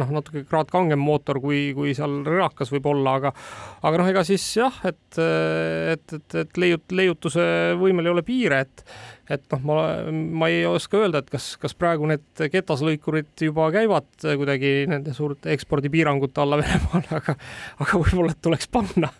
noh, 0.00 0.14
natuke 0.18 0.44
kraad 0.48 0.72
kangem 0.72 1.02
mootor 1.02 1.40
kui, 1.42 1.68
kui 1.76 1.94
seal 1.96 2.20
rõrakas 2.26 2.72
võib-olla, 2.72 3.18
aga, 3.20 3.34
aga 3.82 4.00
noh, 4.00 4.10
ega 4.14 4.24
siis 4.28 4.46
jah, 4.58 4.80
et, 4.88 5.20
et, 5.20 6.16
et, 6.20 6.38
et 6.44 6.60
leiut-, 6.64 6.96
leiutuse 6.96 7.44
võimel 7.80 8.08
ei 8.08 8.16
ole 8.16 8.26
piire, 8.26 8.64
et, 8.66 8.84
et 9.28 9.44
noh, 9.52 9.64
ma, 9.68 9.78
ma 10.10 10.48
ei 10.52 10.62
oska 10.68 11.02
öelda, 11.02 11.22
et 11.22 11.30
kas, 11.32 11.50
kas 11.60 11.74
praegu 11.78 12.08
need 12.08 12.44
ketaslõikurid 12.52 13.46
juba 13.48 13.68
käivad 13.74 14.08
kuidagi 14.24 14.72
nende 14.90 15.14
suurte 15.16 15.52
ekspordipiirangute 15.54 16.44
alla 16.44 16.60
Venemaal, 16.62 17.08
aga, 17.20 17.36
aga 17.84 18.02
võib-olla 18.04 18.36
tuleks 18.42 18.70
panna 18.72 19.12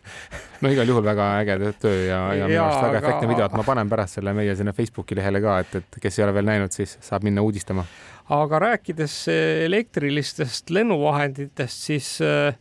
no 0.62 0.72
igal 0.72 0.90
juhul 0.90 1.06
väga 1.06 1.28
äge 1.42 1.72
töö 1.80 1.96
ja, 2.08 2.20
ja 2.36 2.50
minu 2.50 2.62
arust 2.64 2.82
väga 2.82 2.92
aga... 2.96 3.02
efektne 3.02 3.30
video, 3.32 3.48
et 3.48 3.58
ma 3.58 3.66
panen 3.66 3.90
pärast 3.90 4.18
selle 4.18 4.34
meie 4.36 4.54
sinna 4.58 4.74
Facebooki 4.76 5.18
lehele 5.18 5.42
ka, 5.44 5.58
et, 5.64 5.76
et 5.82 6.00
kes 6.02 6.18
ei 6.18 6.26
ole 6.26 6.36
veel 6.38 6.48
näinud, 6.48 6.74
siis 6.74 6.96
saab 7.04 7.26
minna 7.26 7.44
uudistama. 7.44 7.84
aga 8.34 8.62
rääkides 8.66 9.18
elektrilistest 9.68 10.72
lennuvahenditest, 10.74 11.84
siis 11.90 12.16
äh, 12.24 12.56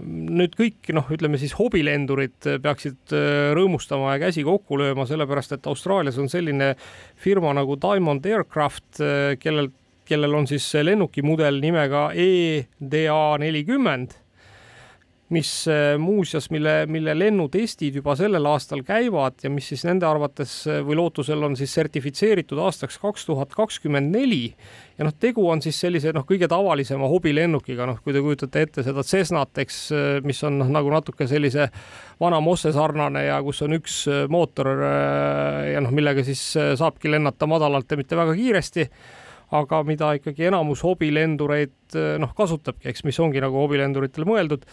nüüd 0.00 0.54
kõik 0.58 0.90
noh, 0.96 1.08
ütleme 1.12 1.40
siis 1.40 1.54
hobilendurid 1.58 2.48
peaksid 2.62 3.14
äh, 3.16 3.50
rõõmustama 3.56 4.14
ja 4.14 4.22
käsi 4.26 4.44
kokku 4.46 4.78
lööma, 4.80 5.06
sellepärast 5.08 5.56
et 5.56 5.68
Austraalias 5.70 6.18
on 6.20 6.30
selline 6.32 6.74
firma 7.20 7.52
nagu 7.56 7.76
Diamond 7.80 8.26
Aircraft, 8.26 8.88
äh, 9.02 9.34
kellel, 9.42 9.70
kellel 10.08 10.38
on 10.38 10.48
siis 10.50 10.66
lennukimudel 10.84 11.60
nimega 11.62 12.10
EDA 12.16 13.22
nelikümmend 13.42 14.16
mis 15.30 15.68
äh, 15.68 15.94
muuseas, 15.98 16.48
mille, 16.50 16.86
mille 16.90 17.12
lennutestid 17.18 17.94
juba 18.00 18.16
sellel 18.18 18.46
aastal 18.50 18.82
käivad 18.86 19.38
ja 19.44 19.50
mis 19.52 19.68
siis 19.70 19.84
nende 19.86 20.08
arvates 20.08 20.54
äh, 20.66 20.80
või 20.86 20.98
lootusel 20.98 21.46
on 21.46 21.54
siis 21.58 21.70
sertifitseeritud 21.78 22.58
aastaks 22.58 22.98
kaks 22.98 23.28
tuhat 23.28 23.54
kakskümmend 23.54 24.10
neli. 24.10 24.56
ja 24.98 25.06
noh, 25.06 25.14
tegu 25.14 25.46
on 25.48 25.62
siis 25.62 25.78
sellise 25.80 26.10
noh, 26.16 26.26
kõige 26.26 26.50
tavalisema 26.50 27.06
hobilennukiga, 27.12 27.86
noh, 27.86 28.02
kui 28.02 28.16
te 28.16 28.24
kujutate 28.24 28.66
ette 28.66 28.86
seda 28.86 29.06
Cessnat, 29.06 29.54
eks, 29.62 29.80
äh, 29.94 30.10
mis 30.26 30.42
on 30.42 30.58
noh, 30.64 30.74
nagu 30.80 30.90
natuke 30.90 31.30
sellise 31.30 31.70
vana 32.20 32.42
Mosse 32.42 32.74
sarnane 32.74 33.28
ja 33.28 33.38
kus 33.46 33.62
on 33.62 33.78
üks 33.78 34.02
mootor 34.28 34.68
ja 34.82 35.80
noh, 35.80 35.92
millega 35.94 36.24
siis 36.26 36.42
saabki 36.58 37.10
lennata 37.12 37.46
madalalt 37.48 37.90
ja 37.90 37.98
mitte 38.00 38.18
väga 38.18 38.34
kiiresti. 38.34 38.90
Aga 39.50 39.80
mida 39.82 40.12
ikkagi 40.14 40.46
enamus 40.46 40.84
hobilendureid 40.86 41.96
noh, 42.22 42.30
kasutabki, 42.38 42.86
eks, 42.90 43.02
mis 43.02 43.18
ongi 43.22 43.42
nagu 43.42 43.58
hobilenduritele 43.58 44.28
mõeldud 44.28 44.66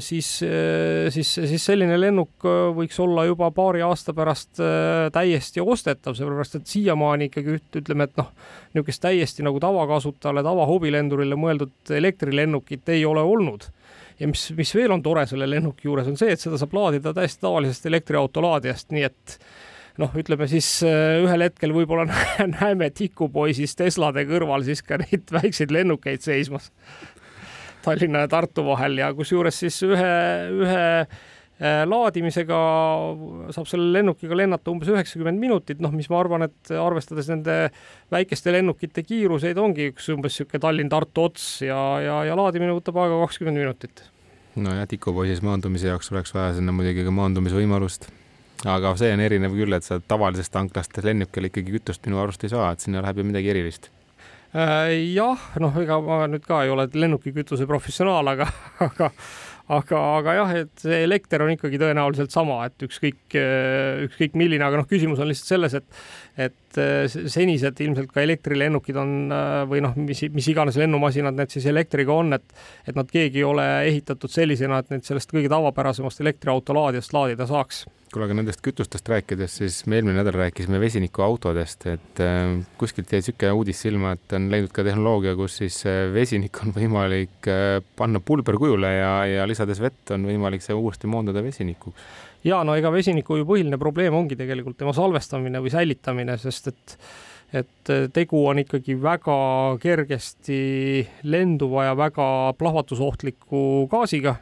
siis, 0.00 0.42
äh, 0.42 1.10
siis, 1.12 1.34
siis 1.34 1.64
selline 1.68 1.98
lennuk 2.00 2.44
äh, 2.48 2.70
võiks 2.76 2.96
olla 3.04 3.26
juba 3.28 3.50
paari 3.52 3.82
aasta 3.84 4.14
pärast 4.16 4.62
täiesti 5.12 5.60
ostetav, 5.60 6.16
sellepärast 6.16 6.56
et 6.56 6.70
siiamaani 6.70 7.28
ikkagi 7.28 7.58
üt-, 7.58 7.80
ütleme, 7.82 8.06
et 8.08 8.16
noh, 8.16 8.30
niisugust 8.72 9.04
täiesti 9.04 9.44
nagu 9.44 9.60
tavakasutajale, 9.60 10.44
tavahobilendurile 10.46 11.36
mõeldud 11.36 11.92
elektrilennukit 11.98 12.88
ei 12.96 13.04
ole 13.04 13.20
olnud. 13.20 13.68
Ja 14.16 14.30
mis, 14.30 14.48
mis 14.56 14.72
veel 14.72 14.94
on 14.94 15.04
tore 15.04 15.26
selle 15.28 15.48
lennuki 15.50 15.90
juures, 15.90 16.08
on 16.08 16.16
see, 16.16 16.32
et 16.32 16.40
seda 16.40 16.56
saab 16.56 16.72
laadida 16.72 17.12
täiesti 17.16 17.44
tavalisest 17.44 17.88
elektriauto 17.90 18.40
laadijast, 18.40 18.88
nii 18.96 19.04
et 19.04 19.36
noh, 20.00 20.16
ütleme 20.16 20.48
siis 20.48 20.70
ühel 20.86 21.44
hetkel 21.44 21.76
võib-olla 21.76 22.08
näeme 22.56 22.88
tikupoisis 22.96 23.76
Teslade 23.76 24.24
kõrval 24.28 24.64
siis 24.64 24.80
ka 24.80 24.96
neid 25.04 25.28
väikseid 25.36 25.76
lennukeid 25.76 26.24
seismas 26.24 26.70
Tallinna 27.86 28.24
ja 28.24 28.30
Tartu 28.30 28.66
vahel 28.66 28.98
ja 28.98 29.12
kusjuures 29.14 29.62
siis 29.62 29.78
ühe, 29.86 30.12
ühe 30.58 30.86
laadimisega 31.88 32.56
saab 33.54 33.68
selle 33.70 33.88
lennukiga 33.94 34.36
lennata 34.36 34.68
umbes 34.72 34.90
üheksakümmend 34.92 35.40
minutit, 35.40 35.80
noh, 35.80 35.94
mis 35.96 36.10
ma 36.12 36.18
arvan, 36.20 36.44
et 36.44 36.72
arvestades 36.76 37.30
nende 37.32 37.70
väikeste 38.12 38.52
lennukite 38.52 39.06
kiiruseid, 39.06 39.56
ongi 39.56 39.88
üks 39.94 40.10
umbes 40.12 40.36
niisugune 40.36 40.60
Tallinn-Tartu 40.66 41.24
ots 41.30 41.48
ja, 41.64 41.78
ja, 42.04 42.20
ja 42.28 42.36
laadimine 42.36 42.76
võtab 42.76 43.00
aega 43.00 43.22
kakskümmend 43.24 43.62
minutit. 43.62 44.04
nojah, 44.56 44.84
tikupoisis 44.88 45.40
maandumise 45.44 45.88
jaoks 45.88 46.12
oleks 46.12 46.36
vaja 46.36 46.54
sinna 46.58 46.76
muidugi 46.76 47.04
ka 47.04 47.12
maandumisvõimalust. 47.16 48.10
Aga 48.66 48.94
see 48.96 49.12
on 49.12 49.20
erinev 49.20 49.52
küll, 49.56 49.72
et 49.76 49.84
sa 49.84 50.00
tavalisest 50.00 50.52
tanklast 50.52 50.96
lennukil 51.04 51.48
ikkagi 51.48 51.76
kütust 51.76 52.04
minu 52.08 52.20
arust 52.20 52.44
ei 52.44 52.52
saa, 52.52 52.70
et 52.72 52.84
sinna 52.84 53.04
läheb 53.04 53.20
ju 53.20 53.26
midagi 53.28 53.52
erilist. 53.52 53.88
äh, 53.88 53.95
jah, 54.56 55.50
noh, 55.60 55.82
ega 55.82 55.98
ma 56.04 56.22
nüüd 56.30 56.46
ka 56.46 56.62
ei 56.64 56.72
ole 56.72 56.88
lennukikütuse 56.92 57.66
professionaal, 57.68 58.34
aga, 58.34 58.46
aga 58.86 59.10
aga, 59.66 60.00
aga 60.20 60.34
jah, 60.36 60.52
et 60.62 60.84
see 60.84 60.98
elekter 61.02 61.42
on 61.42 61.50
ikkagi 61.54 61.80
tõenäoliselt 61.82 62.34
sama, 62.34 62.60
et 62.68 62.86
ükskõik, 62.86 63.34
ükskõik 64.06 64.36
milline, 64.38 64.62
aga 64.62 64.80
noh, 64.80 64.86
küsimus 64.88 65.20
on 65.22 65.30
lihtsalt 65.30 65.52
selles, 65.54 65.76
et 65.80 66.46
et 66.46 66.78
senised 67.32 67.80
ilmselt 67.80 68.10
ka 68.12 68.20
elektrilennukid 68.20 68.98
on 69.00 69.12
või 69.70 69.80
noh, 69.84 69.94
mis, 69.96 70.20
mis 70.34 70.48
iganes 70.52 70.76
lennumasinad 70.76 71.36
need 71.38 71.54
siis 71.54 71.66
elektriga 71.72 72.12
on, 72.14 72.36
et 72.36 72.56
et 72.86 72.98
nad 72.98 73.08
keegi 73.10 73.40
ei 73.40 73.48
ole 73.48 73.66
ehitatud 73.88 74.32
sellisena, 74.32 74.82
et 74.82 74.92
neid 74.92 75.08
sellest 75.08 75.32
kõige 75.32 75.50
tavapärasemast 75.52 76.20
elektriauto 76.22 76.76
laadijast 76.76 77.16
laadida 77.16 77.48
saaks 77.48 77.86
kuule, 78.12 78.26
aga 78.28 78.36
nendest 78.38 78.62
kütustest 78.64 79.08
rääkides, 79.10 79.58
siis 79.60 79.80
me 79.90 79.98
eelmine 79.98 80.16
nädal 80.20 80.36
rääkisime 80.38 80.78
vesinikuautodest, 80.80 81.86
et 81.90 82.22
äh, 82.22 82.52
kuskilt 82.78 83.10
jäi 83.12 83.20
niisugune 83.22 83.52
uudis 83.58 83.82
silma, 83.82 84.14
et 84.16 84.36
on 84.36 84.48
leidnud 84.52 84.72
ka 84.74 84.84
tehnoloogia, 84.86 85.34
kus 85.38 85.58
siis 85.62 85.80
äh, 85.88 86.06
vesinik 86.14 86.60
on 86.62 86.74
võimalik 86.78 87.50
äh, 87.50 87.80
panna 87.98 88.22
pulberkujule 88.22 88.92
ja, 88.94 89.12
ja 89.30 89.46
lisades 89.48 89.82
vett 89.82 90.14
on 90.14 90.26
võimalik 90.30 90.64
see 90.64 90.76
uuesti 90.76 91.10
moondada 91.10 91.42
vesinikuks. 91.44 92.08
ja 92.46 92.62
no 92.64 92.76
ega 92.78 92.92
vesiniku 92.94 93.40
ju 93.40 93.48
põhiline 93.48 93.78
probleem 93.80 94.14
ongi 94.14 94.38
tegelikult 94.38 94.78
tema 94.78 94.94
salvestamine 94.96 95.62
või 95.62 95.74
säilitamine, 95.74 96.38
sest 96.42 96.72
et 96.72 96.98
et 97.54 97.90
tegu 98.10 98.40
on 98.50 98.58
ikkagi 98.58 98.96
väga 98.98 99.36
kergesti 99.78 100.56
lenduva 101.30 101.84
ja 101.86 101.92
väga 101.96 102.26
plahvatusohtliku 102.58 103.86
gaasiga 103.90 104.34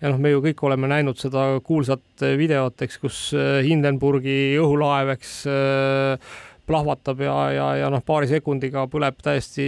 ja 0.00 0.10
noh, 0.12 0.20
me 0.20 0.32
ju 0.32 0.44
kõik 0.44 0.62
oleme 0.66 0.90
näinud 0.90 1.18
seda 1.20 1.46
kuulsat 1.64 2.24
videot, 2.38 2.78
eks, 2.86 3.00
kus 3.02 3.24
äh, 3.36 3.60
Hindenburgi 3.66 4.56
õhulaev, 4.60 5.12
eks 5.16 5.34
äh, 5.50 6.30
plahvatab 6.70 7.20
ja, 7.24 7.34
ja, 7.50 7.66
ja 7.80 7.90
noh, 7.92 8.02
paari 8.06 8.28
sekundiga 8.30 8.84
põleb 8.90 9.18
täiesti 9.24 9.66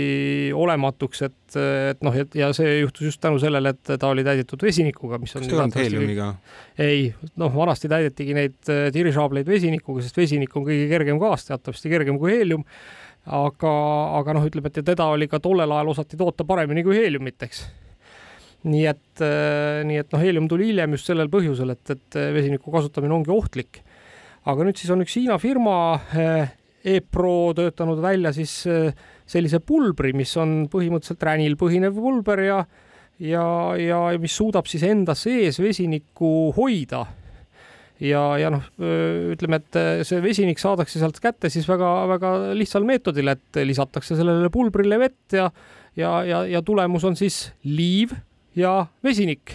olematuks, 0.55 1.25
et, 1.27 1.59
et 1.91 2.05
noh, 2.07 2.15
et 2.15 2.37
ja 2.39 2.53
see 2.57 2.79
juhtus 2.79 3.11
just 3.11 3.23
tänu 3.23 3.41
sellele, 3.43 3.75
et 3.75 3.93
ta 3.99 4.13
oli 4.13 4.25
täidetud 4.27 4.63
vesinikuga, 4.63 5.19
mis 5.23 5.35
on. 5.37 5.43
kas 5.43 5.51
ta 5.51 5.57
ei 5.57 5.61
olnud 5.65 5.79
heeliumiga? 5.83 6.31
ei, 6.81 7.07
noh, 7.43 7.53
vanasti 7.57 7.91
täidetigi 7.91 8.39
neid 8.39 8.73
dirižaableid 8.95 9.51
vesinikuga, 9.51 10.05
sest 10.07 10.21
vesinik 10.21 10.55
on 10.57 10.69
kõige 10.69 10.89
kergem 10.93 11.21
gaas, 11.23 11.49
teatavasti 11.51 11.93
kergem 11.93 12.21
kui 12.23 12.37
heelium. 12.37 12.65
aga, 13.27 13.73
aga 14.21 14.39
noh, 14.39 14.47
ütleme, 14.47 14.71
et 14.71 14.85
teda 14.87 15.11
oli 15.11 15.29
ka 15.31 15.43
tollel 15.43 15.75
ajal 15.75 15.95
osati 15.97 16.19
toota 16.19 16.47
paremini 16.47 16.87
kui 16.87 16.97
heeliumit, 17.03 17.43
eks 17.43 17.67
nii 18.69 18.85
et, 18.87 19.23
äh, 19.25 19.83
nii 19.87 20.01
et 20.03 20.13
noh, 20.15 20.23
heelium 20.23 20.49
tuli 20.51 20.71
hiljem 20.71 20.95
just 20.97 21.09
sellel 21.11 21.31
põhjusel, 21.33 21.73
et, 21.75 21.95
et 21.95 22.19
äh, 22.19 22.31
vesiniku 22.35 22.75
kasutamine 22.75 23.15
ongi 23.17 23.33
ohtlik. 23.35 23.83
aga 24.47 24.67
nüüd 24.67 24.79
siis 24.79 24.91
on 24.91 25.03
üks 25.05 25.15
Hiina 25.19 25.39
firma 25.39 25.77
äh, 26.19 26.55
E-Pro 26.83 27.53
töötanud 27.55 28.01
välja 28.03 28.33
siis 28.35 28.65
sellise 29.31 29.61
pulbri, 29.63 30.11
mis 30.19 30.33
on 30.35 30.65
põhimõtteliselt 30.71 31.23
ränil 31.29 31.55
põhinev 31.55 31.95
pulber 31.95 32.43
ja 32.43 32.63
ja, 33.23 33.45
ja 33.79 33.99
mis 34.19 34.35
suudab 34.35 34.67
siis 34.67 34.83
enda 34.89 35.15
sees 35.15 35.61
vesinikku 35.63 36.51
hoida 36.57 37.05
ja, 38.03 38.25
ja 38.41 38.51
noh, 38.51 38.65
ütleme, 39.31 39.61
et 39.63 39.79
see 40.09 40.19
vesinik 40.25 40.59
saadakse 40.59 40.99
sealt 40.99 41.21
kätte 41.23 41.53
siis 41.55 41.69
väga-väga 41.71 42.51
lihtsal 42.59 42.83
meetodil, 42.89 43.31
et 43.31 43.63
lisatakse 43.63 44.19
sellele 44.19 44.51
pulbrile 44.51 44.99
vett 45.05 45.39
ja 45.39 45.47
ja, 45.95 46.25
ja, 46.27 46.43
ja 46.49 46.63
tulemus 46.67 47.05
on 47.05 47.15
siis 47.19 47.53
liiv 47.63 48.15
ja 48.57 48.87
vesinik. 49.05 49.55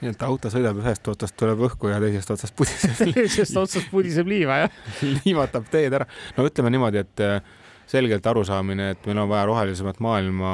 nii 0.00 0.14
et 0.14 0.22
auto 0.24 0.48
sõidab 0.48 0.78
ühest 0.80 1.08
otsast 1.12 1.36
tuleb 1.36 1.60
õhku 1.68 1.90
ja 1.90 1.98
teisest 2.00 2.30
otsast 2.32 2.56
pudiseb 2.56 3.00
teisest 3.16 3.56
otsast 3.56 3.90
pudiseb 3.92 4.28
liiva, 4.30 4.62
jah 4.64 4.78
liivatab 5.24 5.68
teed 5.72 5.98
ära. 6.00 6.06
no 6.36 6.46
ütleme 6.48 6.72
niimoodi, 6.72 7.04
et 7.04 7.24
äh, 7.26 7.42
selgelt 7.90 8.26
arusaamine, 8.26 8.90
et 8.94 9.06
meil 9.06 9.18
on 9.18 9.28
vaja 9.30 9.46
rohelisemat 9.50 10.00
maailma, 10.00 10.50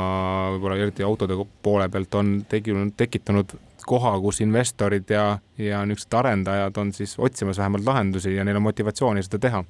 võib-olla 0.55 0.79
eriti 0.81 1.05
autode 1.05 1.37
poole 1.63 1.89
pealt 1.93 2.15
on 2.17 2.37
tekkinud, 2.49 2.95
tekitanud 2.97 3.57
koha, 3.87 4.17
kus 4.21 4.41
investorid 4.43 5.11
ja, 5.13 5.27
ja 5.61 5.83
niisugused 5.87 6.17
arendajad 6.19 6.79
on 6.83 6.93
siis 6.97 7.15
otsimas 7.23 7.61
vähemalt 7.61 7.87
lahendusi 7.87 8.35
ja 8.35 8.45
neil 8.45 8.59
on 8.59 8.67
motivatsiooni 8.67 9.23
seda 9.23 9.39
teha 9.47 9.63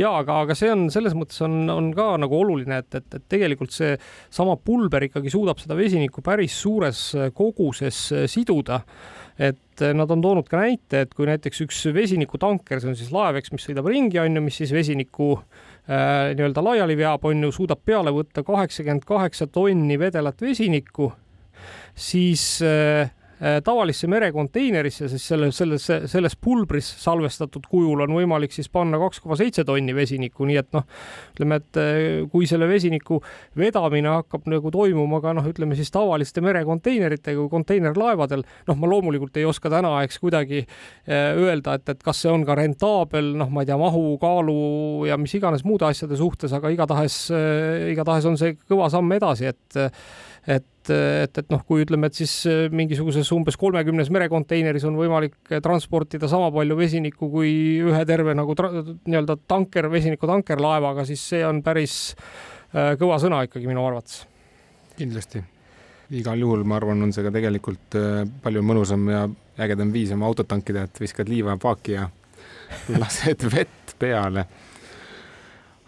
ja 0.00 0.10
aga, 0.20 0.40
aga 0.44 0.56
see 0.58 0.70
on 0.72 0.86
selles 0.92 1.14
mõttes 1.16 1.40
on, 1.44 1.64
on 1.70 1.90
ka 1.96 2.14
nagu 2.20 2.38
oluline, 2.40 2.80
et, 2.82 2.98
et, 2.98 3.18
et 3.18 3.26
tegelikult 3.30 3.74
seesama 3.74 4.56
pulber 4.60 5.06
ikkagi 5.08 5.32
suudab 5.32 5.60
seda 5.62 5.76
vesinikku 5.78 6.24
päris 6.24 6.56
suures 6.60 7.06
koguses 7.36 8.00
siduda. 8.30 8.82
Et 9.34 9.82
nad 9.98 10.10
on 10.14 10.20
toonud 10.22 10.46
ka 10.46 10.60
näite, 10.60 11.00
et 11.04 11.14
kui 11.14 11.26
näiteks 11.26 11.64
üks 11.64 11.80
vesinikutanker, 11.94 12.78
see 12.78 12.92
on 12.92 12.98
siis 12.98 13.10
laev, 13.14 13.40
eks, 13.40 13.50
mis 13.50 13.64
sõidab 13.66 13.88
ringi, 13.90 14.20
on 14.22 14.38
ju, 14.38 14.44
mis 14.44 14.60
siis 14.60 14.70
vesinikku 14.74 15.32
äh, 15.34 16.30
nii-öelda 16.36 16.62
laiali 16.62 16.94
veab, 17.00 17.26
on 17.26 17.42
ju, 17.42 17.50
suudab 17.56 17.82
peale 17.82 18.14
võtta 18.14 18.46
kaheksakümmend 18.46 19.02
kaheksa 19.08 19.50
tonni 19.50 19.98
vedelat 19.98 20.38
vesinikku, 20.46 21.10
siis 21.98 22.46
äh, 22.62 23.10
Äh, 23.10 23.23
tavalisse 23.64 24.08
merekonteinerisse, 24.08 25.08
siis 25.12 25.24
selle, 25.28 25.50
selles, 25.52 25.84
selles 26.10 26.36
pulbris 26.40 26.86
salvestatud 27.02 27.66
kujul 27.68 28.04
on 28.04 28.14
võimalik 28.16 28.54
siis 28.54 28.70
panna 28.72 28.98
kaks 29.02 29.20
koma 29.20 29.36
seitse 29.38 29.64
tonni 29.66 29.94
vesinikku, 29.96 30.46
nii 30.48 30.58
et 30.60 30.70
noh, 30.76 30.86
ütleme, 31.34 31.58
et 31.60 31.80
äh, 31.80 31.98
kui 32.32 32.48
selle 32.50 32.68
vesiniku 32.70 33.20
vedamine 33.58 34.12
hakkab 34.14 34.48
nagu 34.50 34.72
toimuma 34.74 35.20
ka 35.24 35.34
noh, 35.36 35.46
ütleme 35.50 35.76
siis 35.78 35.92
tavaliste 35.94 36.44
merekonteineritega 36.44 37.40
või 37.42 37.52
konteinerlaevadel, 37.52 38.44
noh, 38.68 38.80
ma 38.80 38.90
loomulikult 38.90 39.36
ei 39.40 39.48
oska 39.48 39.72
täna, 39.72 39.96
eks 40.06 40.20
kuidagi 40.22 40.64
äh, 40.64 41.34
öelda, 41.36 41.78
et, 41.78 41.88
et 41.94 42.04
kas 42.04 42.24
see 42.24 42.32
on 42.32 42.46
ka 42.48 42.58
rentaabel, 42.58 43.34
noh, 43.40 43.52
ma 43.52 43.64
ei 43.64 43.70
tea, 43.70 43.78
mahu, 43.80 44.06
kaalu 44.22 44.58
ja 45.10 45.18
mis 45.20 45.34
iganes 45.36 45.66
muude 45.66 45.88
asjade 45.88 46.18
suhtes, 46.18 46.54
aga 46.56 46.72
igatahes, 46.72 47.18
igatahes 47.92 48.28
on 48.30 48.38
see 48.40 48.56
kõva 48.64 48.88
samm 48.92 49.12
edasi, 49.16 49.50
et 49.52 49.82
et, 50.46 50.90
et, 50.92 51.38
et 51.40 51.52
noh, 51.52 51.62
kui 51.66 51.84
ütleme, 51.84 52.08
et 52.10 52.18
siis 52.18 52.32
äh, 52.50 52.66
mingisuguses 52.74 53.30
umbes 53.36 53.56
kolmekümnes 53.60 54.10
merekonteineris 54.14 54.84
on 54.88 54.98
võimalik 54.98 55.36
äh, 55.50 55.62
transportida 55.64 56.28
sama 56.30 56.50
palju 56.54 56.76
vesinikku 56.78 57.30
kui 57.32 57.54
ühe 57.84 58.02
terve 58.08 58.36
nagu 58.36 58.56
nii-öelda 58.56 59.38
tanker, 59.48 59.88
vesiniku 59.92 60.28
tankerlaevaga, 60.30 61.06
siis 61.08 61.24
see 61.32 61.44
on 61.46 61.62
päris 61.64 61.96
äh, 62.14 62.94
kõva 63.00 63.18
sõna 63.22 63.44
ikkagi 63.48 63.70
minu 63.70 63.86
arvates. 63.86 64.24
kindlasti, 64.98 65.40
igal 66.14 66.44
juhul 66.44 66.66
ma 66.68 66.78
arvan, 66.78 67.02
on 67.06 67.14
see 67.14 67.24
ka 67.24 67.32
tegelikult 67.34 67.96
palju 68.44 68.62
mõnusam 68.62 69.08
ja 69.10 69.24
ägedam 69.64 69.90
viis 69.94 70.12
oma 70.14 70.28
autot 70.28 70.48
tankida, 70.50 70.84
et 70.84 71.00
viskad 71.00 71.30
liiva 71.32 71.56
paaki 71.60 71.96
ja 71.96 72.10
lased 73.00 73.48
vett 73.54 73.96
peale 73.98 74.46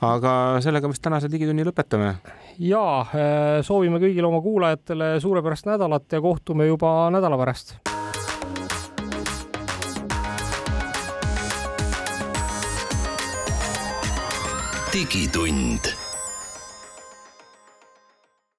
aga 0.05 0.61
sellega 0.61 0.89
vist 0.91 1.03
tänase 1.03 1.31
Digitunni 1.33 1.65
lõpetame. 1.65 2.15
ja 2.59 2.85
äh, 3.01 3.63
soovime 3.63 4.01
kõigile 4.03 4.29
oma 4.29 4.43
kuulajatele 4.45 5.17
suurepärast 5.21 5.67
nädalat 5.67 6.13
ja 6.13 6.21
kohtume 6.21 6.67
juba 6.67 7.11
nädala 7.11 7.39
pärast. 7.39 7.79
digitund 14.97 16.06